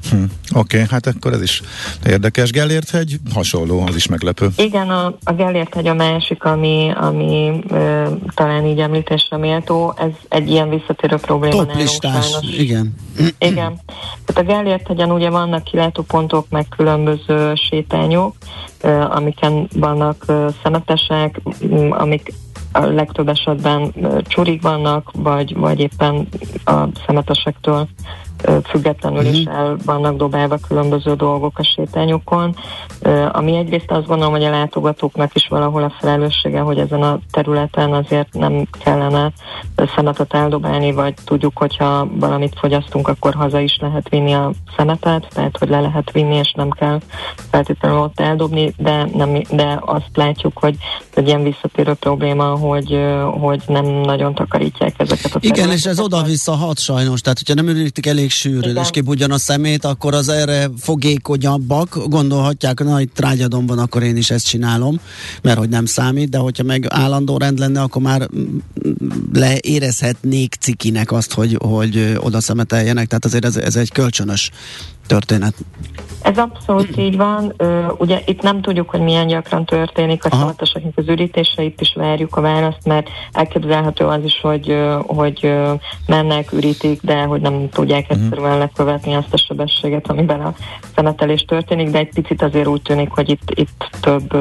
Hm, 0.10 0.24
Oké, 0.56 0.78
okay, 0.78 0.88
hát 0.89 1.08
akkor 1.08 1.34
ez 1.34 1.41
is 1.41 1.62
érdekes. 2.06 2.52
Gellért 2.52 2.89
hegy, 2.89 3.20
hasonló, 3.34 3.84
az 3.88 3.95
is 3.95 4.08
meglepő. 4.08 4.49
Igen, 4.58 4.89
a, 4.89 5.16
a 5.24 5.34
Gellért 5.34 5.74
hegy 5.74 5.88
a 5.88 5.93
másik, 5.93 6.43
ami, 6.43 6.91
ami 6.95 7.64
ö, 7.70 8.10
talán 8.34 8.66
így 8.66 8.80
említésre 8.80 9.38
méltó, 9.38 9.93
ez 9.97 10.10
egy 10.30 10.49
ilyen 10.49 10.70
visszatérő 10.70 11.16
probléma 11.16 11.56
Top 11.56 11.76
listás, 11.76 12.28
igen. 12.58 12.95
Igen. 13.39 13.80
Tehát 14.26 14.36
a 14.36 14.43
Gellért 14.43 14.88
hegyen 14.88 15.12
ugye 15.12 15.30
vannak 15.30 15.64
kilátópontok, 15.64 16.45
meg 16.49 16.66
különböző 16.78 17.54
sétányok, 17.70 18.36
ö, 18.82 19.02
amiken 19.02 19.68
vannak 19.74 20.24
ö, 20.28 20.47
szemetesek, 20.64 21.41
amik 21.89 22.34
a 22.72 22.86
legtöbb 22.86 23.28
esetben 23.28 23.93
csurig 24.28 24.62
vannak, 24.62 25.12
vagy, 25.14 25.56
vagy 25.56 25.80
éppen 25.80 26.28
a 26.66 26.84
szemetesektől 27.06 27.88
függetlenül 28.64 29.26
is 29.26 29.44
mhm. 29.44 29.56
el 29.56 29.78
vannak 29.86 30.18
dobálva 30.18 30.58
különböző 30.68 31.14
dolgok 31.14 31.60
a 31.60 31.64
sétányokon, 31.64 32.56
ami 33.32 33.56
egyrészt 33.56 33.92
azt 33.92 34.08
gondolom, 34.08 34.34
hogy 34.34 34.44
a 34.44 34.50
látogatóknak 34.50 35.36
is 35.36 35.48
valahol 35.48 35.84
a 35.84 35.94
felelőssége, 36.00 36.60
hogy 36.60 36.78
ezen 36.78 37.02
a 37.02 37.20
területen 37.32 37.94
azért 37.94 38.34
nem 38.34 38.68
kellene 38.84 39.32
szemetet 39.96 40.34
eldobálni, 40.34 40.92
vagy 40.92 41.14
tudjuk, 41.26 41.58
hogyha 41.58 42.08
valamit 42.12 42.60
fogyasztunk, 42.60 43.08
akkor 43.08 43.34
haza 43.34 43.60
is 43.60 43.78
lehet 43.82 44.10
vinni 44.10 44.34
a 44.34 44.52
szemetet, 44.78 45.28
tehát 45.34 45.58
hogy 45.58 45.70
le 45.70 45.80
lehet 45.80 46.12
vinni, 46.12 46.36
és 46.36 46.52
nem 46.56 46.70
kell 46.70 47.00
feltétlenül 47.50 47.98
ott 47.98 48.20
eldobni, 48.20 48.74
de, 48.78 49.08
nem, 49.14 49.42
de 49.50 49.80
azt 49.86 50.10
látjuk, 50.14 50.58
hogy 50.58 50.76
egy 51.14 51.28
ilyen 51.28 51.44
visszatérő 51.44 51.94
probléma, 51.94 52.46
hogy, 52.46 53.00
hogy 53.39 53.62
nem 53.68 53.86
nagyon 53.86 54.36
takarítják 54.36 54.94
ezeket 54.98 55.36
a 55.36 55.39
Igen, 55.42 55.72
és 55.72 55.86
ez 55.86 56.00
oda-vissza 56.00 56.52
hat 56.52 56.80
sajnos, 56.80 57.22
tehát 57.22 57.38
hogyha 57.38 57.54
nem 57.64 57.68
ürítik 57.68 58.06
elég 58.06 58.30
sűrűn, 58.34 58.78
és 58.78 58.90
kibudjan 58.90 59.32
a 59.32 59.38
szemét, 59.38 59.86
akkor 59.86 60.14
az 60.14 60.30
erre 60.30 60.70
fogékonyabbak, 60.78 62.08
gondolhatják, 62.08 62.84
na 62.84 63.02
itt 63.02 63.14
trágyadom 63.14 63.66
van, 63.66 63.80
akkor 63.80 64.04
én 64.04 64.18
is 64.18 64.32
ezt 64.32 64.48
csinálom, 64.48 65.00
mert 65.42 65.58
hogy 65.58 65.70
nem 65.70 65.86
számít, 65.86 66.30
de 66.30 66.38
hogyha 66.38 66.64
meg 66.64 66.86
állandó 66.90 67.38
rend 67.38 67.60
lenne, 67.60 67.82
akkor 67.82 68.02
már 68.02 68.30
leérezhetnék 69.34 70.56
cikinek 70.60 71.12
azt, 71.12 71.34
hogy, 71.34 71.58
hogy 71.64 72.16
oda 72.18 72.42
szemeteljenek, 72.42 73.08
tehát 73.08 73.26
azért 73.26 73.46
ez, 73.46 73.56
ez 73.56 73.76
egy 73.76 73.92
kölcsönös 73.92 74.52
történet. 75.08 75.54
Ez 76.22 76.38
abszolút 76.38 76.97
így 76.97 77.18
van. 77.18 77.54
Ugye 77.97 78.22
itt 78.26 78.41
nem 78.41 78.62
tudjuk, 78.62 78.89
hogy 78.89 78.99
milyen 78.99 79.28
gyakran 79.28 79.66
történik 79.66 80.26
a 80.26 80.30
szavatosoknak 80.30 80.93
az 80.95 81.08
ürítése, 81.08 81.64
itt 81.64 81.82
is 81.82 81.93
várjuk 81.95 82.36
a 82.36 82.41
választ, 82.41 82.86
mert 82.86 83.10
elképzelhető 83.32 84.06
az 84.06 84.24
is, 84.24 84.39
hogy, 84.41 84.78
hogy 85.06 85.54
mennek, 86.08 86.52
ürítik, 86.52 87.02
de 87.02 87.22
hogy 87.22 87.41
nem 87.41 87.70
tudják 87.70 88.02
uh-huh. 88.02 88.24
egyszerűen 88.24 88.58
lekövetni 88.58 89.14
azt 89.14 89.34
a 89.34 89.38
sebességet, 89.38 90.08
amiben 90.08 90.41
a 90.41 90.54
szemetelés 90.95 91.41
történik, 91.41 91.89
de 91.89 91.97
egy 91.97 92.14
picit 92.14 92.41
azért 92.41 92.68
úgy 92.68 92.82
tűnik, 92.82 93.10
hogy 93.10 93.30
itt, 93.30 93.52
itt 93.54 93.89
több 94.02 94.36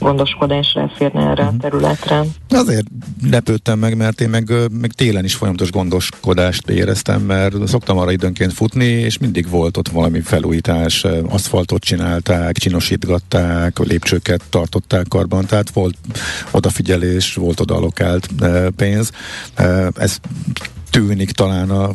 gondoskodás 0.00 0.78
férne 0.96 1.20
erre 1.20 1.30
uh-huh. 1.30 1.46
a 1.46 1.50
mhm. 1.50 1.60
területre. 1.60 2.22
Azért 2.48 2.86
lepődtem 3.30 3.78
meg, 3.78 3.96
mert 3.96 4.20
én 4.20 4.28
meg, 4.28 4.52
meg 4.80 4.92
télen 4.92 5.24
is 5.24 5.34
folyamatos 5.34 5.70
gondoskodást 5.70 6.68
éreztem, 6.68 7.20
mert 7.20 7.66
szoktam 7.66 7.98
arra 7.98 8.12
időnként 8.12 8.52
futni, 8.52 8.84
és 8.84 9.18
mindig 9.18 9.48
volt 9.50 9.76
ott 9.76 9.85
valami 9.92 10.20
felújítás, 10.20 11.04
aszfaltot 11.28 11.82
csinálták, 11.82 12.56
csinosítgatták, 12.56 13.78
lépcsőket 13.78 14.42
tartották 14.50 15.08
karban, 15.08 15.46
tehát 15.46 15.70
volt 15.70 15.96
odafigyelés, 16.50 17.34
volt 17.34 17.60
oda 17.60 17.74
alokált 17.74 18.28
pénz. 18.76 19.10
Ez 19.94 20.18
tűnik 20.90 21.30
talán 21.30 21.70
a 21.70 21.90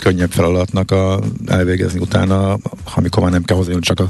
könnyebb 0.00 0.30
feladatnak 0.30 0.90
a, 0.90 1.20
elvégezni 1.46 2.00
utána, 2.00 2.58
amikor 2.94 3.22
már 3.22 3.32
nem 3.32 3.44
kell 3.44 3.56
hozni 3.56 3.78
csak 3.80 4.00
a 4.00 4.08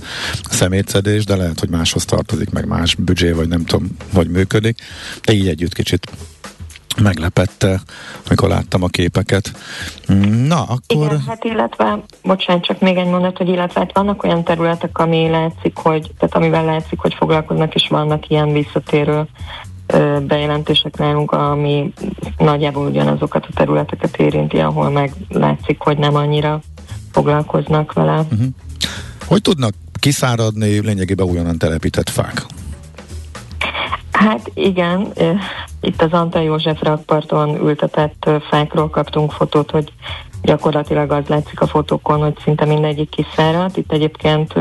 szemétszedés, 0.50 1.24
de 1.24 1.36
lehet, 1.36 1.60
hogy 1.60 1.68
máshoz 1.68 2.04
tartozik, 2.04 2.50
meg 2.50 2.66
más 2.66 2.94
büdzsé, 2.94 3.30
vagy 3.30 3.48
nem 3.48 3.64
tudom, 3.64 3.96
hogy 4.12 4.28
működik. 4.28 4.78
De 5.22 5.32
így 5.32 5.48
együtt 5.48 5.74
kicsit 5.74 6.10
meglepette, 7.02 7.80
amikor 8.28 8.48
láttam 8.48 8.82
a 8.82 8.86
képeket. 8.86 9.52
Na, 10.46 10.62
akkor... 10.62 10.78
Igen, 10.86 11.22
hát 11.26 11.44
illetve, 11.44 11.98
bocsánat, 12.22 12.64
csak 12.64 12.80
még 12.80 12.96
egy 12.96 13.06
mondat, 13.06 13.36
hogy 13.36 13.48
illetve 13.48 13.80
hát 13.80 13.92
vannak 13.92 14.22
olyan 14.22 14.44
területek, 14.44 14.98
ami 14.98 15.28
látszik, 15.28 15.76
hogy, 15.76 16.10
tehát 16.18 16.34
amivel 16.34 16.64
látszik, 16.64 16.98
hogy 16.98 17.14
foglalkoznak, 17.14 17.74
és 17.74 17.88
vannak 17.88 18.28
ilyen 18.28 18.52
visszatérő 18.52 19.26
bejelentések 20.26 20.96
nálunk, 20.96 21.32
ami 21.32 21.92
nagyjából 22.38 22.86
ugyanazokat 22.86 23.46
a 23.50 23.52
területeket 23.54 24.16
érinti, 24.16 24.58
ahol 24.58 24.90
meg 24.90 25.12
látszik, 25.28 25.80
hogy 25.80 25.98
nem 25.98 26.14
annyira 26.14 26.60
foglalkoznak 27.12 27.92
vele. 27.92 28.18
Uh-huh. 28.18 28.46
Hogy 29.26 29.40
tudnak 29.40 29.72
kiszáradni 30.00 30.78
lényegében 30.80 31.26
újonnan 31.26 31.58
telepített 31.58 32.08
fák? 32.08 32.46
Hát 34.18 34.50
igen, 34.54 35.12
itt 35.80 36.02
az 36.02 36.12
Antal 36.12 36.42
József 36.42 36.82
rakparton 36.82 37.60
ültetett 37.60 38.30
fákról 38.50 38.90
kaptunk 38.90 39.32
fotót, 39.32 39.70
hogy 39.70 39.92
gyakorlatilag 40.42 41.10
az 41.10 41.26
látszik 41.26 41.60
a 41.60 41.66
fotókon, 41.66 42.18
hogy 42.18 42.36
szinte 42.44 42.64
mindegyik 42.64 43.08
kiszáradt. 43.08 43.76
Itt 43.76 43.92
egyébként 43.92 44.54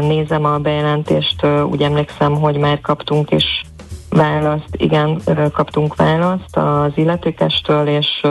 nézem 0.00 0.44
a 0.44 0.58
bejelentést, 0.58 1.46
úgy 1.70 1.82
emlékszem, 1.82 2.34
hogy 2.34 2.56
már 2.56 2.80
kaptunk 2.80 3.30
is 3.30 3.44
választ, 4.16 4.68
igen, 4.76 5.20
kaptunk 5.52 5.96
választ 5.96 6.56
az 6.56 6.92
illetékestől, 6.94 7.86
és 7.86 8.26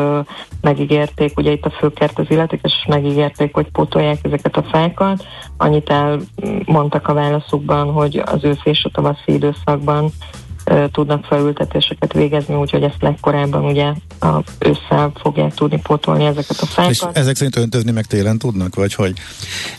megígérték, 0.62 1.38
ugye 1.38 1.52
itt 1.52 1.66
a 1.66 1.70
főkert 1.70 2.20
az 2.20 2.26
illetékes, 2.30 2.74
és 2.80 2.86
megígérték, 2.88 3.54
hogy 3.54 3.72
pótolják 3.72 4.18
ezeket 4.22 4.58
a 4.58 4.64
fákat. 4.64 5.26
Annyit 5.58 5.90
elmondtak 5.90 7.08
a 7.08 7.14
válaszukban, 7.14 7.92
hogy 7.92 8.22
az 8.26 8.44
ősz 8.44 8.64
és 8.64 8.84
a 8.84 8.90
tavaszi 8.94 9.34
időszakban 9.34 10.10
tudnak 10.92 11.26
felültetéseket 11.26 12.14
végezni, 12.14 12.56
úgyhogy 12.56 12.84
ezt 12.84 12.98
legkorábban 13.00 13.66
ugye 13.66 13.94
a 14.20 14.44
ősszel 14.60 15.12
fogják 15.16 15.54
tudni 15.54 15.80
pótolni 15.82 16.26
ezeket 16.26 16.60
a 16.60 16.66
fákat. 16.66 16.92
És 16.92 17.04
ezek 17.14 17.36
szerint 17.36 17.56
öntözni 17.56 17.92
meg 17.92 18.06
télen 18.06 18.38
tudnak, 18.38 18.76
vagy 18.76 18.94
hogy? 18.94 19.14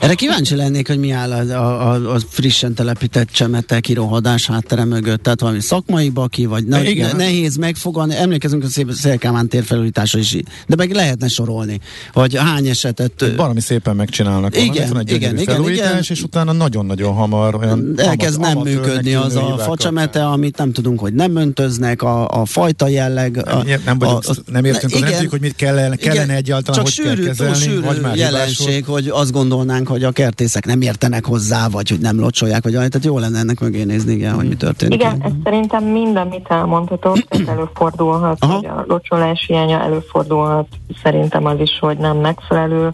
Erre 0.00 0.14
kíváncsi 0.14 0.56
lennék, 0.56 0.86
hogy 0.88 0.98
mi 0.98 1.10
áll 1.10 1.32
a, 1.32 1.90
a, 1.90 2.14
a 2.14 2.18
frissen 2.28 2.74
telepített 2.74 3.30
csemete 3.30 3.80
kirohadás 3.80 4.46
háttere 4.46 4.84
mögött, 4.84 5.22
tehát 5.22 5.40
valami 5.40 5.60
szakmai 5.60 6.08
baki, 6.08 6.46
vagy 6.46 6.64
ne, 6.64 6.82
Igen. 6.90 7.16
nehéz 7.16 7.56
megfogalni. 7.56 8.16
Emlékezünk 8.16 8.64
a 8.64 8.92
Szélkámán 8.92 9.48
térfelújítása 9.48 10.18
is, 10.18 10.36
de 10.66 10.76
meg 10.76 10.90
lehetne 10.90 11.28
sorolni, 11.28 11.80
hogy 12.12 12.36
hány 12.36 12.66
esetet... 12.66 13.32
Valami 13.36 13.60
szépen 13.60 13.96
megcsinálnak. 13.96 14.56
Igen, 14.56 14.88
van 14.88 14.98
egy 14.98 15.12
igen, 15.12 15.38
igen, 15.38 15.68
igen, 15.68 15.98
és 15.98 16.22
utána 16.22 16.52
nagyon-nagyon 16.52 17.14
hamar 17.14 17.54
olyan 17.54 17.94
elkezd 17.96 18.40
nem 18.40 18.58
működni 18.58 19.14
az 19.14 19.36
a 19.36 19.58
facsemete, 19.58 20.26
amit 20.26 20.56
nem 20.56 20.72
tudunk, 20.74 21.00
hogy 21.00 21.14
nem 21.14 21.36
öntöznek, 21.36 22.02
a, 22.02 22.28
a 22.28 22.44
fajta 22.44 22.88
jelleg. 22.88 23.42
A, 23.46 23.62
nem, 23.62 23.80
nem, 23.84 23.98
vagyunk, 23.98 24.24
a, 24.26 24.30
a, 24.30 24.34
nem 24.52 24.64
értünk, 24.64 24.92
igen, 24.92 25.02
nem 25.02 25.12
tudjuk, 25.12 25.30
hogy 25.30 25.40
mit 25.40 25.56
kellene, 25.56 25.96
kellene 25.96 26.22
igen, 26.22 26.36
egyáltalán, 26.36 26.84
csak 26.84 26.84
hogy 26.84 26.92
sűrű, 26.92 27.14
kell 27.14 27.24
kezelni, 27.24 27.54
sűrű 27.54 27.80
vagy 27.80 28.00
már 28.00 28.16
jelenség, 28.16 28.84
hogy 28.84 29.08
azt 29.08 29.32
gondolnánk, 29.32 29.88
hogy 29.88 30.04
a 30.04 30.10
kertészek 30.10 30.66
nem 30.66 30.80
értenek 30.80 31.24
hozzá, 31.24 31.68
vagy 31.68 31.88
hogy 31.88 32.00
nem 32.00 32.20
locsolják, 32.20 32.62
vagy 32.62 32.72
tehát 32.72 33.04
jó 33.04 33.18
lenne 33.18 33.38
ennek 33.38 33.60
mögé 33.60 33.82
nézni, 33.82 34.12
igen, 34.12 34.34
hogy 34.34 34.48
mi 34.48 34.56
történik. 34.56 35.00
Igen, 35.00 35.22
ez 35.22 35.32
szerintem 35.44 35.84
mind, 35.84 36.16
amit 36.16 36.46
elmondhatok, 36.48 37.18
ez 37.28 37.40
előfordulhat, 37.54 38.36
Aha. 38.40 38.54
hogy 38.54 38.66
a 38.66 38.84
locsolás 38.86 39.44
hiánya 39.46 39.80
előfordulhat, 39.80 40.66
szerintem 41.02 41.46
az 41.46 41.60
is, 41.60 41.78
hogy 41.80 41.96
nem 41.96 42.16
megfelelő 42.16 42.92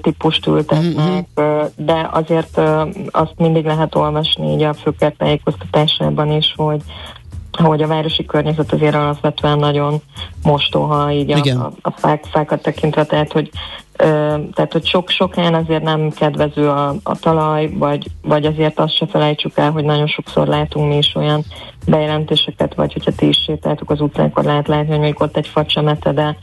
típust 0.00 0.46
ültetnek, 0.46 1.26
uh-huh. 1.36 1.66
de 1.76 2.08
azért 2.12 2.60
azt 3.10 3.34
mindig 3.36 3.64
lehet 3.64 3.94
olvasni 3.94 4.52
így 4.52 4.62
a 4.62 4.74
főkert 4.74 5.16
tájékoztatásában 5.16 6.30
is, 6.30 6.54
hogy 6.56 6.82
hogy 7.58 7.82
a 7.82 7.86
városi 7.86 8.24
környezet 8.24 8.72
azért 8.72 8.94
alapvetően 8.94 9.58
nagyon 9.58 10.00
mostoha, 10.42 11.12
így 11.12 11.30
a, 11.30 11.62
a, 11.64 11.72
a 11.82 11.90
fák, 11.90 12.24
fákat 12.24 12.62
tekintve, 12.62 13.04
tehát 13.04 13.32
hogy, 13.32 13.50
tehát, 14.52 14.72
hogy 14.72 14.86
sok-sok 14.86 15.34
helyen 15.34 15.54
azért 15.54 15.82
nem 15.82 16.10
kedvező 16.10 16.68
a, 16.68 16.94
a 17.02 17.18
talaj, 17.18 17.70
vagy, 17.74 18.06
vagy 18.22 18.46
azért 18.46 18.78
azt 18.78 18.96
se 18.96 19.06
felejtsük 19.06 19.56
el, 19.56 19.70
hogy 19.70 19.84
nagyon 19.84 20.06
sokszor 20.06 20.46
látunk 20.46 20.88
mi 20.88 20.96
is 20.96 21.14
olyan 21.14 21.44
bejelentéseket, 21.86 22.74
vagy 22.74 22.92
hogyha 22.92 23.12
ti 23.16 23.28
is 23.28 23.42
sétáltuk 23.46 23.90
az 23.90 24.00
utcánkon, 24.00 24.44
lehet 24.44 24.68
látni, 24.68 24.90
hogy 24.90 25.00
még 25.00 25.20
ott 25.20 25.36
egy 25.36 25.46
facsemete, 25.46 26.12
de 26.12 26.36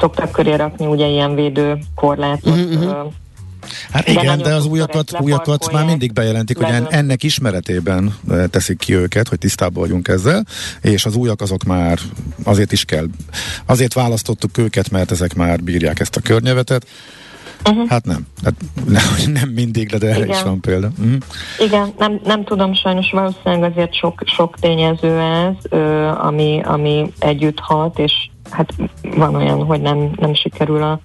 szoktak 0.00 0.32
köré 0.32 0.54
rakni 0.54 0.86
ugye 0.86 1.06
ilyen 1.06 1.34
védő 1.34 1.78
korlátot, 1.94 2.56
uh-huh. 2.56 3.12
Hát 3.90 4.04
de 4.04 4.12
igen, 4.12 4.38
de 4.38 4.54
az 4.54 4.66
újakat, 4.66 5.20
újakat 5.20 5.72
már 5.72 5.84
mindig 5.84 6.12
bejelentik, 6.12 6.56
hogy 6.56 6.74
en, 6.74 6.86
ennek 6.90 7.22
ismeretében 7.22 8.14
teszik 8.50 8.78
ki 8.78 8.94
őket, 8.94 9.28
hogy 9.28 9.38
tisztában 9.38 9.82
vagyunk 9.82 10.08
ezzel, 10.08 10.44
és 10.80 11.04
az 11.04 11.16
újak 11.16 11.40
azok 11.40 11.62
már 11.62 11.98
azért 12.44 12.72
is 12.72 12.84
kell. 12.84 13.06
Azért 13.66 13.92
választottuk 13.92 14.58
őket, 14.58 14.90
mert 14.90 15.10
ezek 15.10 15.34
már 15.34 15.62
bírják 15.62 16.00
ezt 16.00 16.16
a 16.16 16.20
környevetet. 16.20 16.86
Uh-huh. 17.70 17.88
Hát 17.88 18.04
nem. 18.04 18.26
Hát 18.44 18.54
nem, 18.86 19.32
nem 19.32 19.48
mindig, 19.48 19.88
de 19.88 20.06
erre 20.06 20.24
Igen. 20.24 20.28
is 20.28 20.42
van 20.42 20.60
példa. 20.60 20.90
Uh-huh. 20.98 21.16
Igen, 21.58 21.92
nem, 21.98 22.20
nem 22.24 22.44
tudom, 22.44 22.74
sajnos 22.74 23.10
valószínűleg 23.10 23.70
azért 23.70 23.94
sok, 23.94 24.22
sok 24.24 24.56
tényező 24.60 25.18
ez, 25.18 25.54
ö, 25.68 26.08
ami, 26.08 26.60
ami 26.64 27.12
együtt 27.18 27.58
hat, 27.58 27.98
és 27.98 28.12
hát 28.50 28.74
van 29.02 29.34
olyan, 29.34 29.64
hogy 29.64 29.80
nem, 29.80 30.10
nem 30.16 30.34
sikerül 30.34 30.82
a 30.82 31.00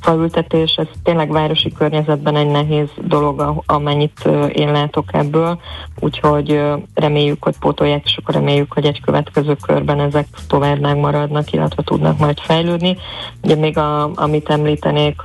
faültetés, 0.00 0.74
ez 0.74 0.86
tényleg 1.02 1.30
városi 1.30 1.72
környezetben 1.72 2.36
egy 2.36 2.46
nehéz 2.46 2.88
dolog, 3.06 3.62
amennyit 3.66 4.28
én 4.52 4.72
látok 4.72 5.04
ebből, 5.12 5.60
úgyhogy 5.98 6.60
reméljük, 6.94 7.44
hogy 7.44 7.54
pótolják, 7.58 8.04
és 8.04 8.16
akkor 8.16 8.34
reméljük, 8.34 8.72
hogy 8.72 8.84
egy 8.84 9.00
következő 9.00 9.56
körben 9.66 10.00
ezek 10.00 10.26
tovább 10.46 10.80
megmaradnak, 10.80 11.52
illetve 11.52 11.82
tudnak 11.82 12.18
majd 12.18 12.38
fejlődni. 12.38 12.96
Ugye 13.42 13.54
még 13.54 13.78
a, 13.78 14.10
amit 14.14 14.48
említenék, 14.48 15.20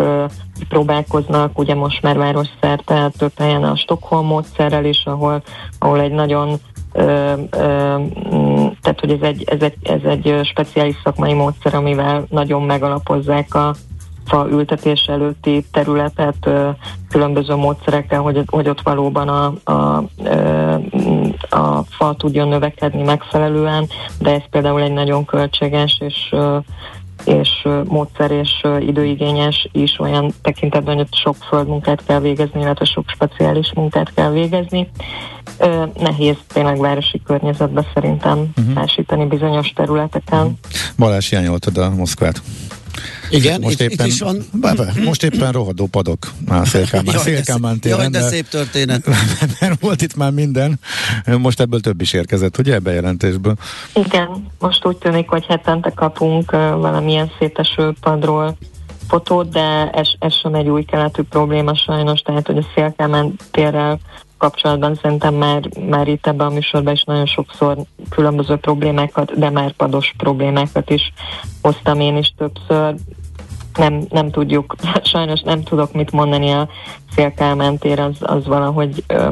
próbálkoznak, 0.69 1.59
ugye 1.59 1.75
most 1.75 2.01
már 2.01 2.17
város 2.17 2.47
szerte 2.61 3.09
több 3.17 3.31
helyen 3.37 3.63
a 3.63 3.75
Stockholm 3.75 4.25
módszerrel 4.25 4.85
is, 4.85 5.05
ahol, 5.05 5.43
ahol 5.79 5.99
egy 5.99 6.11
nagyon 6.11 6.59
Ö, 6.97 7.33
ö, 7.49 7.97
tehát, 8.81 8.99
hogy 8.99 9.11
ez 9.11 9.21
egy, 9.21 9.43
ez, 9.45 9.61
egy, 9.61 9.75
ez 9.83 9.99
egy 10.03 10.39
speciális 10.43 10.95
szakmai 11.03 11.33
módszer, 11.33 11.75
amivel 11.75 12.25
nagyon 12.29 12.61
megalapozzák 12.61 13.53
a 13.53 13.75
fa 14.25 14.47
ültetés 14.49 15.05
előtti 15.07 15.65
területet 15.71 16.35
ö, 16.45 16.69
különböző 17.09 17.55
módszerekkel, 17.55 18.21
hogy, 18.21 18.43
hogy 18.45 18.69
ott 18.69 18.81
valóban 18.81 19.27
a, 19.27 19.71
a, 19.71 20.03
a 21.49 21.83
fa 21.83 22.15
tudjon 22.17 22.47
növekedni 22.47 23.03
megfelelően, 23.03 23.87
de 24.19 24.31
ez 24.31 24.49
például 24.49 24.81
egy 24.81 24.93
nagyon 24.93 25.25
költséges 25.25 25.97
és 25.99 26.35
és 27.25 27.67
módszer 27.87 28.31
és 28.31 28.51
időigényes 28.79 29.69
is 29.71 29.99
olyan 29.99 30.33
tekintetben, 30.41 30.95
hogy 30.95 31.07
sok 31.11 31.35
földmunkát 31.49 32.05
kell 32.05 32.19
végezni, 32.19 32.61
illetve 32.61 32.85
sok 32.85 33.05
speciális 33.07 33.71
munkát 33.75 34.13
kell 34.13 34.31
végezni. 34.31 34.89
Nehéz 35.99 36.35
tényleg 36.53 36.79
városi 36.79 37.21
környezetben 37.25 37.85
szerintem 37.93 38.51
uh-huh. 38.57 38.73
társítani 38.73 39.25
bizonyos 39.25 39.73
területeken. 39.75 40.59
Balázs 40.97 41.29
hiányoltad 41.29 41.77
a 41.77 41.89
Moszkvát. 41.89 42.41
Igen, 43.29 43.61
most 43.61 43.81
itt, 43.81 43.91
éppen, 43.91 44.05
itt 44.05 44.11
is 44.11 44.19
van. 44.19 44.45
Be, 44.51 44.73
most 45.03 45.23
éppen 45.23 45.51
rohadó 45.51 45.85
padok 45.85 46.31
már 46.47 46.67
Szélkámán, 46.75 47.17
Szélkámán 47.17 47.79
téren. 47.79 47.99
Jaj, 47.99 48.09
de 48.09 48.21
szép 48.21 48.47
történet. 48.47 49.07
Mert 49.59 49.81
volt 49.81 50.01
itt 50.01 50.15
már 50.15 50.31
minden, 50.31 50.79
most 51.37 51.59
ebből 51.59 51.79
több 51.79 52.01
is 52.01 52.13
érkezett, 52.13 52.57
ugye, 52.57 52.79
bejelentésből? 52.79 53.55
Igen, 53.93 54.51
most 54.59 54.85
úgy 54.85 54.97
tűnik, 54.97 55.29
hogy 55.29 55.45
hetente 55.45 55.89
kapunk 55.89 56.51
uh, 56.51 56.59
valamilyen 56.59 57.31
széteső 57.39 57.93
padról 58.01 58.57
fotót, 59.07 59.49
de 59.49 59.89
ez, 59.93 60.07
ez 60.19 60.33
sem 60.33 60.53
egy 60.53 60.67
új 60.67 60.83
keletű 60.83 61.21
probléma 61.21 61.75
sajnos, 61.75 62.19
tehát 62.19 62.47
hogy 62.47 62.57
a 62.57 62.65
Szélkámán 62.75 63.35
térrel 63.51 63.99
kapcsolatban 64.37 64.95
szerintem 64.95 65.33
már, 65.33 65.69
már 65.89 66.07
itt 66.07 66.27
ebben 66.27 66.47
a 66.47 66.53
műsorban 66.53 66.93
is 66.93 67.03
nagyon 67.03 67.25
sokszor 67.25 67.77
különböző 68.09 68.55
problémákat, 68.55 69.39
de 69.39 69.49
már 69.49 69.71
pados 69.71 70.13
problémákat 70.17 70.89
is 70.89 71.13
hoztam 71.61 71.99
én 71.99 72.17
is 72.17 72.33
többször. 72.37 72.95
Nem, 73.75 74.05
nem 74.09 74.31
tudjuk, 74.31 74.75
sajnos 75.03 75.41
nem 75.41 75.63
tudok 75.63 75.93
mit 75.93 76.11
mondani 76.11 76.51
a 76.51 76.69
tér, 77.79 77.99
az, 77.99 78.15
az 78.19 78.45
valahogy 78.45 79.03
ö, 79.07 79.31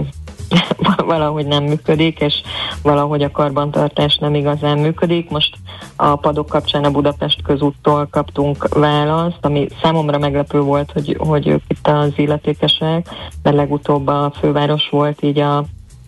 valahogy 1.05 1.45
nem 1.45 1.63
működik, 1.63 2.19
és 2.19 2.41
valahogy 2.81 3.23
a 3.23 3.31
karbantartás 3.31 4.17
nem 4.17 4.35
igazán 4.35 4.77
működik. 4.77 5.29
Most 5.29 5.57
a 5.95 6.15
padok 6.15 6.47
kapcsán 6.47 6.83
a 6.83 6.91
Budapest 6.91 7.41
közúttól 7.41 8.07
kaptunk 8.11 8.67
választ, 8.73 9.37
ami 9.41 9.67
számomra 9.81 10.17
meglepő 10.17 10.59
volt, 10.59 10.91
hogy, 10.91 11.17
hogy 11.19 11.47
ők 11.47 11.61
itt 11.67 11.87
az 11.87 12.11
illetékesek, 12.15 13.09
mert 13.43 13.55
legutóbb 13.55 14.07
a 14.07 14.31
főváros 14.39 14.89
volt 14.89 15.23
így 15.23 15.39
a, 15.39 15.57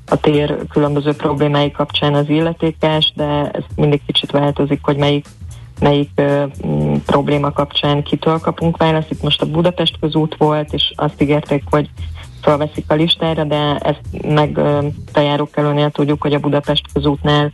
a 0.08 0.20
tér 0.22 0.58
különböző 0.70 1.14
problémái 1.14 1.72
kapcsán 1.72 2.14
az 2.14 2.30
illetékes, 2.30 3.14
de 3.16 3.50
ez 3.52 3.64
mindig 3.76 4.02
kicsit 4.06 4.32
változik, 4.32 4.80
hogy 4.84 4.98
melyik 4.98 5.26
melyik 5.80 6.10
ö, 6.16 6.46
m, 6.46 6.94
probléma 7.06 7.52
kapcsán 7.52 8.04
kitől 8.04 8.40
kapunk 8.40 8.78
választ. 8.78 9.12
Itt 9.12 9.22
most 9.22 9.42
a 9.42 9.46
Budapest 9.46 10.00
közút 10.00 10.36
volt, 10.38 10.74
és 10.74 10.94
azt 10.96 11.22
ígérték, 11.22 11.64
hogy 11.70 11.90
felveszik 12.46 12.86
a 12.88 12.94
listára, 12.94 13.44
de 13.44 13.76
ezt 13.76 14.02
meg 14.28 14.60
bejárók 15.14 15.58
előnél 15.58 15.90
tudjuk, 15.92 16.22
hogy 16.22 16.34
a 16.34 16.40
Budapest 16.40 16.84
közútnál 16.94 17.52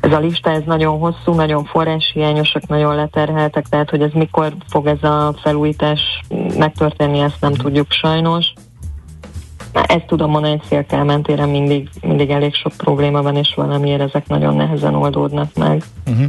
ez 0.00 0.12
a 0.12 0.18
lista 0.18 0.50
ez 0.50 0.62
nagyon 0.66 0.98
hosszú, 0.98 1.34
nagyon 1.34 1.64
forráshiányosak, 1.64 2.66
nagyon 2.66 2.94
leterheltek, 2.94 3.66
tehát 3.68 3.90
hogy 3.90 4.02
ez 4.02 4.10
mikor 4.12 4.54
fog 4.68 4.86
ez 4.86 5.02
a 5.02 5.34
felújítás 5.42 6.00
megtörténni, 6.58 7.18
ezt 7.18 7.40
nem 7.40 7.52
tudjuk 7.52 7.90
sajnos. 7.90 8.52
Ezt 9.74 10.06
tudom 10.06 10.30
mondani, 10.30 10.56
hogy 10.56 10.68
Szélkálmán 10.68 11.22
téren 11.22 11.48
mindig, 11.48 11.88
mindig 12.00 12.30
elég 12.30 12.54
sok 12.54 12.72
probléma 12.76 13.22
van, 13.22 13.36
és 13.36 13.52
valamiért 13.56 14.00
ezek 14.00 14.26
nagyon 14.26 14.56
nehezen 14.56 14.94
oldódnak 14.94 15.54
meg. 15.54 15.82
Uh-huh. 16.06 16.26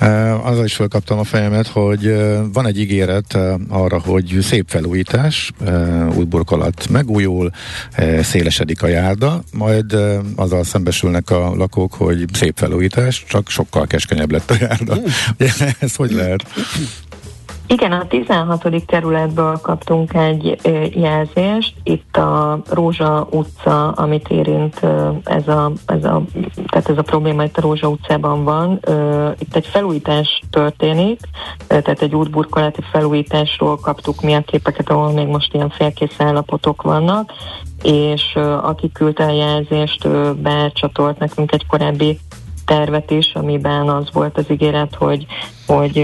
Uh, 0.00 0.46
azzal 0.46 0.64
is 0.64 0.74
felkaptam 0.74 1.18
a 1.18 1.24
fejemet, 1.24 1.66
hogy 1.66 2.06
uh, 2.06 2.38
van 2.52 2.66
egy 2.66 2.78
ígéret 2.78 3.34
uh, 3.34 3.52
arra, 3.68 4.00
hogy 4.04 4.38
szép 4.40 4.64
felújítás, 4.68 5.50
uh, 5.60 6.16
új 6.16 6.24
burkolat 6.24 6.88
megújul, 6.90 7.50
uh, 7.98 8.20
szélesedik 8.20 8.82
a 8.82 8.86
járda, 8.86 9.42
majd 9.52 9.94
uh, 9.94 10.14
azzal 10.36 10.64
szembesülnek 10.64 11.30
a 11.30 11.54
lakók, 11.56 11.94
hogy 11.94 12.24
szép 12.32 12.56
felújítás, 12.56 13.24
csak 13.28 13.48
sokkal 13.48 13.86
keskenyebb 13.86 14.30
lett 14.30 14.50
a 14.50 14.54
járda. 14.60 14.94
Ez 15.78 15.94
hogy 15.94 16.12
lehet? 16.12 16.44
Igen, 17.72 17.92
a 17.92 18.06
16. 18.06 18.84
kerületből 18.86 19.58
kaptunk 19.62 20.14
egy 20.14 20.56
jelzést, 20.94 21.74
itt 21.82 22.16
a 22.16 22.60
Rózsa 22.70 23.26
utca, 23.30 23.88
amit 23.88 24.28
érint 24.28 24.80
ez 25.24 25.48
a, 25.48 25.72
ez 25.86 26.04
a, 26.04 26.22
tehát 26.66 26.88
ez 26.88 26.98
a 26.98 27.02
probléma 27.02 27.44
itt 27.44 27.56
a 27.56 27.60
Rózsa 27.60 27.88
utcában 27.88 28.44
van. 28.44 28.80
Itt 29.38 29.56
egy 29.56 29.66
felújítás 29.66 30.42
történik, 30.50 31.20
tehát 31.66 32.02
egy 32.02 32.14
útburkolati 32.14 32.82
felújításról 32.92 33.76
kaptuk 33.76 34.20
mi 34.20 34.34
a 34.34 34.40
képeket, 34.40 34.90
ahol 34.90 35.12
még 35.12 35.26
most 35.26 35.54
ilyen 35.54 35.70
félkész 35.70 36.20
állapotok 36.20 36.82
vannak, 36.82 37.32
és 37.82 38.38
aki 38.62 38.92
küldte 38.92 39.24
a 39.24 39.32
jelzést, 39.32 40.08
becsatolt 40.36 41.18
nekünk 41.18 41.52
egy 41.52 41.66
korábbi 41.66 42.18
tervet 42.70 43.10
is, 43.10 43.32
amiben 43.34 43.88
az 43.88 44.08
volt 44.12 44.38
az 44.38 44.50
ígéret, 44.50 44.94
hogy, 44.94 45.26
hogy 45.66 45.96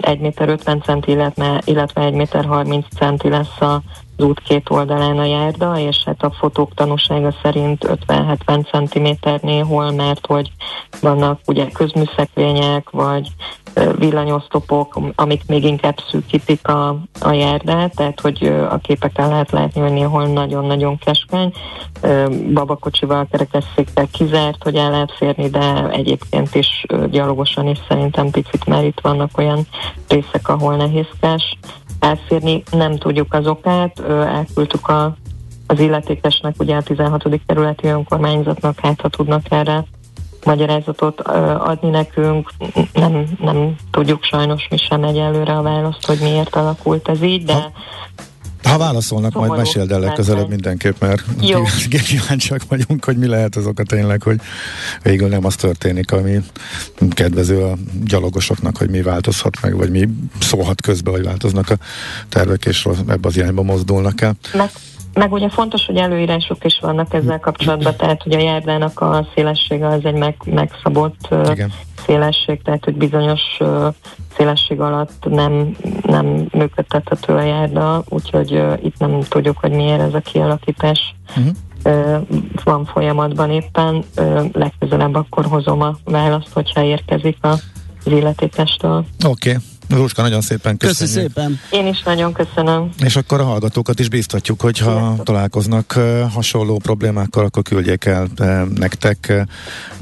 1 0.00 0.20
méter 0.20 0.48
50 0.48 0.80
centi, 0.82 1.10
illetve, 1.10 1.62
illetve 1.64 2.02
1 2.02 2.12
méter 2.12 2.44
30 2.44 2.86
centi 2.96 3.28
lesz 3.28 3.60
az 3.60 4.24
út 4.24 4.40
két 4.40 4.70
oldalán 4.70 5.18
a 5.18 5.24
járda, 5.24 5.78
és 5.78 6.02
hát 6.04 6.22
a 6.22 6.30
fotók 6.30 6.74
tanúsága 6.74 7.34
szerint 7.42 7.98
50-70 8.06 8.88
cm 8.88 9.28
néhol, 9.46 9.90
mert 9.90 10.26
hogy 10.26 10.52
vannak 11.00 11.40
ugye 11.46 11.66
közműszekvények, 11.70 12.90
vagy 12.90 13.28
villanyosztopok, 13.98 14.98
amik 15.14 15.42
még 15.46 15.64
inkább 15.64 15.96
szűkítik 16.10 16.68
a, 16.68 16.88
a 17.20 17.32
járdát, 17.32 17.94
tehát 17.94 18.20
hogy 18.20 18.46
a 18.70 18.78
képeken 18.78 19.28
lehet 19.28 19.50
látni, 19.50 19.80
hogy 19.80 19.92
néhol 19.92 20.26
nagyon-nagyon 20.26 20.98
keskeny. 20.98 21.52
Babakocsival, 22.52 23.26
kerekesszékkel 23.30 24.06
kizárt, 24.12 24.62
hogy 24.62 24.74
el 24.74 24.90
lehet 24.90 25.12
férni, 25.16 25.48
de 25.48 25.88
egyébként 25.90 26.54
is 26.54 26.86
gyalogosan 27.10 27.66
is 27.66 27.78
szerintem 27.88 28.30
picit 28.30 28.66
már 28.66 28.84
itt 28.84 29.00
vannak 29.00 29.30
olyan 29.38 29.66
részek, 30.08 30.48
ahol 30.48 30.76
nehézkes 30.76 31.58
elférni. 32.00 32.62
Nem 32.70 32.96
tudjuk 32.96 33.34
az 33.34 33.46
okát, 33.46 34.00
elküldtük 34.08 34.88
a, 34.88 35.16
az 35.66 35.80
illetékesnek, 35.80 36.54
ugye 36.58 36.76
a 36.76 36.82
16. 36.82 37.40
kerületi 37.46 37.86
önkormányzatnak, 37.86 38.80
hát 38.80 39.00
ha 39.00 39.08
tudnak 39.08 39.42
erre 39.48 39.84
magyarázatot 40.44 41.20
adni 41.58 41.90
nekünk. 41.90 42.50
Nem, 42.92 43.26
nem 43.40 43.76
tudjuk 43.90 44.24
sajnos 44.24 44.66
mi 44.70 44.76
sem 44.76 45.04
egyelőre 45.04 45.52
a 45.52 45.62
választ, 45.62 46.06
hogy 46.06 46.18
miért 46.18 46.54
alakult 46.54 47.08
ez 47.08 47.22
így, 47.22 47.44
de 47.44 47.52
ha. 47.52 47.72
Ha 48.62 48.78
válaszolnak, 48.78 49.32
majd 49.32 49.56
meséld 49.56 49.92
el 49.92 50.00
legközelebb 50.00 50.48
mindenképp, 50.48 51.00
mert 51.00 51.24
kíváncsiak 52.06 52.60
vagyunk, 52.68 53.04
hogy 53.04 53.16
mi 53.16 53.26
lehet 53.26 53.56
az 53.56 53.66
oka 53.66 53.82
tényleg, 53.82 54.22
hogy 54.22 54.40
végül 55.02 55.28
nem 55.28 55.44
az 55.44 55.54
történik, 55.54 56.12
ami 56.12 56.38
kedvező 57.10 57.62
a 57.62 57.76
gyalogosoknak, 58.04 58.76
hogy 58.76 58.90
mi 58.90 59.02
változhat 59.02 59.60
meg, 59.62 59.76
vagy 59.76 59.90
mi 59.90 60.08
szólhat 60.40 60.80
közbe, 60.80 61.10
hogy 61.10 61.24
változnak 61.24 61.70
a 61.70 61.76
tervek, 62.28 62.64
és 62.64 62.88
ebbe 63.08 63.28
az 63.28 63.36
irányba 63.36 63.62
mozdulnak 63.62 64.20
el. 64.20 64.36
Meg 64.52 64.70
meg 65.14 65.32
ugye 65.32 65.48
fontos, 65.48 65.86
hogy 65.86 65.96
előírások 65.96 66.64
is 66.64 66.78
vannak 66.80 67.14
ezzel 67.14 67.40
kapcsolatban, 67.40 67.96
tehát 67.96 68.22
hogy 68.22 68.32
a 68.32 68.38
járdának 68.38 69.00
a 69.00 69.26
szélessége 69.34 69.86
az 69.86 70.04
egy 70.04 70.14
meg, 70.14 70.36
megszabott 70.44 71.28
Igen. 71.50 71.72
szélesség, 72.06 72.62
tehát 72.62 72.84
hogy 72.84 72.94
bizonyos 72.94 73.40
szélesség 74.36 74.80
alatt 74.80 75.24
nem, 75.28 75.76
nem 76.02 76.46
működtethető 76.52 77.34
a 77.34 77.42
járda, 77.42 78.02
úgyhogy 78.08 78.62
itt 78.82 78.98
nem 78.98 79.20
tudjuk, 79.28 79.58
hogy 79.58 79.70
miért 79.70 80.00
ez 80.00 80.14
a 80.14 80.20
kialakítás 80.20 81.14
uh-huh. 81.28 81.54
uh, 81.84 82.26
van 82.64 82.84
folyamatban 82.84 83.50
éppen. 83.50 84.04
Legközelebb 84.52 85.14
akkor 85.14 85.44
hozom 85.44 85.80
a 85.80 85.96
választ, 86.04 86.52
hogyha 86.52 86.82
érkezik 86.82 87.36
a 87.42 87.54
az 88.04 88.12
illetékestől. 88.12 89.04
Oké, 89.26 89.50
okay. 89.50 89.62
Róska, 89.90 90.22
nagyon 90.22 90.40
szépen 90.40 90.76
köszönjük. 90.76 90.98
Köszi 90.98 91.20
szépen. 91.20 91.60
Én 91.70 91.86
is 91.86 92.02
nagyon 92.02 92.32
köszönöm. 92.32 92.90
És 93.04 93.16
akkor 93.16 93.40
a 93.40 93.44
hallgatókat 93.44 94.00
is 94.00 94.08
biztatjuk, 94.08 94.60
hogy 94.60 94.78
ha 94.78 94.98
Sziasztok. 94.98 95.24
találkoznak 95.24 95.98
hasonló 96.32 96.78
problémákkal, 96.78 97.44
akkor 97.44 97.62
küldjék 97.62 98.04
el 98.04 98.28
nektek, 98.74 99.32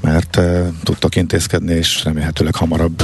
mert 0.00 0.40
tudtok 0.82 1.16
intézkedni, 1.16 1.74
és 1.74 2.04
remélhetőleg 2.04 2.54
hamarabb 2.54 3.02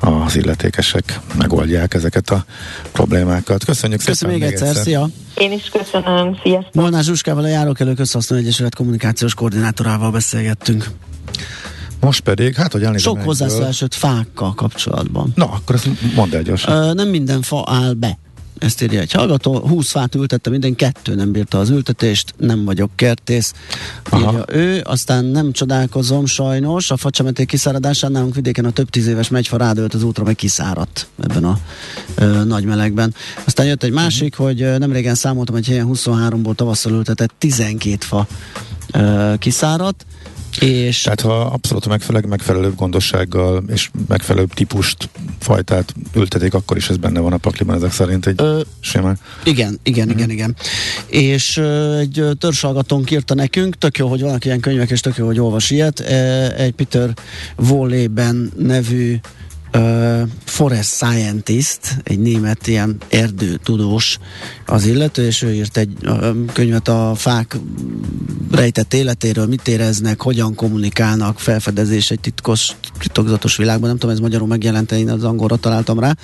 az 0.00 0.36
illetékesek 0.36 1.20
megoldják 1.38 1.94
ezeket 1.94 2.30
a 2.30 2.44
problémákat. 2.92 3.64
Köszönjük 3.64 4.04
Köszönöm 4.04 4.34
szépen 4.34 4.48
még 4.48 4.52
egyszer, 4.52 4.68
egyszer. 4.68 4.84
szia! 4.84 5.08
Én 5.34 5.52
is 5.52 5.68
köszönöm, 5.72 6.38
sziasztok! 6.42 6.74
Molnár 6.74 7.02
Zsuskával 7.02 7.44
a 7.44 7.48
Járókelő 7.48 7.94
Közhasznú 7.94 8.36
Egyesület 8.36 8.74
kommunikációs 8.74 9.34
koordinátorával 9.34 10.10
beszélgettünk. 10.10 10.86
Most 12.02 12.20
pedig, 12.20 12.54
hát 12.54 12.72
hogy 12.72 12.82
elnézem 12.82 13.14
Sok 13.14 13.24
hozzászólás 13.24 13.84
fákkal 13.90 14.54
kapcsolatban. 14.54 15.32
Na, 15.34 15.44
akkor 15.44 15.74
ezt 15.74 15.88
mondd 16.14 16.34
el 16.34 16.42
gyorsan. 16.42 16.76
Ö, 16.76 16.92
nem 16.92 17.08
minden 17.08 17.42
fa 17.42 17.64
áll 17.66 17.92
be. 17.92 18.18
Ezt 18.58 18.82
írja 18.82 19.00
egy 19.00 19.12
hallgató, 19.12 19.58
20 19.58 19.90
fát 19.90 20.14
ültette, 20.14 20.50
minden 20.50 20.74
kettő 20.74 21.14
nem 21.14 21.32
bírta 21.32 21.58
az 21.58 21.70
ültetést, 21.70 22.34
nem 22.36 22.64
vagyok 22.64 22.90
kertész, 22.94 23.52
írja 24.14 24.28
Aha. 24.28 24.44
ő, 24.48 24.82
aztán 24.84 25.24
nem 25.24 25.52
csodálkozom 25.52 26.26
sajnos, 26.26 26.90
a 26.90 26.96
facsemeték 26.96 27.46
kiszáradásán 27.46 28.12
nálunk 28.12 28.34
vidéken 28.34 28.64
a 28.64 28.70
több 28.70 28.90
tíz 28.90 29.06
éves 29.06 29.28
megyfa 29.28 29.56
rádölt 29.56 29.94
az 29.94 30.02
útra, 30.02 30.24
meg 30.24 30.34
kiszáradt 30.34 31.06
ebben 31.22 31.44
a 31.44 31.58
ö, 32.14 32.44
nagy 32.44 32.64
melegben. 32.64 33.14
Aztán 33.44 33.66
jött 33.66 33.82
egy 33.82 33.92
másik, 33.92 34.32
uh-huh. 34.32 34.46
hogy 34.46 34.78
nem 34.78 34.92
régen 34.92 35.14
számoltam, 35.14 35.54
hogy 35.54 35.66
helyen 35.66 35.88
23-ból 35.92 36.54
tavasszal 36.54 36.92
ültetett 36.92 37.34
12 37.38 37.96
fa 38.00 38.26
ö, 38.92 39.32
kiszáradt, 39.38 40.06
és 40.60 41.02
Tehát 41.02 41.20
ha 41.20 41.40
abszolút 41.40 41.88
megfelelő, 41.88 42.26
megfelelő 42.26 42.72
gondossággal 42.76 43.64
és 43.68 43.90
megfelelő 44.08 44.46
típust, 44.54 45.08
fajtát 45.38 45.94
ültetik, 46.14 46.54
akkor 46.54 46.76
is 46.76 46.88
ez 46.88 46.96
benne 46.96 47.20
van 47.20 47.32
a 47.32 47.36
pakliban 47.36 47.76
ezek 47.76 47.92
szerint 47.92 48.26
egy 48.26 48.34
ö, 48.40 48.60
sémán. 48.80 49.18
Igen, 49.44 49.78
igen, 49.82 50.06
mm. 50.06 50.10
igen, 50.10 50.30
igen. 50.30 50.56
És 51.06 51.56
ö, 51.56 51.98
egy 51.98 52.24
törzsalgatónk 52.38 53.10
írta 53.10 53.34
nekünk, 53.34 53.78
tök 53.78 53.98
jó, 53.98 54.08
hogy 54.08 54.20
vannak 54.20 54.44
ilyen 54.44 54.60
könyvek, 54.60 54.90
és 54.90 55.00
tök 55.00 55.16
jó, 55.16 55.26
hogy 55.26 55.40
olvas 55.40 55.70
ilyet. 55.70 56.00
E, 56.00 56.50
egy 56.56 56.72
Peter 56.72 57.14
Vollében 57.56 58.52
nevű 58.58 59.16
Uh, 59.74 60.22
forest 60.44 60.94
scientist, 60.94 61.80
egy 62.02 62.18
német 62.18 62.66
ilyen 62.66 62.96
erdőtudós 63.08 64.18
az 64.66 64.84
illető, 64.84 65.26
és 65.26 65.42
ő 65.42 65.52
írt 65.52 65.76
egy 65.76 65.92
uh, 66.02 66.36
könyvet 66.52 66.88
a 66.88 67.12
fák 67.16 67.56
rejtett 68.50 68.94
életéről, 68.94 69.46
mit 69.46 69.68
éreznek, 69.68 70.22
hogyan 70.22 70.54
kommunikálnak, 70.54 71.38
felfedezés 71.38 72.10
egy 72.10 72.20
titkos, 72.20 72.70
titokzatos 72.98 73.56
világban, 73.56 73.88
nem 73.88 73.98
tudom, 73.98 74.14
ez 74.14 74.20
magyarul 74.20 74.46
megjelent, 74.46 74.92
én 74.92 75.10
az 75.10 75.24
angolra 75.24 75.56
találtam 75.56 75.98
rá. 75.98 76.16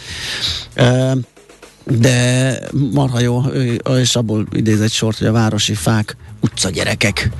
Uh, 0.76 1.18
de 1.84 2.58
marha 2.92 3.20
jó, 3.20 3.40
és 4.00 4.16
abból 4.16 4.46
idéz 4.52 4.80
egy 4.80 4.92
sort, 4.92 5.18
hogy 5.18 5.26
a 5.26 5.32
városi 5.32 5.74
fák 5.74 6.16
utcagyerekek 6.40 7.30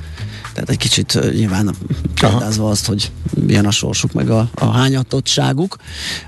tehát 0.59 0.73
egy 0.83 0.89
kicsit 0.89 1.19
nyilván 1.33 1.75
példázva 2.19 2.69
azt, 2.69 2.85
hogy 2.85 3.11
milyen 3.45 3.65
a 3.65 3.71
sorsuk, 3.71 4.13
meg 4.13 4.29
a, 4.29 4.49
a 4.53 4.65
hányatottságuk. 4.65 5.75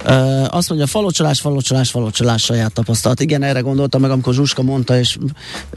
Uh, 0.06 0.56
azt 0.56 0.70
mondja, 0.70 0.88
falocsolás, 0.88 1.40
falocsolás, 1.40 1.90
falocsolás 1.90 2.44
saját 2.44 2.74
tapasztalat. 2.74 3.20
Igen, 3.20 3.44
erre 3.44 3.60
gondoltam 3.60 4.02
meg, 4.02 4.12
amikor 4.12 4.34
Zsuska 4.34 4.62
mondta, 4.62 5.00
és 5.00 5.18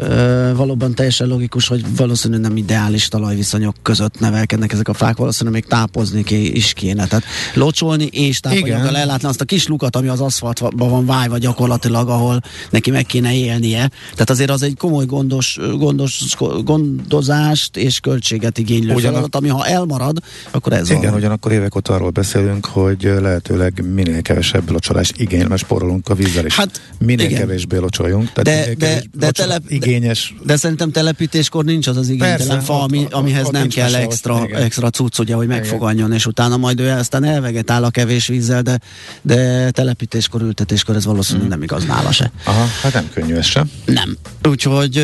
uh, 0.00 0.56
valóban 0.56 0.94
teljesen 0.94 1.28
logikus, 1.28 1.68
hogy 1.68 1.96
valószínűleg 1.96 2.42
nem 2.42 2.56
ideális 2.56 3.08
talajviszonyok 3.08 3.74
között 3.82 4.20
nevelkednek 4.20 4.72
ezek 4.72 4.88
a 4.88 4.94
fák, 4.94 5.16
valószínűleg 5.16 5.60
még 5.60 5.70
tápozni 5.70 6.24
is 6.30 6.72
kéne. 6.72 7.06
Tehát 7.06 7.24
locsolni 7.54 8.04
és 8.04 8.40
tápanyaggal 8.40 8.96
ellátni 8.96 9.28
azt 9.28 9.40
a 9.40 9.44
kis 9.44 9.66
lukat, 9.66 9.96
ami 9.96 10.08
az 10.08 10.20
aszfaltban 10.20 10.90
van 10.90 11.06
vájva 11.06 11.38
gyakorlatilag, 11.38 12.08
ahol 12.08 12.40
neki 12.70 12.90
meg 12.90 13.06
kéne 13.06 13.34
élnie. 13.34 13.90
Tehát 14.12 14.30
azért 14.30 14.50
az 14.50 14.62
egy 14.62 14.76
komoly 14.76 15.06
gondos, 15.06 15.58
gondos 15.76 16.22
gondozást 16.64 17.76
és 17.76 18.00
költség 18.00 18.43
költséget 18.44 18.58
igénylő 18.58 18.94
Ugyanak... 18.94 19.14
feladat, 19.14 19.34
ami 19.34 19.48
ha 19.48 19.66
elmarad, 19.66 20.18
akkor 20.50 20.72
ez 20.72 20.90
Igen, 20.90 21.02
van. 21.02 21.14
ugyanakkor 21.14 21.52
évek 21.52 21.76
óta 21.76 21.94
arról 21.94 22.10
beszélünk, 22.10 22.66
hogy 22.66 23.02
lehetőleg 23.20 23.84
minél 23.94 24.22
kevesebb 24.22 24.70
locsolás 24.70 25.12
igényel, 25.16 25.56
sporolunk 25.56 26.08
a 26.08 26.14
vízzel, 26.14 26.44
és 26.44 26.56
hát, 26.56 26.80
minél 26.98 27.26
igen. 27.26 27.40
kevésbé 27.40 27.76
locsoljunk. 27.76 28.32
Tehát 28.32 28.66
de, 28.66 28.74
de, 28.74 29.02
de, 29.18 29.30
telep, 29.30 29.62
igényes. 29.68 30.34
De, 30.38 30.44
de 30.46 30.56
szerintem 30.56 30.90
telepítéskor 30.90 31.64
nincs 31.64 31.86
az 31.86 31.96
az 31.96 32.08
igénytelen 32.08 32.36
Persze, 32.36 32.60
fa, 32.60 32.82
ami, 32.82 33.06
amihez 33.10 33.46
ott, 33.46 33.52
nem 33.52 33.62
ott 33.62 33.72
kell 33.72 33.94
extra, 33.94 34.34
ott, 34.34 34.52
extra 34.52 34.90
cucc, 34.90 35.18
ugye, 35.18 35.34
hogy 35.34 35.46
megfogadjon, 35.46 36.12
és 36.12 36.26
utána 36.26 36.56
majd 36.56 36.80
ő 36.80 36.90
aztán 36.90 37.24
elvegetál 37.24 37.84
a 37.84 37.90
kevés 37.90 38.26
vízzel, 38.26 38.62
de, 38.62 38.78
de 39.22 39.70
telepítéskor, 39.70 40.42
ültetéskor 40.42 40.96
ez 40.96 41.04
valószínűleg 41.04 41.48
hmm. 41.48 41.58
nem 41.58 41.62
igaz 41.62 41.84
nála 41.84 42.12
se. 42.12 42.30
Aha, 42.44 42.66
hát 42.82 42.92
nem 42.92 43.08
könnyű 43.14 43.34
ez 43.34 43.46
sem. 43.46 43.70
Nem. 43.84 44.16
Úgyhogy 44.48 45.02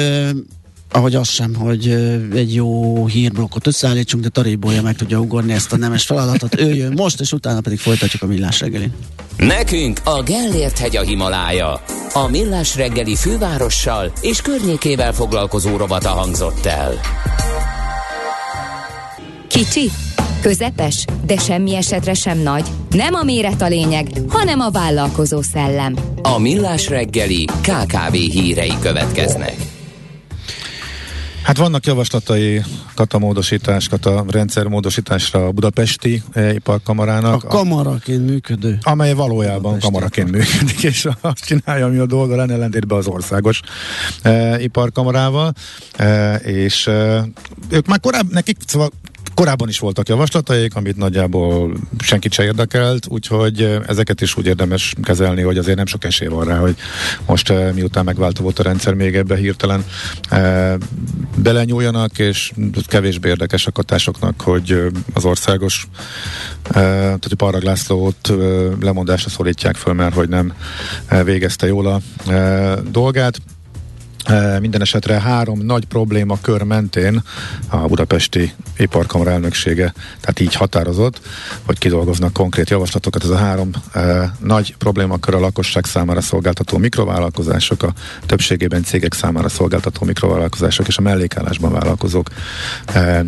ahogy 0.93 1.15
az 1.15 1.29
sem, 1.29 1.55
hogy 1.55 1.89
egy 2.35 2.55
jó 2.55 3.07
hírblokkot 3.07 3.67
összeállítsunk, 3.67 4.23
de 4.23 4.29
Tarébolya 4.29 4.83
meg 4.83 4.97
tudja 4.97 5.19
ugorni 5.19 5.53
ezt 5.53 5.73
a 5.73 5.77
nemes 5.77 6.05
feladatot. 6.05 6.61
Ő 6.61 6.75
jön 6.75 6.93
most, 6.97 7.21
és 7.21 7.33
utána 7.33 7.61
pedig 7.61 7.79
folytatjuk 7.79 8.23
a 8.23 8.27
millás 8.27 8.61
reggelin. 8.61 8.95
Nekünk 9.37 10.01
a 10.05 10.23
Gellért 10.23 10.79
hegy 10.79 10.97
a 10.97 11.03
Himalája. 11.03 11.83
A 12.13 12.29
millás 12.29 12.77
reggeli 12.77 13.17
fővárossal 13.17 14.13
és 14.21 14.41
környékével 14.41 15.13
foglalkozó 15.13 15.77
robata 15.77 16.09
hangzott 16.09 16.67
el. 16.67 16.93
Kicsi, 19.49 19.91
közepes, 20.41 21.05
de 21.25 21.37
semmi 21.37 21.77
esetre 21.77 22.15
sem 22.15 22.39
nagy. 22.39 22.69
Nem 22.91 23.15
a 23.15 23.23
méret 23.23 23.63
a 23.63 23.69
lényeg, 23.69 24.07
hanem 24.29 24.61
a 24.61 24.71
vállalkozó 24.71 25.43
szellem. 25.43 25.97
A 26.23 26.39
millás 26.39 26.89
reggeli 26.89 27.45
KKV 27.45 28.13
hírei 28.13 28.75
következnek. 28.81 29.57
Hát 31.43 31.57
vannak 31.57 31.87
javaslatai 31.87 32.63
katamódosítás, 32.95 33.89
kata 33.89 34.25
rendszermódosításra 34.29 35.47
a 35.47 35.51
budapesti 35.51 36.23
eh, 36.33 36.55
iparkamarának. 36.55 37.45
A 37.45 37.49
kamaraként 37.49 38.27
működő. 38.27 38.79
Amely 38.83 39.13
valójában 39.13 39.79
kamaraként 39.79 40.31
működik, 40.31 40.83
és 40.83 41.09
azt 41.21 41.45
csinálja, 41.45 41.87
ami 41.87 41.99
a 41.99 42.07
dolga 42.07 42.37
lenne 42.37 42.53
ellentétben 42.53 42.99
az 42.99 43.07
országos 43.07 43.61
eh, 44.23 44.63
iparkamarával. 44.63 45.53
Eh, 45.97 46.47
és 46.47 46.87
eh, 46.87 47.25
ők 47.69 47.87
már 47.87 48.01
korábban, 48.01 48.33
nekik 48.33 48.57
szóval 48.67 48.91
Korábban 49.41 49.69
is 49.69 49.79
voltak 49.79 50.09
javaslataik, 50.09 50.75
amit 50.75 50.97
nagyjából 50.97 51.73
senkit 51.99 52.33
se 52.33 52.43
érdekelt, 52.45 53.07
úgyhogy 53.09 53.81
ezeket 53.87 54.21
is 54.21 54.37
úgy 54.37 54.47
érdemes 54.47 54.95
kezelni, 55.03 55.43
hogy 55.43 55.59
azért 55.59 55.77
nem 55.77 55.87
sok 55.87 56.05
esély 56.05 56.29
van 56.29 56.45
rá, 56.45 56.59
hogy 56.59 56.77
most 57.27 57.53
miután 57.75 58.05
megváltozott 58.05 58.59
a 58.59 58.63
rendszer, 58.63 58.95
még 58.95 59.17
ebbe 59.17 59.37
hirtelen 59.37 59.85
e, 60.29 60.77
belenyúljanak, 61.37 62.19
és 62.19 62.53
kevésbé 62.87 63.29
érdekes 63.29 63.67
a 63.67 63.73
katásoknak, 63.73 64.41
hogy 64.41 64.83
az 65.15 65.25
országos, 65.25 65.89
e, 66.63 66.71
tehát 66.73 67.25
a 67.31 67.37
Parag 67.37 67.63
Lászlót 67.63 68.29
e, 68.29 68.33
lemondásra 68.81 69.31
szólítják 69.31 69.77
föl, 69.77 69.93
mert 69.95 70.15
hogy 70.15 70.29
nem 70.29 70.53
végezte 71.25 71.67
jól 71.67 71.87
a 71.87 72.31
e, 72.31 72.75
dolgát. 72.91 73.41
Minden 74.61 74.81
esetre 74.81 75.21
három 75.21 75.59
nagy 75.59 75.85
probléma 75.85 76.39
kör 76.41 76.63
mentén 76.63 77.23
a 77.69 77.77
budapesti 77.77 78.53
iparkamara 78.77 79.31
elnöksége, 79.31 79.93
tehát 80.21 80.41
így 80.41 80.55
határozott, 80.55 81.21
hogy 81.63 81.79
kidolgoznak 81.79 82.33
konkrét 82.33 82.71
javaslatokat. 82.71 83.25
Ez 83.25 83.31
a 83.31 83.37
három 83.37 83.71
e, 83.93 84.33
nagy 84.39 84.77
problémakör 84.77 85.35
a 85.35 85.41
lakosság 85.41 85.85
számára 85.85 86.21
szolgáltató 86.21 86.79
mikrovállalkozások, 86.79 87.83
a 87.83 87.93
többségében 88.27 88.85
cégek 88.85 89.15
számára 89.15 89.49
szolgáltató 89.49 90.07
mikrovállalkozások 90.07 90.89
és 90.89 90.99
a 90.99 91.03
mellékállásban 91.03 91.73
vállalkozók 91.73 92.29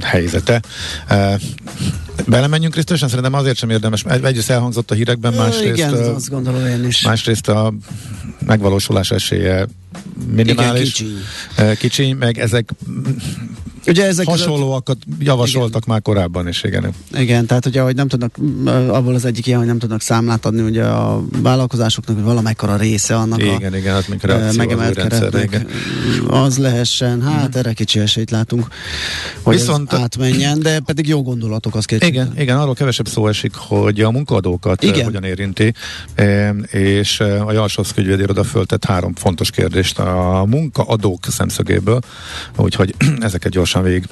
helyzete. 0.03 0.63
Belemenjünk 2.27 2.73
Krisztusan, 2.73 3.09
szerintem 3.09 3.35
azért 3.35 3.57
sem 3.57 3.71
érdemes. 3.71 4.05
Egyrészt 4.05 4.51
elhangzott 4.51 4.91
a 4.91 4.95
hírekben, 4.95 5.33
másrészt, 5.33 5.77
Igen, 5.77 5.93
azt 5.95 6.31
gondolom 6.31 6.67
én 6.67 6.85
is. 6.85 7.03
másrészt 7.03 7.49
a 7.49 7.73
megvalósulás 8.47 9.11
esélye 9.11 9.67
minimális. 10.27 11.01
Igen, 11.01 11.13
kicsi. 11.77 11.77
kicsi, 11.77 12.13
meg 12.13 12.39
ezek 12.39 12.71
Ugye 13.87 14.07
ezek 14.07 14.27
hasonlóakat 14.27 14.97
javasoltak 15.19 15.69
igen. 15.69 15.83
már 15.87 16.03
korábban 16.03 16.49
is, 16.49 16.63
igen. 16.63 16.91
Igen, 17.15 17.47
tehát 17.47 17.67
ugye, 17.67 17.81
hogy 17.81 17.95
nem 17.95 18.09
tudnak, 18.09 18.37
abból 18.89 19.15
az 19.15 19.25
egyik 19.25 19.47
ilyen, 19.47 19.59
hogy 19.59 19.69
nem 19.69 19.79
tudnak 19.79 20.01
számlát 20.01 20.47
adni 20.47 20.63
ugye 20.63 20.85
a 20.85 21.23
vállalkozásoknak, 21.43 22.17
hogy 22.17 22.25
valamekkora 22.25 22.77
része 22.77 23.17
annak 23.17 23.43
igen, 23.43 23.73
a 23.73 23.77
igen, 23.77 23.95
az 24.31 24.57
megemelt 24.57 24.95
keretnek 24.95 25.67
az 26.27 26.59
lehessen, 26.59 27.23
hát 27.23 27.57
mm. 27.57 27.59
erre 27.59 27.73
kicsi 27.73 27.99
esélyt 27.99 28.31
látunk, 28.31 28.67
hogy 29.43 29.55
Viszont, 29.55 29.93
átmenjen, 29.93 30.61
de 30.61 30.81
pedig 30.81 31.09
jó 31.09 31.23
gondolatok 31.23 31.75
az 31.75 31.85
két. 31.85 32.05
Igen, 32.05 32.33
igen, 32.37 32.59
arról 32.59 32.75
kevesebb 32.75 33.09
szó 33.09 33.29
esik, 33.29 33.55
hogy 33.55 34.01
a 34.01 34.11
munkaadókat 34.11 34.83
igen. 34.83 35.05
hogyan 35.05 35.25
érinti, 35.25 35.75
és 36.71 37.21
a 37.21 37.53
Jalsovszki 37.53 38.01
ügyvédiroda 38.01 38.45
föltett 38.45 38.85
három 38.85 39.15
fontos 39.15 39.51
kérdést 39.51 39.99
a 39.99 40.45
munkaadók 40.49 41.25
szemszögéből, 41.29 42.01
úgyhogy 42.57 42.95
ezeket 43.21 43.53
gyorsan 43.53 43.72
gyorsan 43.73 43.83
végig 43.93 44.09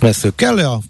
veszük. 0.00 0.34
Kell-e 0.34 0.70
a 0.70 0.80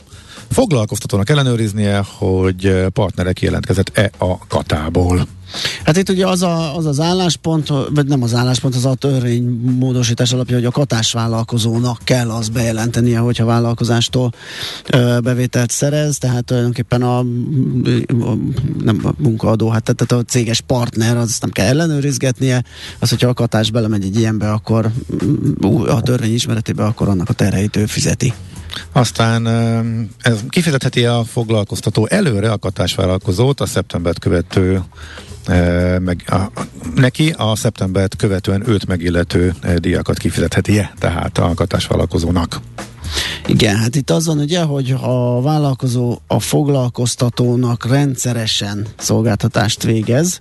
foglalkoztatónak 0.50 1.30
ellenőriznie, 1.30 2.02
hogy 2.18 2.86
partnerek 2.92 3.40
jelentkezett-e 3.40 4.10
a 4.18 4.46
katából? 4.46 5.26
Hát 5.84 5.96
itt 5.96 6.08
ugye 6.08 6.26
az, 6.26 6.42
a, 6.42 6.76
az 6.76 6.86
az 6.86 7.00
álláspont, 7.00 7.68
vagy 7.68 8.06
nem 8.06 8.22
az 8.22 8.34
álláspont, 8.34 8.74
az 8.74 8.84
a 8.84 8.94
törvény 8.94 9.42
módosítás 9.78 10.32
alapja, 10.32 10.56
hogy 10.56 10.64
a 10.64 10.70
katásvállalkozónak 10.70 11.98
kell 12.04 12.30
az 12.30 12.48
bejelentenie, 12.48 13.18
hogyha 13.18 13.44
vállalkozástól 13.44 14.32
ö, 14.86 15.18
bevételt 15.22 15.70
szerez, 15.70 16.18
tehát 16.18 16.44
tulajdonképpen 16.44 17.02
a, 17.02 17.18
a, 17.18 18.36
nem 18.84 19.00
a 19.04 19.12
munkaadó, 19.18 19.68
hát 19.68 19.82
tehát 19.82 20.12
a 20.12 20.30
céges 20.30 20.60
partner, 20.60 21.16
az 21.16 21.38
nem 21.40 21.50
kell 21.50 21.66
ellenőrizgetnie, 21.66 22.64
az, 22.98 23.08
hogyha 23.08 23.28
a 23.28 23.34
katás 23.34 23.70
belemegy 23.70 24.04
egy 24.04 24.18
ilyenbe, 24.18 24.50
akkor 24.50 24.90
a 25.86 26.02
törvény 26.02 26.34
ismeretében, 26.34 26.86
akkor 26.86 27.08
annak 27.08 27.28
a 27.28 27.32
terheit 27.32 27.76
ő 27.76 27.86
fizeti. 27.86 28.32
Aztán 28.92 29.46
ez 30.20 30.40
kifizetheti 30.48 31.06
a 31.06 31.24
foglalkoztató 31.24 32.06
előre 32.06 32.50
a 32.52 32.58
katásvállalkozót 32.58 33.60
a 33.60 33.66
szeptembert 33.66 34.18
követő 34.18 34.82
meg 35.98 36.24
a, 36.26 36.62
neki 36.94 37.34
a 37.36 37.56
szeptembert 37.56 38.16
követően 38.16 38.68
őt 38.68 38.86
megillető 38.86 39.54
díjakat 39.76 40.18
kifizetheti-e, 40.18 40.92
tehát 40.98 41.38
a 41.38 41.52
katásvállalkozónak. 41.54 42.60
Igen, 43.46 43.76
hát 43.76 43.96
itt 43.96 44.10
az 44.10 44.26
van 44.26 44.38
ugye, 44.38 44.62
hogy 44.62 44.90
a 45.00 45.40
vállalkozó 45.42 46.18
a 46.26 46.40
foglalkoztatónak 46.40 47.86
rendszeresen 47.86 48.86
szolgáltatást 48.96 49.82
végez, 49.82 50.40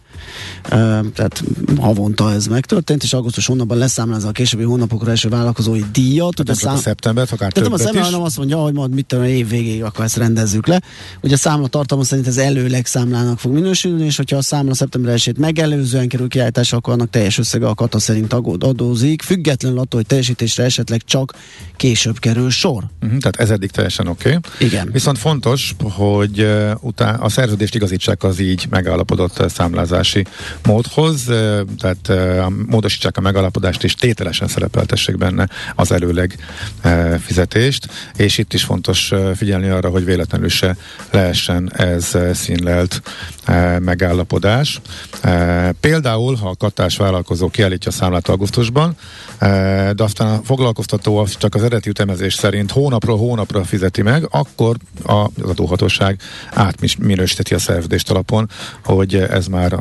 tehát 1.14 1.44
havonta 1.80 2.32
ez 2.32 2.48
megtörtént, 2.48 3.04
és 3.04 3.14
augusztus 3.14 3.46
hónapban 3.46 3.78
leszámlázza 3.78 4.28
a 4.28 4.32
későbbi 4.32 4.64
hónapokra 4.64 5.12
eső 5.12 5.30
vállalkozói 5.30 5.84
díjat. 5.92 6.40
Ugye 6.40 6.54
szám... 6.54 6.74
a 6.74 6.78
szeptember, 6.78 7.24
akár 7.32 7.52
tehát 7.52 7.70
többet 7.70 7.80
a 7.80 7.84
szemmel, 7.84 8.04
hanem 8.04 8.22
azt 8.22 8.38
mondja, 8.38 8.58
hogy 8.58 8.74
majd 8.74 8.94
mit 8.94 9.06
tudom, 9.06 9.26
év 9.26 9.50
végéig 9.50 9.84
akkor 9.84 10.06
ezt 10.06 10.18
rendezzük 10.18 10.68
le. 10.68 10.82
Ugye 11.22 11.34
a 11.34 11.38
számla 11.38 11.68
tartalma 11.68 12.04
szerint 12.04 12.28
ez 12.28 12.38
előleg 12.38 12.86
számlának 12.86 13.40
fog 13.40 13.52
minősülni, 13.54 14.06
és 14.06 14.18
hogyha 14.18 14.38
a 14.38 14.42
számla 14.42 14.74
szeptember 14.74 15.14
esét 15.14 15.38
megelőzően 15.38 16.08
kerül 16.08 16.28
kiállításra, 16.28 16.78
akkor 16.78 16.94
annak 16.94 17.10
teljes 17.10 17.38
összege 17.38 17.68
a 17.68 17.74
kata 17.74 18.00
szerint 18.00 18.34
adózik, 18.34 19.22
függetlenül 19.22 19.80
attól, 19.80 20.00
hogy 20.00 20.06
teljesítésre 20.06 20.64
esetleg 20.64 21.04
csak 21.04 21.34
később 21.76 22.20
kerül 22.20 22.50
sor. 22.50 22.90
Uh-huh, 23.04 23.20
tehát 23.20 23.36
ez 23.36 23.50
eddig 23.50 23.72
teljesen 23.72 24.08
oké. 24.08 24.30
Okay. 24.36 24.68
Igen. 24.68 24.90
Viszont 24.92 25.18
fontos, 25.18 25.76
hogy 25.84 26.42
uh, 26.42 26.72
után 26.80 27.16
a 27.16 27.30
szerződést 27.30 27.76
igazítsák 27.76 28.24
az 28.24 28.40
így 28.40 28.66
megállapodott 28.70 29.40
uh, 29.40 29.48
számlázási 29.48 30.26
módhoz, 30.64 31.28
uh, 31.28 31.62
tehát 31.80 32.08
uh, 32.10 32.50
módosítsák 32.68 33.18
a 33.18 33.22
megállapodást 33.22 33.84
és 33.84 33.94
tételesen 33.94 34.48
szerepeltessék 34.48 35.18
benne 35.18 35.48
az 35.76 35.92
előleg 35.92 36.38
uh, 36.84 37.16
fizetést, 37.16 37.88
és 38.16 38.38
itt 38.38 38.54
is 38.54 38.64
fontos 38.64 39.12
uh, 39.12 39.36
figyelni 39.36 39.70
arra, 39.70 39.90
hogy 39.90 40.06
véletlenül 40.06 40.50
se 40.50 40.78
lehessen 41.12 41.72
ez 41.76 42.10
uh, 42.14 42.32
színlelt 42.32 43.02
uh, 43.48 43.80
megállapodás. 43.80 44.82
Uh, 45.24 45.70
például, 45.80 46.36
ha 46.36 46.50
a 46.50 46.56
katás 46.56 46.98
vállalkozó 46.98 47.50
kiállítja 47.50 47.92
a 47.92 47.94
számlát 47.94 48.28
augusztusban, 48.28 48.96
uh, 49.42 49.48
de 49.90 50.04
aztán 50.04 50.28
a 50.28 50.42
foglalkoztató 50.44 51.18
az 51.18 51.38
csak 51.38 51.56
az 51.56 51.62
eredeti 51.62 51.90
ütemezés 51.90 52.34
szerint 52.34 52.72
hónapról 52.92 53.18
hónapra 53.18 53.64
fizeti 53.64 54.02
meg, 54.02 54.28
akkor 54.30 54.76
az 55.04 55.28
adóhatóság 55.42 56.20
átminősíteti 56.54 57.54
a 57.54 57.60
szerződést 57.60 58.10
alapon, 58.10 58.50
hogy 58.84 59.16
ez 59.16 59.48
már 59.48 59.80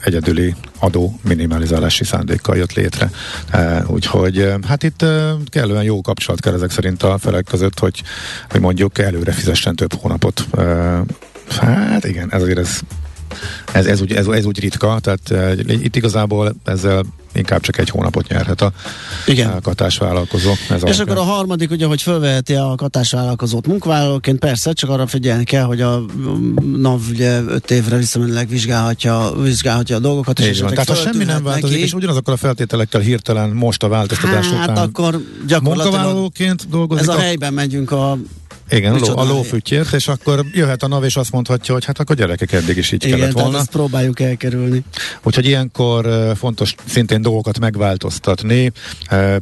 egyedüli 0.00 0.54
adó 0.78 1.18
minimalizálási 1.22 2.04
szándékkal 2.04 2.56
jött 2.56 2.72
létre. 2.72 3.10
Úgyhogy 3.86 4.52
hát 4.66 4.82
itt 4.82 5.04
kellően 5.46 5.82
jó 5.82 6.00
kapcsolat 6.00 6.40
kell 6.40 6.54
ezek 6.54 6.70
szerint 6.70 7.02
a 7.02 7.18
felek 7.18 7.44
között, 7.44 7.78
hogy, 7.78 8.02
hogy 8.50 8.60
mondjuk 8.60 8.98
előre 8.98 9.32
fizessen 9.32 9.76
több 9.76 9.94
hónapot. 9.94 10.46
Hát 11.48 12.04
igen, 12.04 12.32
ez 12.32 12.42
azért 12.42 12.58
ez 12.58 12.80
ez, 13.72 13.86
ez, 13.86 14.00
úgy, 14.00 14.12
ez, 14.12 14.26
ez 14.26 14.44
úgy 14.44 14.60
ritka, 14.60 14.98
tehát 15.00 15.30
uh, 15.30 15.82
itt 15.84 15.96
igazából 15.96 16.54
ezzel 16.64 17.04
inkább 17.32 17.60
csak 17.60 17.78
egy 17.78 17.88
hónapot 17.88 18.28
nyerhet 18.28 18.60
a, 18.60 18.72
Igen. 19.26 19.60
katásvállalkozó. 19.62 20.52
Ez 20.70 20.82
És 20.84 20.98
akkor 20.98 21.16
a 21.16 21.22
harmadik, 21.22 21.70
ugye, 21.70 21.86
hogy 21.86 22.02
fölveheti 22.02 22.54
a 22.54 22.74
katásvállalkozót 22.76 23.66
munkavállalóként, 23.66 24.38
persze, 24.38 24.72
csak 24.72 24.90
arra 24.90 25.06
figyelni 25.06 25.44
kell, 25.44 25.62
hogy 25.62 25.80
a 25.80 26.04
NAV 26.76 27.00
ugye 27.10 27.40
öt 27.40 27.70
évre 27.70 27.96
visszamenőleg 27.96 28.48
vizsgálhatja, 28.48 29.32
vizsgálhatja 29.42 29.96
a 29.96 29.98
dolgokat. 29.98 30.40
És 30.40 30.60
van. 30.60 30.70
Tehát 30.70 30.88
ha 30.88 30.94
semmi 30.94 31.24
nem 31.24 31.42
változik, 31.42 31.70
neki, 31.70 31.82
és 31.82 31.92
ugyanazokkal 31.92 32.34
a 32.34 32.36
feltételekkel 32.36 33.00
hirtelen 33.00 33.50
most 33.50 33.82
a 33.82 33.88
változtatás 33.88 34.46
hát, 34.46 34.70
után 34.70 34.76
akkor 34.76 35.20
gyakorlatilag 35.46 35.92
munkavállalóként 35.92 36.68
dolgozik. 36.68 37.08
Ez 37.08 37.14
a, 37.14 37.18
a 37.18 37.20
helyben 37.20 37.52
megyünk 37.52 37.90
a 37.90 38.18
Igen, 38.70 38.92
ló, 38.92 38.98
Micsoda 38.98 39.20
a 39.20 39.24
lófütyért, 39.24 39.92
és 39.92 40.08
akkor 40.08 40.44
jöhet 40.52 40.82
a 40.82 40.88
NAV, 40.88 41.04
és 41.04 41.16
azt 41.16 41.32
mondhatja, 41.32 41.74
hogy 41.74 41.84
hát 41.84 41.98
akkor 41.98 42.16
gyerekek 42.16 42.52
eddig 42.52 42.76
is 42.76 42.92
így 42.92 43.04
Igen, 43.04 43.18
kellett 43.18 43.32
tehát 43.32 43.48
volna. 43.48 43.62
ezt 43.62 43.70
próbáljuk 43.70 44.20
elkerülni. 44.20 44.82
Úgyhogy 45.22 45.46
ilyenkor 45.46 46.32
fontos 46.36 46.74
szintén 46.84 47.22
dolgokat 47.22 47.58
megváltoztatni. 47.58 48.72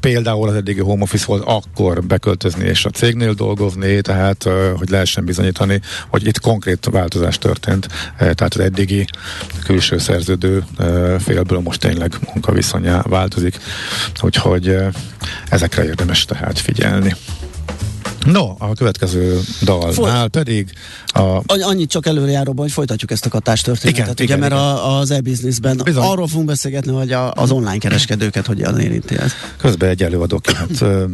Például 0.00 0.48
az 0.48 0.54
eddigi 0.54 0.80
home 0.80 1.02
office 1.02 1.24
volt 1.26 1.42
akkor 1.46 2.04
beköltözni 2.04 2.64
és 2.64 2.84
a 2.84 2.90
cégnél 2.90 3.32
dolgozni, 3.32 4.00
tehát 4.00 4.46
eh, 4.46 4.52
hogy 4.76 4.88
lehessen 4.90 5.24
bizonyítani, 5.24 5.80
hogy 6.08 6.26
itt 6.26 6.40
konkrét 6.40 6.88
változás 6.90 7.38
történt. 7.38 7.86
Eh, 7.86 8.14
Tehát 8.16 8.54
az 8.54 8.60
eddigi 8.60 9.04
külső 9.64 9.98
szerződő 9.98 10.64
félből 11.18 11.60
most 11.60 11.80
tényleg 11.80 12.14
munkaviszonya 12.34 13.02
változik. 13.08 13.58
Úgyhogy 14.22 14.76
ezekre 15.48 15.84
érdemes 15.84 16.24
tehát 16.24 16.58
figyelni. 16.58 17.14
No, 18.32 18.54
a 18.58 18.72
következő 18.72 19.40
dalnál 19.62 20.28
pedig 20.28 20.72
a 21.06 21.20
Annyi- 21.46 21.62
Annyit 21.62 21.90
csak 21.90 22.06
előrejáróban, 22.06 22.64
hogy 22.64 22.72
folytatjuk 22.72 23.10
ezt 23.10 23.26
a 23.26 23.28
katástörténetet, 23.28 23.98
Igen, 23.98 24.12
ugye, 24.12 24.24
igen, 24.24 24.38
mert 24.38 24.52
igen. 24.52 24.64
A, 24.64 24.98
az 24.98 25.10
e-businessben 25.10 25.80
Bizony. 25.84 26.04
arról 26.04 26.26
fogunk 26.28 26.46
beszélgetni, 26.46 26.92
hogy 26.92 27.12
a, 27.12 27.32
az 27.32 27.50
online 27.50 27.78
kereskedőket 27.78 28.46
hogyan 28.46 28.80
érinti 28.80 29.16
ez. 29.18 29.32
Közben 29.56 29.88
egy 29.88 30.02
előadó 30.02 30.40
ö, 30.80 31.04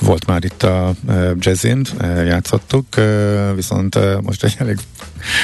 volt 0.00 0.26
már 0.26 0.44
itt 0.44 0.62
a 0.62 0.94
ö, 1.08 1.30
jazzin, 1.38 1.86
ö, 1.98 2.24
játszottuk, 2.24 2.86
viszont 3.54 4.22
most 4.22 4.44
egy 4.44 4.54
elég 4.58 4.78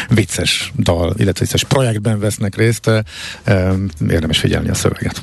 vicces 0.08 0.72
dal, 0.78 1.14
illetve 1.16 1.44
vicces 1.44 1.64
projektben 1.64 2.18
vesznek 2.18 2.56
részt, 2.56 2.90
érdemes 4.08 4.38
figyelni 4.38 4.68
a 4.68 4.74
szöveget. 4.74 5.22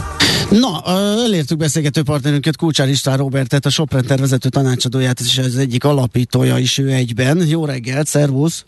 Na, 0.59 0.81
elértük 1.23 1.57
beszélgető 1.57 2.03
partnerünket, 2.03 2.55
Kulcsár 2.55 2.89
István 2.89 3.17
Robertet, 3.17 3.65
a 3.65 3.69
Soprenter 3.69 4.19
vezető 4.19 4.49
tanácsadóját, 4.49 5.19
és 5.19 5.37
az 5.37 5.57
egyik 5.57 5.83
alapítója 5.83 6.57
is 6.57 6.77
ő 6.77 6.91
egyben. 6.91 7.47
Jó 7.47 7.65
reggelt, 7.65 8.07
szervusz! 8.07 8.65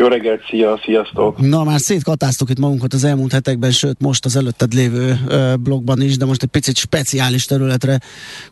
Jó 0.00 0.06
reggelt, 0.06 0.40
szia, 0.50 0.80
sziasztok! 0.84 1.40
Na, 1.40 1.64
már 1.64 1.80
szétkatáztuk 1.80 2.50
itt 2.50 2.58
magunkat 2.58 2.92
az 2.92 3.04
elmúlt 3.04 3.32
hetekben, 3.32 3.70
sőt 3.70 4.00
most 4.00 4.24
az 4.24 4.36
előtted 4.36 4.72
lévő 4.72 5.18
blogban 5.60 6.02
is, 6.02 6.16
de 6.16 6.24
most 6.24 6.42
egy 6.42 6.48
picit 6.48 6.76
speciális 6.76 7.44
területre 7.44 8.00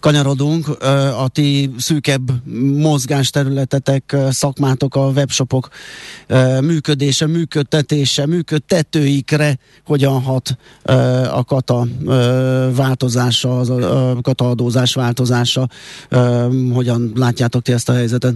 kanyarodunk. 0.01 0.69
A 1.19 1.29
ti 1.29 1.71
szűkebb 1.79 2.31
mozgásterületetek, 2.77 4.17
szakmátok, 4.31 4.95
a 4.95 5.09
webshopok 5.09 5.69
működése, 6.61 7.27
működtetése, 7.27 8.27
működtetőikre 8.27 9.59
hogyan 9.85 10.23
hat 10.23 10.57
a 11.33 11.45
kata 11.45 11.87
változása, 12.75 13.61
a, 13.61 14.11
a 14.11 14.21
kata 14.21 14.51
adózás 14.51 14.95
változása, 14.95 15.69
hogyan 16.73 17.13
látjátok 17.15 17.63
ti 17.63 17.73
ezt 17.73 17.89
a 17.89 17.93
helyzetet? 17.93 18.35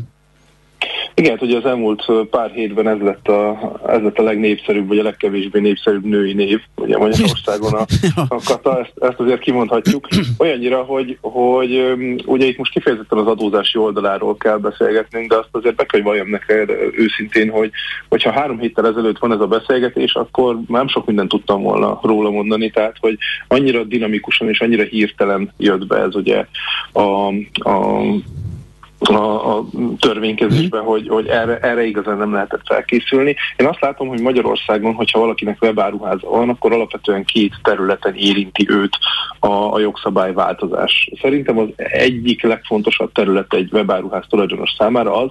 Igen, 1.15 1.39
ugye 1.41 1.57
az 1.57 1.65
elmúlt 1.65 2.05
pár 2.31 2.51
hétben 2.51 2.89
ez 2.89 3.01
lett, 3.01 3.29
a, 3.29 3.73
ez 3.87 4.03
lett 4.03 4.19
a 4.19 4.23
legnépszerűbb, 4.23 4.89
vagy 4.89 4.99
a 4.99 5.03
legkevésbé 5.03 5.61
népszerűbb 5.61 6.05
női 6.05 6.33
név, 6.33 6.61
ugye 6.77 6.99
Magyarországon 6.99 7.73
a, 7.73 7.87
a 8.29 8.41
kata, 8.45 8.79
ezt, 8.79 8.93
ezt 9.01 9.21
azért 9.21 9.41
kimondhatjuk. 9.41 10.09
Olyannyira, 10.39 10.83
hogy, 10.83 11.19
hogy 11.21 11.75
öm, 11.75 12.17
ugye 12.27 12.47
itt 12.47 12.57
most 12.57 12.73
kifejezetten 12.73 13.19
az 13.19 13.27
adózási 13.27 13.79
oldaláról 13.79 14.37
kell 14.37 14.57
beszélgetnünk, 14.57 15.31
de 15.31 15.37
azt 15.37 15.49
azért 15.51 15.75
be 15.75 15.85
kell, 15.85 16.01
hogy 16.01 16.09
valljam 16.09 16.29
neked 16.29 16.71
őszintén, 16.97 17.51
hogy 17.51 17.71
hogyha 18.09 18.33
három 18.33 18.59
héttel 18.59 18.87
ezelőtt 18.87 19.19
van 19.19 19.33
ez 19.33 19.41
a 19.41 19.47
beszélgetés, 19.47 20.15
akkor 20.15 20.61
nem 20.67 20.89
sok 20.89 21.07
mindent 21.07 21.29
tudtam 21.29 21.63
volna 21.63 21.99
róla 22.03 22.31
mondani, 22.31 22.71
tehát 22.71 22.97
hogy 23.01 23.19
annyira 23.49 23.85
dinamikusan 23.85 24.49
és 24.49 24.61
annyira 24.61 24.83
hirtelen 24.83 25.53
jött 25.57 25.87
be 25.87 25.97
ez 25.97 26.15
ugye 26.15 26.47
a, 26.93 27.27
a 27.69 28.03
a, 29.09 29.57
a 29.57 29.65
törvénykezésben, 29.99 30.83
hogy, 30.83 31.09
hogy 31.09 31.27
erre, 31.27 31.59
erre 31.59 31.85
igazán 31.85 32.17
nem 32.17 32.33
lehetett 32.33 32.61
felkészülni. 32.65 33.37
Én 33.57 33.67
azt 33.67 33.81
látom, 33.81 34.09
hogy 34.09 34.21
Magyarországon, 34.21 34.95
hogyha 34.95 35.19
valakinek 35.19 35.63
webáruháza 35.63 36.29
van, 36.29 36.49
akkor 36.49 36.73
alapvetően 36.73 37.25
két 37.25 37.55
területen 37.63 38.15
érinti 38.15 38.67
őt 38.71 38.99
a, 39.39 39.75
a 39.75 39.79
jogszabályváltozás. 39.79 41.11
Szerintem 41.21 41.59
az 41.59 41.69
egyik 41.77 42.43
legfontosabb 42.43 43.13
terület 43.13 43.55
egy 43.55 43.73
webáruház 43.73 44.25
tulajdonos 44.29 44.71
számára 44.79 45.17
az, 45.23 45.31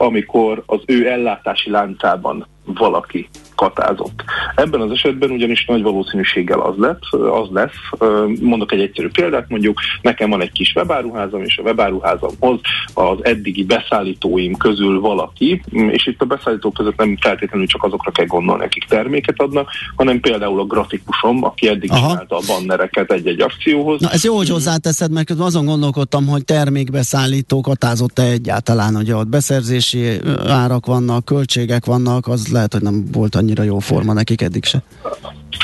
amikor 0.00 0.62
az 0.66 0.80
ő 0.86 1.08
ellátási 1.08 1.70
láncában 1.70 2.46
valaki 2.64 3.28
katázott. 3.54 4.24
Ebben 4.54 4.80
az 4.80 4.90
esetben 4.90 5.30
ugyanis 5.30 5.64
nagy 5.64 5.82
valószínűséggel 5.82 6.60
az 6.60 6.74
lett, 6.76 7.02
az 7.10 7.48
lesz, 7.50 8.08
mondok 8.40 8.72
egy 8.72 8.80
egyszerű 8.80 9.08
példát, 9.08 9.48
mondjuk 9.48 9.78
nekem 10.02 10.30
van 10.30 10.40
egy 10.40 10.52
kis 10.52 10.72
webáruházam, 10.74 11.42
és 11.42 11.58
a 11.58 11.62
webáruházamhoz 11.62 12.60
az 12.94 13.18
eddigi 13.22 13.64
beszállítóim 13.64 14.56
közül 14.56 15.00
valaki, 15.00 15.62
és 15.70 16.06
itt 16.06 16.20
a 16.20 16.24
beszállítók 16.24 16.74
között 16.74 16.96
nem 16.96 17.16
feltétlenül 17.20 17.66
csak 17.66 17.82
azokra 17.82 18.10
kell 18.10 18.26
gondolni, 18.26 18.64
akik 18.64 18.84
terméket 18.84 19.40
adnak, 19.40 19.68
hanem 19.96 20.20
például 20.20 20.60
a 20.60 20.64
grafikusom, 20.64 21.44
aki 21.44 21.68
eddig 21.68 21.90
Aha. 21.90 22.08
csinálta 22.08 22.36
a 22.36 22.42
bannereket 22.46 23.12
egy-egy 23.12 23.40
akcióhoz. 23.40 24.00
Na 24.00 24.10
ez 24.10 24.24
jó, 24.24 24.36
hogy 24.36 24.48
hozzáteszed, 24.48 25.12
mert 25.12 25.30
azon 25.30 25.64
gondolkodtam, 25.64 26.26
hogy 26.26 26.44
termékbeszállító 26.44 27.60
katázott-e 27.60 28.22
egyáltalán, 28.22 28.94
hogy 28.94 29.12
ott 29.12 29.28
beszerzési 29.28 29.89
ö, 29.94 30.48
árak 30.48 30.86
vannak, 30.86 31.24
költségek 31.24 31.84
vannak, 31.84 32.26
az 32.26 32.48
lehet, 32.48 32.72
hogy 32.72 32.82
nem 32.82 33.04
volt 33.12 33.34
annyira 33.34 33.62
jó 33.62 33.78
forma 33.78 34.12
nekik 34.12 34.42
eddig 34.42 34.64
se. 34.64 34.82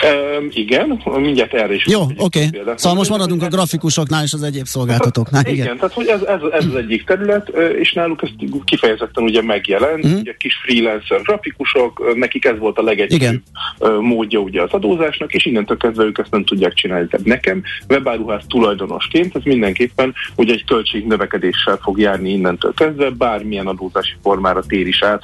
Ehm, 0.02 0.46
igen, 0.50 1.02
mindjárt 1.16 1.54
erre 1.54 1.74
is. 1.74 1.86
Jó, 1.86 2.02
oké. 2.16 2.46
Okay. 2.46 2.74
Szóval 2.76 2.98
most 2.98 3.10
maradunk 3.10 3.42
a 3.42 3.48
grafikusoknál 3.48 4.24
és 4.24 4.32
az 4.32 4.42
egyéb 4.42 4.64
szolgáltatóknál. 4.64 5.42
Igen, 5.42 5.54
Igen. 5.54 5.76
tehát 5.76 5.92
hogy 5.92 6.06
ez, 6.06 6.22
ez, 6.22 6.40
ez 6.52 6.64
az 6.64 6.74
egyik 6.74 7.04
terület, 7.04 7.48
és 7.78 7.92
náluk 7.92 8.22
ez 8.22 8.28
kifejezetten 8.64 9.24
ugye 9.24 9.42
megjelent, 9.42 10.04
uh-huh. 10.04 10.20
ugye 10.20 10.34
kis 10.38 10.54
freelancer 10.54 11.22
grafikusok, 11.22 12.16
nekik 12.16 12.44
ez 12.44 12.58
volt 12.58 12.78
a 12.78 12.82
legegyszerűbb 12.82 13.42
Igen. 13.78 14.00
módja 14.00 14.38
ugye 14.38 14.62
az 14.62 14.72
adózásnak, 14.72 15.34
és 15.34 15.44
innentől 15.44 15.76
kezdve 15.76 16.04
ők 16.04 16.18
ezt 16.18 16.30
nem 16.30 16.44
tudják 16.44 16.72
csinálni. 16.72 17.08
Tehát 17.08 17.26
nekem 17.26 17.62
webáruház 17.88 18.42
tulajdonosként 18.48 19.36
ez 19.36 19.42
mindenképpen 19.44 20.14
ugye 20.36 20.52
egy 20.52 20.64
költségnövekedéssel 20.64 21.78
fog 21.82 21.98
járni 21.98 22.30
innentől 22.30 22.74
kezdve, 22.74 23.10
bármilyen 23.10 23.66
adózási 24.06 24.14
formára 24.22 24.62
tér 24.62 24.86
is 24.86 25.02
át 25.02 25.22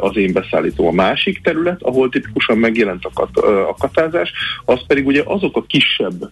az 0.00 0.16
én 0.16 0.32
beszállító. 0.32 0.88
A 0.88 0.92
másik 0.92 1.40
terület, 1.42 1.82
ahol 1.82 2.08
tipikusan 2.08 2.58
megjelent 2.58 3.04
a, 3.04 3.10
kat, 3.14 3.36
a 3.68 3.74
katázás, 3.78 4.32
az 4.64 4.86
pedig 4.86 5.06
ugye 5.06 5.22
azok 5.24 5.56
a 5.56 5.62
kisebb 5.62 6.30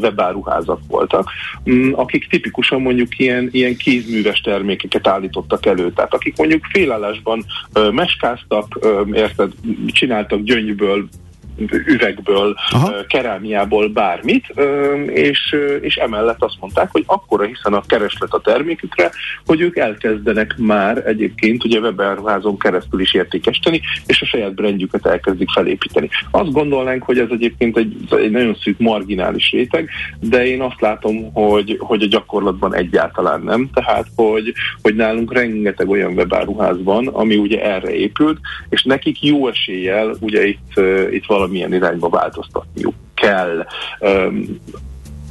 webáruházak 0.00 0.80
voltak, 0.88 1.30
m, 1.64 1.92
akik 1.94 2.28
tipikusan 2.28 2.80
mondjuk 2.80 3.18
ilyen, 3.18 3.48
ilyen 3.52 3.76
kézműves 3.76 4.40
termékeket 4.40 5.06
állítottak 5.06 5.66
elő. 5.66 5.92
Tehát 5.92 6.14
akik 6.14 6.36
mondjuk 6.36 6.64
félállásban 6.64 7.44
meskáztak, 7.92 8.78
érted, 9.12 9.52
csináltak 9.86 10.42
gyöngyből 10.42 11.08
üvegből, 11.86 12.54
Aha. 12.70 12.92
kerámiából 13.08 13.88
bármit, 13.88 14.46
és, 15.06 15.56
és 15.80 15.94
emellett 15.94 16.42
azt 16.42 16.56
mondták, 16.60 16.88
hogy 16.90 17.02
akkora 17.06 17.44
hiszen 17.44 17.72
a 17.72 17.82
kereslet 17.86 18.32
a 18.32 18.40
termékükre, 18.40 19.10
hogy 19.46 19.60
ők 19.60 19.76
elkezdenek 19.76 20.54
már 20.58 21.06
egyébként 21.06 21.64
ugye 21.64 21.78
webáruházon 21.78 22.58
keresztül 22.58 23.00
is 23.00 23.14
értékesíteni, 23.14 23.80
és 24.06 24.22
a 24.22 24.26
saját 24.26 24.54
brandjüket 24.54 25.06
elkezdik 25.06 25.50
felépíteni. 25.50 26.08
Azt 26.30 26.52
gondolnánk, 26.52 27.02
hogy 27.02 27.18
ez 27.18 27.28
egyébként 27.30 27.76
egy, 27.76 27.96
egy 28.10 28.30
nagyon 28.30 28.56
szűk 28.62 28.78
marginális 28.78 29.50
réteg, 29.50 29.88
de 30.20 30.46
én 30.46 30.60
azt 30.60 30.80
látom, 30.80 31.32
hogy, 31.32 31.76
hogy 31.80 32.02
a 32.02 32.06
gyakorlatban 32.06 32.74
egyáltalán 32.74 33.40
nem, 33.42 33.70
tehát 33.74 34.06
hogy, 34.16 34.52
hogy 34.82 34.94
nálunk 34.94 35.32
rengeteg 35.32 35.88
olyan 35.88 36.12
webáruház 36.12 36.82
van, 36.82 37.06
ami 37.06 37.36
ugye 37.36 37.64
erre 37.64 37.94
épült, 37.94 38.38
és 38.68 38.82
nekik 38.82 39.22
jó 39.22 39.48
eséllyel 39.48 40.14
ugye 40.20 40.46
itt, 40.46 40.80
itt 41.10 41.26
valamilyen 41.42 41.72
irányba 41.72 42.08
változtatniuk 42.08 42.94
kell. 43.14 43.66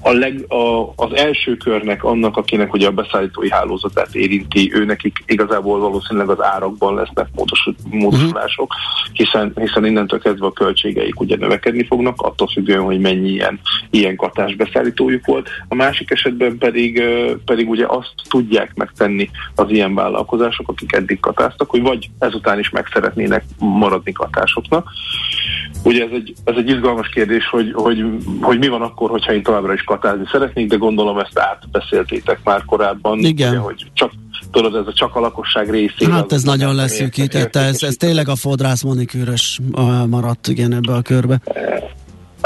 A 0.04 0.12
leg, 0.12 0.45
a, 0.47 0.93
az 0.95 1.14
első 1.14 1.58
körnek 1.58 2.04
annak, 2.04 2.38
akinek 2.38 2.74
ugye 2.74 2.88
a 2.88 2.91
beszállítói 2.91 3.52
hálózatát 3.52 4.16
érinti, 4.16 4.72
ő 4.74 4.86
nekik 4.86 5.24
igazából 5.26 5.80
valószínűleg 5.80 6.30
az 6.30 6.43
árakban 6.43 6.95
lesznek 6.95 7.28
módos, 7.36 7.70
módosulások, 7.89 8.74
hiszen, 9.14 9.54
hiszen 9.56 9.86
innentől 9.86 10.20
kezdve 10.20 10.45
a 10.45 10.52
költségeik 10.52 11.20
ugye 11.20 11.36
növekedni 11.38 11.86
fognak, 11.86 12.22
attól 12.22 12.47
függően, 12.47 12.82
hogy 12.82 12.99
mennyi 12.99 13.30
ilyen, 13.30 13.60
ilyen 13.89 14.16
katásbeszállítójuk 14.16 15.26
volt. 15.26 15.49
A 15.68 15.76
másik 15.76 16.12
esetben 16.12 16.58
pedig, 16.58 17.04
pedig 17.45 17.70
ugye 17.70 17.86
azt 17.88 18.14
tudják 18.30 18.72
megtenni 18.76 19.30
az 19.56 19.70
ilyen 19.70 19.95
vállalkozások, 19.95 20.70
akik 20.70 20.93
eddig 20.93 21.20
katáztak, 21.20 21.70
hogy 21.70 21.82
vagy 21.82 22.10
ezután 22.20 22.60
is 22.60 22.70
meg 22.70 22.88
szeretnének 22.93 23.43
maradni 23.60 24.12
katásoknak. 24.12 24.89
Ugye 25.84 26.04
ez 26.04 26.10
egy, 26.14 26.34
ez 26.43 26.56
egy 26.58 26.70
izgalmas 26.70 27.10
kérdés, 27.10 27.47
hogy, 27.47 27.72
hogy, 27.74 28.06
hogy 28.41 28.60
mi 28.60 28.68
van 28.68 28.82
akkor, 28.82 29.10
hogyha 29.10 29.34
én 29.34 29.43
továbbra 29.43 29.74
is 29.74 29.84
katázni 29.92 30.26
szeretnék, 30.32 30.68
de 30.70 30.76
gondolom 30.76 31.18
ezt 31.20 31.39
átbeszéltétek 31.39 32.39
már 32.44 32.66
korábban. 32.66 33.20
Igen. 33.20 33.50
Ugye, 33.50 33.60
hogy 33.60 33.86
csak 33.94 34.12
tudod, 34.52 34.76
ez 34.76 34.88
a 34.88 34.94
csak 34.94 35.16
a 35.16 35.20
lakosság 35.20 35.70
részére. 35.70 36.12
Hát 36.12 36.32
ez 36.32 36.44
nagyon 36.44 36.76
leszűkítette, 36.76 37.60
ez, 37.60 37.84
ez 37.84 37.96
tényleg 37.96 38.28
a 38.28 38.36
fodrász 38.36 38.82
monikűrös 38.82 39.60
maradt 40.08 40.48
igen 40.48 40.74
ebbe 40.74 40.94
a 40.94 41.02
körbe. 41.02 41.42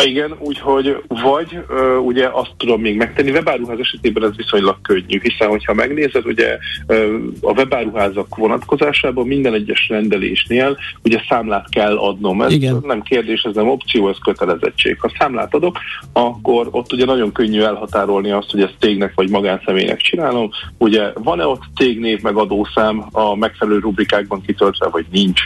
Igen, 0.03 0.35
úgyhogy 0.39 1.03
vagy 1.07 1.59
ö, 1.67 1.95
ugye 1.95 2.29
azt 2.31 2.53
tudom 2.57 2.81
még 2.81 2.97
megtenni, 2.97 3.31
webáruház 3.31 3.79
esetében 3.79 4.23
ez 4.23 4.35
viszonylag 4.35 4.81
könnyű, 4.81 5.19
hiszen 5.21 5.47
hogyha 5.47 5.73
megnézed, 5.73 6.25
ugye 6.25 6.57
ö, 6.87 7.17
a 7.41 7.51
webáruházak 7.51 8.35
vonatkozásában 8.35 9.27
minden 9.27 9.53
egyes 9.53 9.87
rendelésnél 9.89 10.77
ugye 11.03 11.21
számlát 11.29 11.69
kell 11.69 11.97
adnom. 11.97 12.41
Ez 12.41 12.51
Igen. 12.51 12.83
nem 12.83 13.01
kérdés, 13.01 13.41
ez 13.41 13.55
nem 13.55 13.69
opció, 13.69 14.09
ez 14.09 14.17
kötelezettség. 14.23 14.99
Ha 14.99 15.11
számlát 15.19 15.53
adok, 15.53 15.77
akkor 16.13 16.67
ott 16.71 16.93
ugye 16.93 17.05
nagyon 17.05 17.31
könnyű 17.31 17.61
elhatárolni 17.61 18.31
azt, 18.31 18.51
hogy 18.51 18.61
ezt 18.61 18.75
cégnek 18.79 19.11
vagy 19.15 19.29
magánszemélynek 19.29 20.01
csinálom. 20.01 20.49
Ugye 20.77 21.11
van-e 21.13 21.45
ott 21.45 21.63
cégnév 21.75 22.21
meg 22.21 22.35
adószám 22.35 23.05
a 23.11 23.35
megfelelő 23.35 23.79
rubrikákban 23.79 24.41
kitöltve, 24.41 24.87
vagy 24.87 25.05
nincs. 25.11 25.41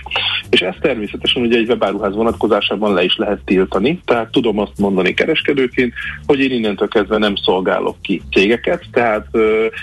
És 0.50 0.60
ezt 0.60 0.80
természetesen 0.82 1.42
ugye 1.42 1.58
egy 1.58 1.70
webáruház 1.70 2.16
vonatkozásában 2.16 2.94
le 2.94 3.04
is 3.04 3.18
lehet 3.18 3.40
tiltani, 3.46 4.00
tehát 4.06 4.32
tudom 4.42 4.60
azt 4.60 4.78
mondani 4.78 5.14
kereskedőként, 5.14 5.94
hogy 6.26 6.40
én 6.40 6.52
innentől 6.52 6.88
kezdve 6.88 7.18
nem 7.18 7.36
szolgálok 7.36 8.02
ki 8.02 8.22
cégeket, 8.32 8.84
tehát 8.92 9.28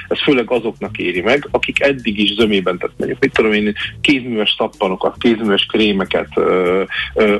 ez 0.08 0.22
főleg 0.22 0.50
azoknak 0.50 0.98
éri 0.98 1.20
meg, 1.20 1.48
akik 1.50 1.80
eddig 1.80 2.18
is 2.18 2.34
zömében, 2.34 2.78
tehát 2.78 2.94
mondjuk, 2.98 3.20
mit 3.20 3.32
tudom 3.32 3.52
én, 3.52 3.74
kézműves 4.00 4.54
szappanokat, 4.58 5.16
kézműves 5.18 5.66
krémeket, 5.66 6.28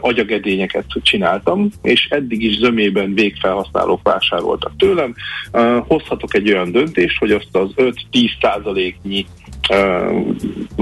agyagedényeket 0.01 0.85
csináltam, 1.03 1.69
és 1.83 2.07
eddig 2.11 2.43
is 2.43 2.57
zömében 2.57 3.15
végfelhasználók 3.15 4.01
vásároltak 4.03 4.73
tőlem. 4.77 5.15
Hozhatok 5.87 6.35
egy 6.35 6.53
olyan 6.53 6.73
döntést, 6.73 7.19
hogy 7.19 7.31
azt 7.31 7.57
az 7.57 7.71
5-10 7.77 7.95
százaléknyi 8.41 9.27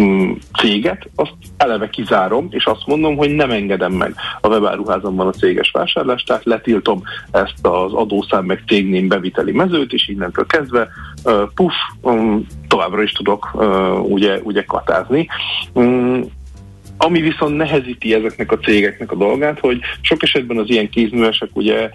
mm, 0.01 0.33
céget, 0.59 1.09
azt 1.15 1.35
eleve 1.57 1.91
kizárom, 1.91 2.49
és 2.51 2.65
azt 2.65 2.87
mondom, 2.87 3.17
hogy 3.17 3.31
nem 3.35 3.51
engedem 3.51 3.93
meg 3.93 4.15
a 4.41 4.49
webáruházamban 4.49 5.27
a 5.27 5.31
céges 5.31 5.71
vásárlást, 5.71 6.24
tehát 6.27 6.45
letiltom 6.45 7.03
ezt 7.31 7.67
az 7.67 7.93
adószám 7.93 8.45
meg 8.45 8.63
cégném 8.67 9.09
beviteli 9.09 9.53
mezőt, 9.53 9.93
és 9.93 10.09
innentől 10.09 10.47
kezdve 10.47 10.89
puff, 11.55 11.75
um, 12.01 12.47
továbbra 12.69 13.03
is 13.03 13.13
tudok 13.13 13.51
ugye, 14.09 14.41
ugye 14.43 14.65
katázni. 14.65 15.29
Ami 17.05 17.21
viszont 17.21 17.57
nehezíti 17.57 18.15
ezeknek 18.15 18.53
a 18.53 18.59
cégeknek 18.59 19.13
a 19.13 19.17
dolgát, 19.17 19.59
hogy 19.59 19.81
sok 20.01 20.23
esetben 20.23 20.57
az 20.57 20.71
ilyen 20.71 20.91
kézművesek 20.91 21.49
ugye 21.53 21.91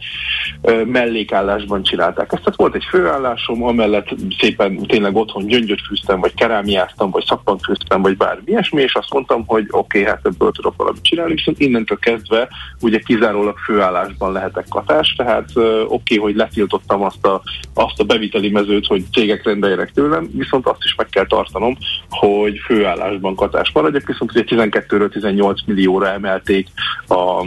mellékállásban 0.85 1.83
csinálták 1.83 2.31
ezt. 2.31 2.43
Tehát 2.43 2.59
volt 2.59 2.75
egy 2.75 2.85
főállásom, 2.89 3.63
amellett 3.63 4.07
szépen 4.39 4.77
tényleg 4.77 5.15
otthon 5.15 5.45
gyöngyöt 5.45 5.81
fűztem, 5.87 6.19
vagy 6.19 6.33
kerámiáztam, 6.33 7.09
vagy 7.09 7.25
szappant 7.25 7.61
fűztem, 7.65 8.01
vagy 8.01 8.17
bármi 8.17 8.43
ilyesmi, 8.45 8.81
és 8.81 8.93
azt 8.93 9.13
mondtam, 9.13 9.43
hogy 9.45 9.67
oké, 9.69 9.99
okay, 9.99 10.11
hát 10.11 10.25
ebből 10.25 10.51
tudok 10.51 10.73
valamit 10.77 11.03
csinálni, 11.03 11.33
viszont 11.33 11.59
innentől 11.59 11.99
kezdve 11.99 12.47
ugye 12.81 12.99
kizárólag 12.99 13.57
főállásban 13.57 14.31
lehetek 14.31 14.65
katás, 14.69 15.13
tehát 15.17 15.49
oké, 15.55 15.83
okay, 15.87 16.17
hogy 16.17 16.35
letiltottam 16.35 17.01
azt 17.01 17.25
a, 17.25 17.41
azt 17.73 17.99
a 17.99 18.03
beviteli 18.03 18.49
mezőt, 18.49 18.85
hogy 18.85 19.03
cégek 19.13 19.43
rendeljenek 19.43 19.91
tőlem, 19.91 20.29
viszont 20.33 20.67
azt 20.67 20.83
is 20.83 20.95
meg 20.95 21.07
kell 21.09 21.25
tartanom, 21.27 21.77
hogy 22.09 22.57
főállásban 22.65 23.35
katás 23.35 23.71
maradjak, 23.73 24.07
viszont 24.07 24.31
ugye 24.31 24.43
12 24.43 24.97
18 25.07 25.61
millióra 25.65 26.07
emelték 26.11 26.67
a 27.07 27.45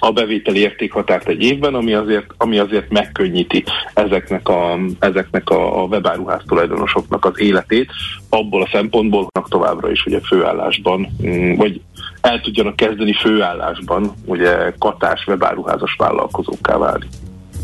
a 0.00 0.10
bevételi 0.10 0.58
értékhatárt 0.58 1.28
egy 1.28 1.42
évben, 1.42 1.74
ami 1.74 1.94
azért, 1.94 2.26
ami 2.36 2.58
azért 2.58 2.90
megkönnyíti 2.90 3.64
ezeknek 3.94 4.48
a, 4.48 4.78
ezeknek 4.98 5.50
a, 5.50 5.82
a 5.82 5.86
webáruház 5.86 6.42
tulajdonosoknak 6.46 7.24
az 7.24 7.40
életét, 7.40 7.90
abból 8.28 8.62
a 8.62 8.68
szempontból, 8.72 9.26
továbbra 9.48 9.90
is 9.90 10.04
ugye 10.06 10.20
főállásban, 10.20 11.08
vagy 11.56 11.80
el 12.20 12.40
tudjanak 12.40 12.76
kezdeni 12.76 13.12
főállásban 13.12 14.12
ugye 14.24 14.72
katás 14.78 15.26
webáruházas 15.26 15.94
vállalkozókká 15.98 16.76
válni. 16.76 17.06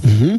Uh-huh. 0.05 0.35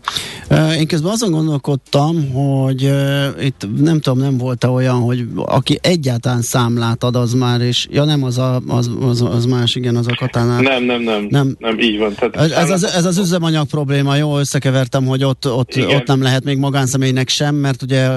Uh, 0.49 0.79
én 0.79 0.87
közben 0.87 1.11
azon 1.11 1.31
gondolkodtam, 1.31 2.31
hogy 2.31 2.83
uh, 2.83 3.45
itt 3.45 3.67
nem 3.77 3.99
tudom, 3.99 4.19
nem 4.19 4.37
volt-e 4.37 4.67
olyan, 4.67 4.95
hogy 4.95 5.25
aki 5.35 5.79
egyáltalán 5.81 6.41
számlát 6.41 7.03
ad, 7.03 7.15
az 7.15 7.33
már, 7.33 7.61
és 7.61 7.87
ja 7.91 8.03
nem, 8.03 8.23
az, 8.23 8.37
a, 8.37 8.61
az, 8.67 8.89
az, 9.01 9.21
az 9.21 9.45
más, 9.45 9.75
igen, 9.75 9.95
az 9.95 10.07
a 10.07 10.15
katánál. 10.15 10.61
Nem, 10.61 10.83
nem, 10.83 11.01
nem, 11.01 11.27
nem, 11.29 11.55
nem 11.59 11.79
így 11.79 11.97
van. 11.97 12.13
Tehát 12.13 12.35
ez, 12.35 12.51
ez, 12.51 12.69
az, 12.69 12.83
ez 12.83 13.05
az 13.05 13.17
üzemanyag 13.17 13.67
probléma, 13.67 14.15
jó, 14.15 14.39
összekevertem, 14.39 15.05
hogy 15.05 15.23
ott, 15.23 15.47
ott, 15.47 15.77
ott 15.77 16.07
nem 16.07 16.21
lehet 16.21 16.43
még 16.43 16.57
magánszemélynek 16.57 17.29
sem, 17.29 17.55
mert 17.55 17.81
ugye 17.81 18.09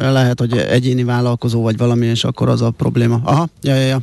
lehet, 0.00 0.38
hogy 0.38 0.56
egyéni 0.56 1.04
vállalkozó 1.04 1.62
vagy 1.62 1.76
valami, 1.76 2.06
és 2.06 2.24
akkor 2.24 2.48
az 2.48 2.62
a 2.62 2.70
probléma. 2.70 3.20
Aha, 3.24 3.48
ja, 3.62 3.74
ja, 3.74 3.86
ja. 3.86 4.02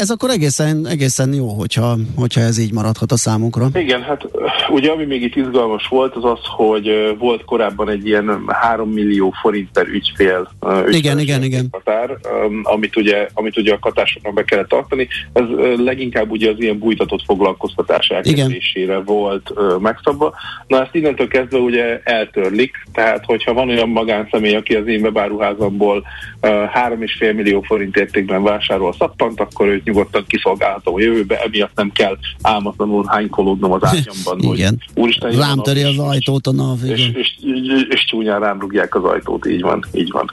Ez 0.00 0.10
akkor 0.10 0.30
egészen, 0.30 0.86
egészen 0.86 1.34
jó, 1.34 1.48
hogyha, 1.48 1.96
hogyha 2.16 2.40
ez 2.40 2.58
így 2.58 2.72
maradhat 2.72 3.12
a 3.12 3.16
számunkra. 3.16 3.68
Igen, 3.74 4.02
hát 4.02 4.28
ugye 4.68 4.90
ami 4.90 5.04
még 5.04 5.22
itt 5.22 5.36
izgalmas 5.36 5.86
volt, 5.86 6.14
az 6.14 6.24
az, 6.24 6.38
hogy 6.42 7.14
volt 7.18 7.44
korábban 7.44 7.88
egy 7.88 8.06
ilyen 8.06 8.44
3 8.46 8.90
millió 8.90 9.34
forint 9.40 9.68
per 9.72 9.86
ügyfél, 9.86 10.50
ügyfél 10.66 10.94
igen, 10.94 11.18
igen, 11.18 11.42
igen. 11.42 11.66
határ, 11.70 12.18
amit 12.62 12.96
ugye, 12.96 13.28
amit 13.34 13.56
ugye 13.56 13.72
a 13.72 13.78
katásoknak 13.78 14.34
be 14.34 14.44
kellett 14.44 14.68
tartani. 14.68 15.08
Ez 15.32 15.44
leginkább 15.76 16.30
ugye 16.30 16.50
az 16.50 16.56
ilyen 16.58 16.78
bújtatott 16.78 17.22
foglalkoztatás 17.24 18.08
elkezdésére 18.08 18.98
volt 18.98 19.52
megszabva. 19.80 20.34
Na 20.66 20.82
ezt 20.82 20.94
innentől 20.94 21.28
kezdve 21.28 21.58
ugye 21.58 22.00
eltörlik, 22.04 22.86
tehát 22.92 23.24
hogyha 23.24 23.52
van 23.52 23.68
olyan 23.68 23.88
magánszemély, 23.88 24.56
aki 24.56 24.74
az 24.74 24.86
én 24.86 25.02
webáruházamból 25.02 26.04
3,5 26.44 27.34
millió 27.34 27.60
forint 27.60 27.96
értékben 27.96 28.42
vásárol 28.42 28.94
szappant, 28.98 29.40
akkor 29.40 29.66
őt 29.66 29.84
nyugodtan 29.84 30.24
kiszolgálhatom 30.26 30.94
a 30.94 31.00
jövőbe, 31.00 31.40
emiatt 31.40 31.74
nem 31.74 31.92
kell 31.92 32.16
álmatlanul 32.42 33.04
hánykolódnom 33.08 33.72
az 33.72 33.84
ágyamban. 33.84 34.54
igen. 34.54 34.82
Úristen, 34.94 35.30
rám 35.30 35.58
töri 35.58 35.82
az 35.82 35.98
ajtót 35.98 36.46
a 36.46 36.52
NAV, 36.52 36.84
és, 36.84 37.10
és, 37.14 37.36
és, 37.40 37.86
és 37.88 38.04
csúnyán 38.04 38.40
rám 38.40 38.60
rúgják 38.60 38.94
az 38.94 39.04
ajtót, 39.04 39.46
így 39.46 39.60
van, 39.60 39.84
így 39.92 40.10
van. 40.10 40.32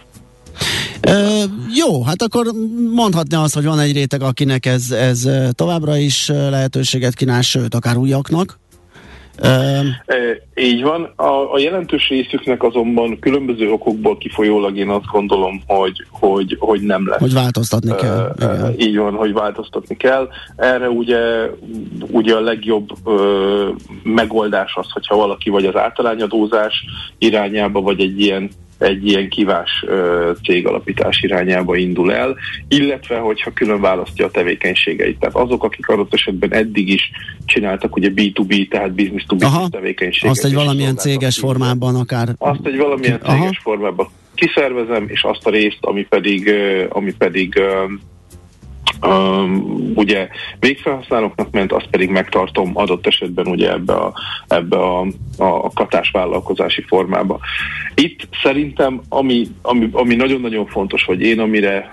E, 1.01 1.43
jó, 1.75 2.03
hát 2.03 2.21
akkor 2.21 2.45
mondhatni 2.93 3.35
azt, 3.35 3.53
hogy 3.53 3.65
van 3.65 3.79
egy 3.79 3.93
réteg, 3.93 4.21
akinek 4.21 4.65
ez, 4.65 4.91
ez 4.91 5.29
továbbra 5.51 5.97
is 5.97 6.27
lehetőséget 6.27 7.13
kínál, 7.13 7.41
sőt, 7.41 7.75
akár 7.75 7.97
újaknak. 7.97 8.59
E, 9.37 9.83
így 10.55 10.81
van. 10.81 11.03
A, 11.15 11.53
a 11.53 11.59
jelentős 11.59 12.09
részüknek 12.09 12.63
azonban 12.63 13.19
különböző 13.19 13.71
okokból 13.71 14.17
kifolyólag 14.17 14.77
én 14.77 14.89
azt 14.89 15.05
gondolom, 15.11 15.61
hogy, 15.67 16.05
hogy, 16.09 16.57
hogy 16.59 16.81
nem 16.81 17.07
lesz. 17.07 17.19
Hogy 17.19 17.33
változtatni 17.33 17.95
kell. 17.95 18.35
E, 18.39 18.69
így 18.77 18.97
van, 18.97 19.13
hogy 19.13 19.33
változtatni 19.33 19.97
kell. 19.97 20.29
Erre 20.55 20.89
ugye, 20.89 21.19
ugye 22.11 22.35
a 22.35 22.41
legjobb 22.41 22.89
e, 23.05 23.11
megoldás 24.03 24.75
az, 24.75 24.91
hogyha 24.91 25.15
valaki 25.15 25.49
vagy 25.49 25.65
az 25.65 25.75
általányadózás 25.75 26.85
irányába, 27.17 27.81
vagy 27.81 27.99
egy 28.01 28.19
ilyen 28.19 28.49
egy 28.81 29.07
ilyen 29.07 29.29
kivás 29.29 29.85
cégalapítás 30.43 31.21
irányába 31.21 31.75
indul 31.75 32.13
el, 32.13 32.37
illetve 32.67 33.17
hogyha 33.17 33.51
külön 33.51 33.81
választja 33.81 34.25
a 34.25 34.31
tevékenységeit. 34.31 35.19
Tehát 35.19 35.35
azok, 35.35 35.63
akik 35.63 35.87
adott 35.87 36.13
esetben 36.13 36.53
eddig 36.53 36.89
is 36.89 37.11
csináltak 37.45 37.95
ugye 37.95 38.09
B2B, 38.15 38.67
tehát 38.67 38.93
business 38.93 39.23
to 39.27 39.35
business 39.35 39.69
tevékenységet. 39.69 40.31
Azt 40.31 40.45
egy 40.45 40.53
valamilyen 40.53 40.95
céges 40.95 41.37
formában 41.37 41.95
akár. 41.95 42.27
Azt 42.37 42.65
egy 42.65 42.77
valamilyen 42.77 43.19
céges 43.19 43.39
Aha. 43.39 43.59
formában 43.61 44.07
kiszervezem, 44.35 45.05
és 45.07 45.23
azt 45.23 45.47
a 45.47 45.49
részt, 45.49 45.77
ami 45.81 46.05
pedig, 46.05 46.51
ami 46.89 47.13
pedig 47.17 47.61
Um, 49.07 49.91
ugye 49.95 50.27
végfelhasználóknak 50.59 51.51
ment, 51.51 51.71
azt 51.71 51.87
pedig 51.89 52.09
megtartom 52.09 52.71
adott 52.73 53.07
esetben 53.07 53.47
ugye 53.47 53.71
ebbe 53.71 53.93
a, 53.93 54.13
ebbe 54.47 54.77
a, 54.77 55.05
a 55.37 55.69
katás 55.73 56.11
vállalkozási 56.11 56.81
formába. 56.81 57.39
Itt 57.95 58.27
szerintem, 58.43 59.01
ami, 59.09 59.47
ami, 59.61 59.89
ami 59.91 60.15
nagyon-nagyon 60.15 60.65
fontos, 60.65 61.03
hogy 61.03 61.21
én 61.21 61.39
amire, 61.39 61.89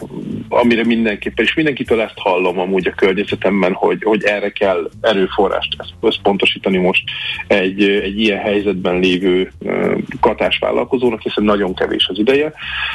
amire 0.49 0.85
mindenképpen, 0.85 1.45
és 1.45 1.55
mindenkitől 1.55 2.01
ezt 2.01 2.19
hallom 2.19 2.59
amúgy 2.59 2.87
a 2.87 2.95
környezetemben, 2.97 3.73
hogy, 3.73 4.03
hogy 4.03 4.25
erre 4.25 4.51
kell 4.51 4.91
erőforrást 5.01 5.77
összpontosítani 6.01 6.77
most 6.77 7.03
egy, 7.47 7.83
egy 7.83 8.21
ilyen 8.21 8.39
helyzetben 8.39 8.99
lévő 8.99 9.53
katás 10.21 10.59
vállalkozónak, 10.59 11.21
hiszen 11.21 11.45
nagyon 11.45 11.75
kevés 11.75 12.07
az 12.09 12.19
ideje. 12.19 12.53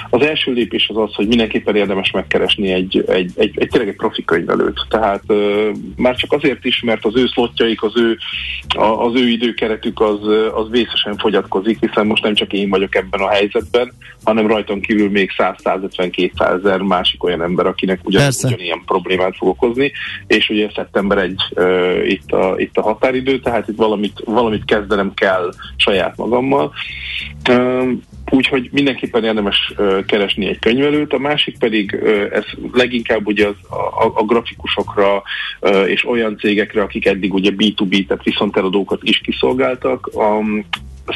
Az 0.09 0.21
első 0.21 0.51
lépés 0.51 0.89
az 0.89 0.97
az, 0.97 1.15
hogy 1.15 1.27
mindenképpen 1.27 1.75
érdemes 1.75 2.11
megkeresni 2.11 2.71
egy, 2.71 3.03
egy, 3.07 3.31
egy, 3.35 3.53
egy 3.55 3.69
tényleg 3.83 3.93
egy 3.93 3.95
profi 3.95 4.23
könyvelőt. 4.23 4.85
Tehát 4.89 5.23
uh, 5.27 5.69
már 5.95 6.15
csak 6.15 6.31
azért 6.31 6.65
is, 6.65 6.81
mert 6.81 7.05
az 7.05 7.15
ő 7.15 7.27
szlotjaik, 7.27 7.83
az 7.83 7.91
ő, 7.95 8.17
a, 8.67 9.05
az 9.05 9.15
ő 9.15 9.27
időkeretük 9.27 10.01
az, 10.01 10.19
az 10.53 10.69
vészesen 10.69 11.17
fogyatkozik, 11.17 11.79
hiszen 11.79 12.05
most 12.05 12.23
nem 12.23 12.33
csak 12.33 12.53
én 12.53 12.69
vagyok 12.69 12.95
ebben 12.95 13.21
a 13.21 13.29
helyzetben, 13.29 13.93
hanem 14.23 14.47
rajtam 14.47 14.79
kívül 14.79 15.09
még 15.09 15.31
100-150-200 15.37 16.53
ezer 16.53 16.81
másik 16.81 17.23
olyan 17.23 17.41
ember, 17.41 17.65
akinek 17.65 17.99
ugyan, 18.03 18.31
ugyanilyen 18.43 18.81
problémát 18.85 19.35
fog 19.37 19.47
okozni, 19.49 19.91
és 20.27 20.49
ugye 20.49 20.69
szeptember 20.75 21.17
1 21.17 21.41
uh, 21.55 22.11
itt, 22.11 22.31
a, 22.31 22.53
itt 22.57 22.77
a 22.77 22.81
határidő, 22.81 23.39
tehát 23.39 23.67
itt 23.67 23.77
valamit, 23.77 24.21
valamit 24.25 24.65
kezdenem 24.65 25.13
kell 25.13 25.53
saját 25.75 26.17
magammal. 26.17 26.73
Uh, 27.49 27.91
Úgyhogy 28.31 28.69
mindenképpen 28.71 29.23
érdemes 29.23 29.73
keresni 30.05 30.47
egy 30.47 30.59
könyvelőt, 30.59 31.13
a 31.13 31.17
másik 31.17 31.57
pedig 31.57 31.97
ez 32.31 32.43
leginkább 32.71 33.27
ugye 33.27 33.47
az, 33.47 33.55
a, 33.69 34.11
a 34.15 34.23
grafikusokra 34.23 35.23
és 35.87 36.05
olyan 36.05 36.37
cégekre, 36.37 36.81
akik 36.81 37.05
eddig 37.05 37.33
ugye 37.33 37.51
B2B, 37.57 38.07
tehát 38.07 38.23
viszonteladókat 38.23 38.99
is 39.03 39.17
kiszolgáltak. 39.17 40.09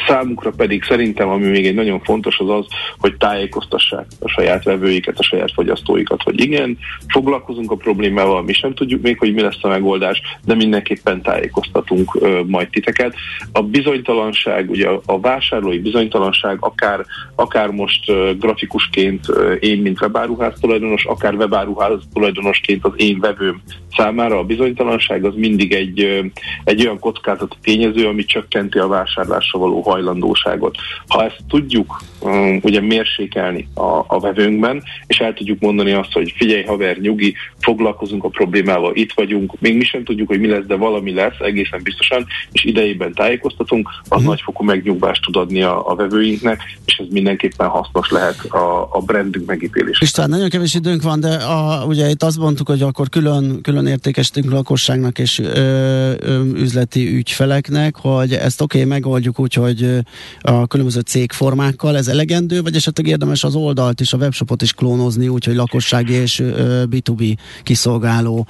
Számukra 0.08 0.52
pedig 0.52 0.84
szerintem, 0.84 1.30
ami 1.30 1.46
még 1.46 1.66
egy 1.66 1.74
nagyon 1.74 2.00
fontos, 2.00 2.38
az 2.38 2.50
az, 2.50 2.66
hogy 2.98 3.18
tájékoztassák 3.18 4.06
a 4.20 4.28
saját 4.28 4.64
vevőiket, 4.64 5.20
a 5.20 5.24
saját 5.24 5.52
fogyasztóikat, 5.54 6.24
hogy 6.24 6.42
igen, 6.42 6.78
foglalkozunk 7.08 7.72
a 7.72 7.76
problémával, 7.76 8.44
mi 8.44 8.54
sem 8.54 8.74
tudjuk 8.74 9.02
még, 9.02 9.18
hogy 9.18 9.34
mi 9.34 9.42
lesz 9.42 9.58
a 9.62 9.68
megoldás, 9.68 10.22
de 10.46 10.56
mindenképpen 10.56 11.22
tájékoztatunk 11.22 12.18
ö, 12.20 12.42
majd 12.46 12.70
titeket. 12.70 13.16
A 13.52 13.62
bizonytalanság, 13.62 14.70
ugye 14.70 14.88
a, 14.88 15.02
a 15.06 15.20
vásárlói 15.20 15.80
bizonytalanság, 15.80 16.58
akár, 16.60 17.06
akár 17.36 17.70
most 17.70 18.10
ö, 18.10 18.32
grafikusként 18.40 19.30
ö, 19.30 19.54
én, 19.54 19.82
mint 19.82 20.02
webáruház 20.02 20.60
tulajdonos, 20.60 21.06
akár 21.06 21.34
webáruház 21.34 22.00
tulajdonosként 22.14 22.86
az 22.86 22.94
én 22.96 23.20
vevőm 23.20 23.62
számára 23.98 24.38
a 24.38 24.44
bizonytalanság 24.44 25.26
az 25.26 25.34
mindig 25.36 25.74
egy, 25.74 26.02
ö, 26.02 26.20
egy 26.64 26.82
olyan 26.82 27.00
kockázati 27.00 27.56
tényező, 27.62 28.08
ami 28.08 28.26
csökkenti 28.26 28.78
a 28.78 28.88
vásárlásra 28.88 29.60
való 29.60 29.77
való 29.84 29.90
hajlandóságot. 29.90 30.78
Ha 31.08 31.24
ezt 31.24 31.38
tudjuk 31.50 32.02
um, 32.22 32.60
ugye 32.64 32.82
mérsékelni 32.82 33.68
a, 33.74 34.04
a 34.08 34.20
vevőnkben, 34.20 34.84
és 35.08 35.18
el 35.18 35.34
tudjuk 35.34 35.60
mondani 35.60 35.92
azt, 35.92 36.12
hogy 36.12 36.34
figyelj 36.38 36.64
haver, 36.64 36.98
nyugi, 36.98 37.36
foglalkozunk 37.60 38.24
a 38.24 38.30
problémával, 38.30 38.96
itt 38.96 39.14
vagyunk, 39.14 39.60
még 39.60 39.78
mi 39.78 39.84
sem 39.84 40.04
tudjuk, 40.04 40.28
hogy 40.28 40.40
mi 40.40 40.48
lesz, 40.48 40.66
de 40.66 40.76
valami 40.76 41.14
lesz, 41.14 41.40
egészen 41.40 41.80
biztosan, 41.84 42.26
és 42.52 42.64
idejében 42.64 43.14
tájékoztatunk, 43.14 43.90
az 44.02 44.08
uh-huh. 44.10 44.26
nagyfokú 44.26 44.64
megnyugvást 44.64 45.22
tud 45.22 45.36
adni 45.36 45.62
a, 45.62 45.90
a 45.90 45.96
vevőinknek, 45.96 46.62
és 46.86 46.96
ez 46.98 47.06
mindenképpen 47.10 47.68
hasznos 47.68 48.10
lehet 48.10 48.46
a, 48.46 48.90
a 48.92 49.00
brandünk 49.06 49.46
megítélésére. 49.46 49.98
István, 50.00 50.30
nagyon 50.30 50.50
kevés 50.50 50.74
időnk 50.74 51.02
van, 51.02 51.20
de 51.20 51.34
a, 51.34 51.86
ugye 51.86 52.10
itt 52.10 52.24
azt 52.24 52.38
mondtuk, 52.38 52.68
hogy 52.68 52.82
akkor 52.82 53.10
külön, 53.10 53.62
külön 53.62 53.86
értékesítünk 53.86 54.52
lakosságnak 54.52 55.20
és 55.20 55.40
ö, 55.40 56.14
ö, 56.20 56.44
üzleti 56.56 57.16
ügyfeleknek, 57.16 57.96
hogy 57.96 58.34
ezt 58.34 58.62
oké, 58.62 58.78
okay, 58.78 58.90
megoldjuk 58.90 59.40
úgy, 59.40 59.54
hogy 59.54 59.67
hogy 59.68 60.00
a 60.40 60.68
különböző 60.68 61.00
cégformákkal 61.00 61.98
ez 61.98 62.08
elegendő, 62.08 62.62
vagy 62.62 62.76
esetleg 62.76 63.08
érdemes 63.08 63.44
az 63.44 63.56
oldalt 63.56 64.00
és 64.00 64.14
a 64.14 64.18
webshopot 64.18 64.62
is 64.62 64.74
klónozni, 64.74 65.28
úgyhogy 65.28 65.56
lakossági 65.56 66.14
és 66.14 66.42
B2B 66.90 67.36
kiszolgáló. 67.64 68.48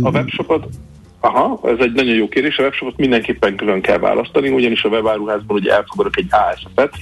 A 0.00 0.10
webshopot 0.10 0.68
Aha, 1.26 1.60
ez 1.62 1.76
egy 1.78 1.92
nagyon 1.92 2.14
jó 2.14 2.28
kérdés. 2.28 2.58
A 2.58 2.62
webshopot 2.62 2.96
mindenképpen 2.96 3.56
külön 3.56 3.80
kell 3.80 3.98
választani, 3.98 4.48
ugyanis 4.48 4.82
a 4.82 4.88
webáruházból 4.88 5.56
ugye 5.56 5.72
elfogadok 5.72 6.16
egy 6.16 6.28
ASF-et, 6.30 6.92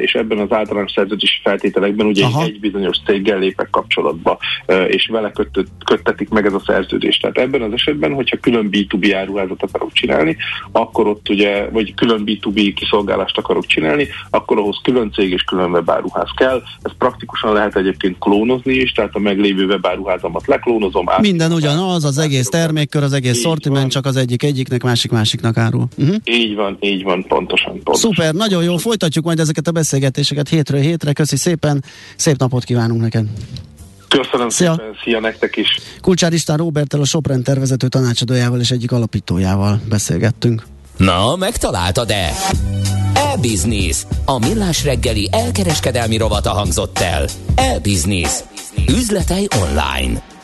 és 0.00 0.14
ebben 0.14 0.38
az 0.38 0.52
általános 0.52 0.92
szerződési 0.92 1.40
feltételekben 1.42 2.06
ugye 2.06 2.24
Aha. 2.24 2.42
egy 2.42 2.60
bizonyos 2.60 2.96
céggel 3.06 3.38
lépek 3.38 3.70
kapcsolatba, 3.70 4.38
és 4.86 5.08
vele 5.12 5.30
köttet, 5.30 5.66
köttetik 5.84 6.28
meg 6.28 6.46
ez 6.46 6.52
a 6.52 6.62
szerződést. 6.66 7.20
Tehát 7.20 7.38
ebben 7.38 7.62
az 7.62 7.72
esetben, 7.72 8.12
hogyha 8.12 8.36
külön 8.36 8.68
B2B 8.72 9.14
áruházat 9.16 9.62
akarok 9.62 9.92
csinálni, 9.92 10.36
akkor 10.72 11.06
ott 11.06 11.28
ugye, 11.28 11.68
vagy 11.70 11.94
külön 11.94 12.22
B2B 12.26 12.72
kiszolgálást 12.76 13.38
akarok 13.38 13.66
csinálni, 13.66 14.08
akkor 14.30 14.58
ahhoz 14.58 14.80
külön 14.82 15.12
cég 15.12 15.30
és 15.32 15.42
külön 15.42 15.70
webáruház 15.70 16.30
kell. 16.36 16.62
Ez 16.82 16.92
praktikusan 16.98 17.52
lehet 17.52 17.76
egyébként 17.76 18.18
klónozni 18.18 18.74
is, 18.74 18.92
tehát 18.92 19.14
a 19.14 19.18
meglévő 19.18 19.66
webáruházamat 19.66 20.46
leklónozom. 20.46 21.06
Minden 21.20 21.52
ugyanaz, 21.52 22.04
az 22.04 22.18
egész 22.18 22.48
termékkör, 22.48 23.02
az 23.02 23.12
egész 23.12 23.44
szortiment, 23.46 23.90
csak 23.90 24.06
az 24.06 24.16
egyik 24.16 24.42
egyiknek, 24.42 24.82
másik 24.82 25.10
másiknak 25.10 25.56
árul. 25.56 25.86
Uh-huh. 25.96 26.16
Így 26.24 26.54
van, 26.54 26.76
így 26.80 27.02
van, 27.02 27.24
pontosan, 27.28 27.72
pontosan. 27.72 28.10
Szuper, 28.10 28.34
nagyon 28.34 28.62
jó, 28.62 28.76
folytatjuk 28.76 29.24
majd 29.24 29.38
ezeket 29.38 29.66
a 29.66 29.70
beszélgetéseket 29.70 30.48
hétről 30.48 30.80
hétre. 30.80 31.12
Köszi 31.12 31.36
szépen, 31.36 31.84
szép 32.16 32.38
napot 32.38 32.64
kívánunk 32.64 33.00
neked. 33.00 33.26
Köszönöm 34.08 34.48
szia. 34.48 34.74
szépen, 34.74 34.94
szia 35.04 35.20
nektek 35.20 35.56
is. 35.56 35.78
Kulcsár 36.00 36.32
István 36.32 36.56
Robertel, 36.56 37.00
a 37.00 37.04
Sopren 37.04 37.42
tervezető 37.42 37.88
tanácsadójával 37.88 38.60
és 38.60 38.70
egyik 38.70 38.92
alapítójával 38.92 39.80
beszélgettünk. 39.88 40.66
Na, 40.96 41.36
megtaláltad-e? 41.36 42.32
E-Business. 43.14 44.02
A 44.24 44.38
millás 44.38 44.84
reggeli 44.84 45.28
elkereskedelmi 45.32 46.16
rovata 46.16 46.50
hangzott 46.50 46.98
el. 46.98 47.26
E-Business. 47.54 48.40
Üzletei 48.88 49.48
online. 49.62 50.35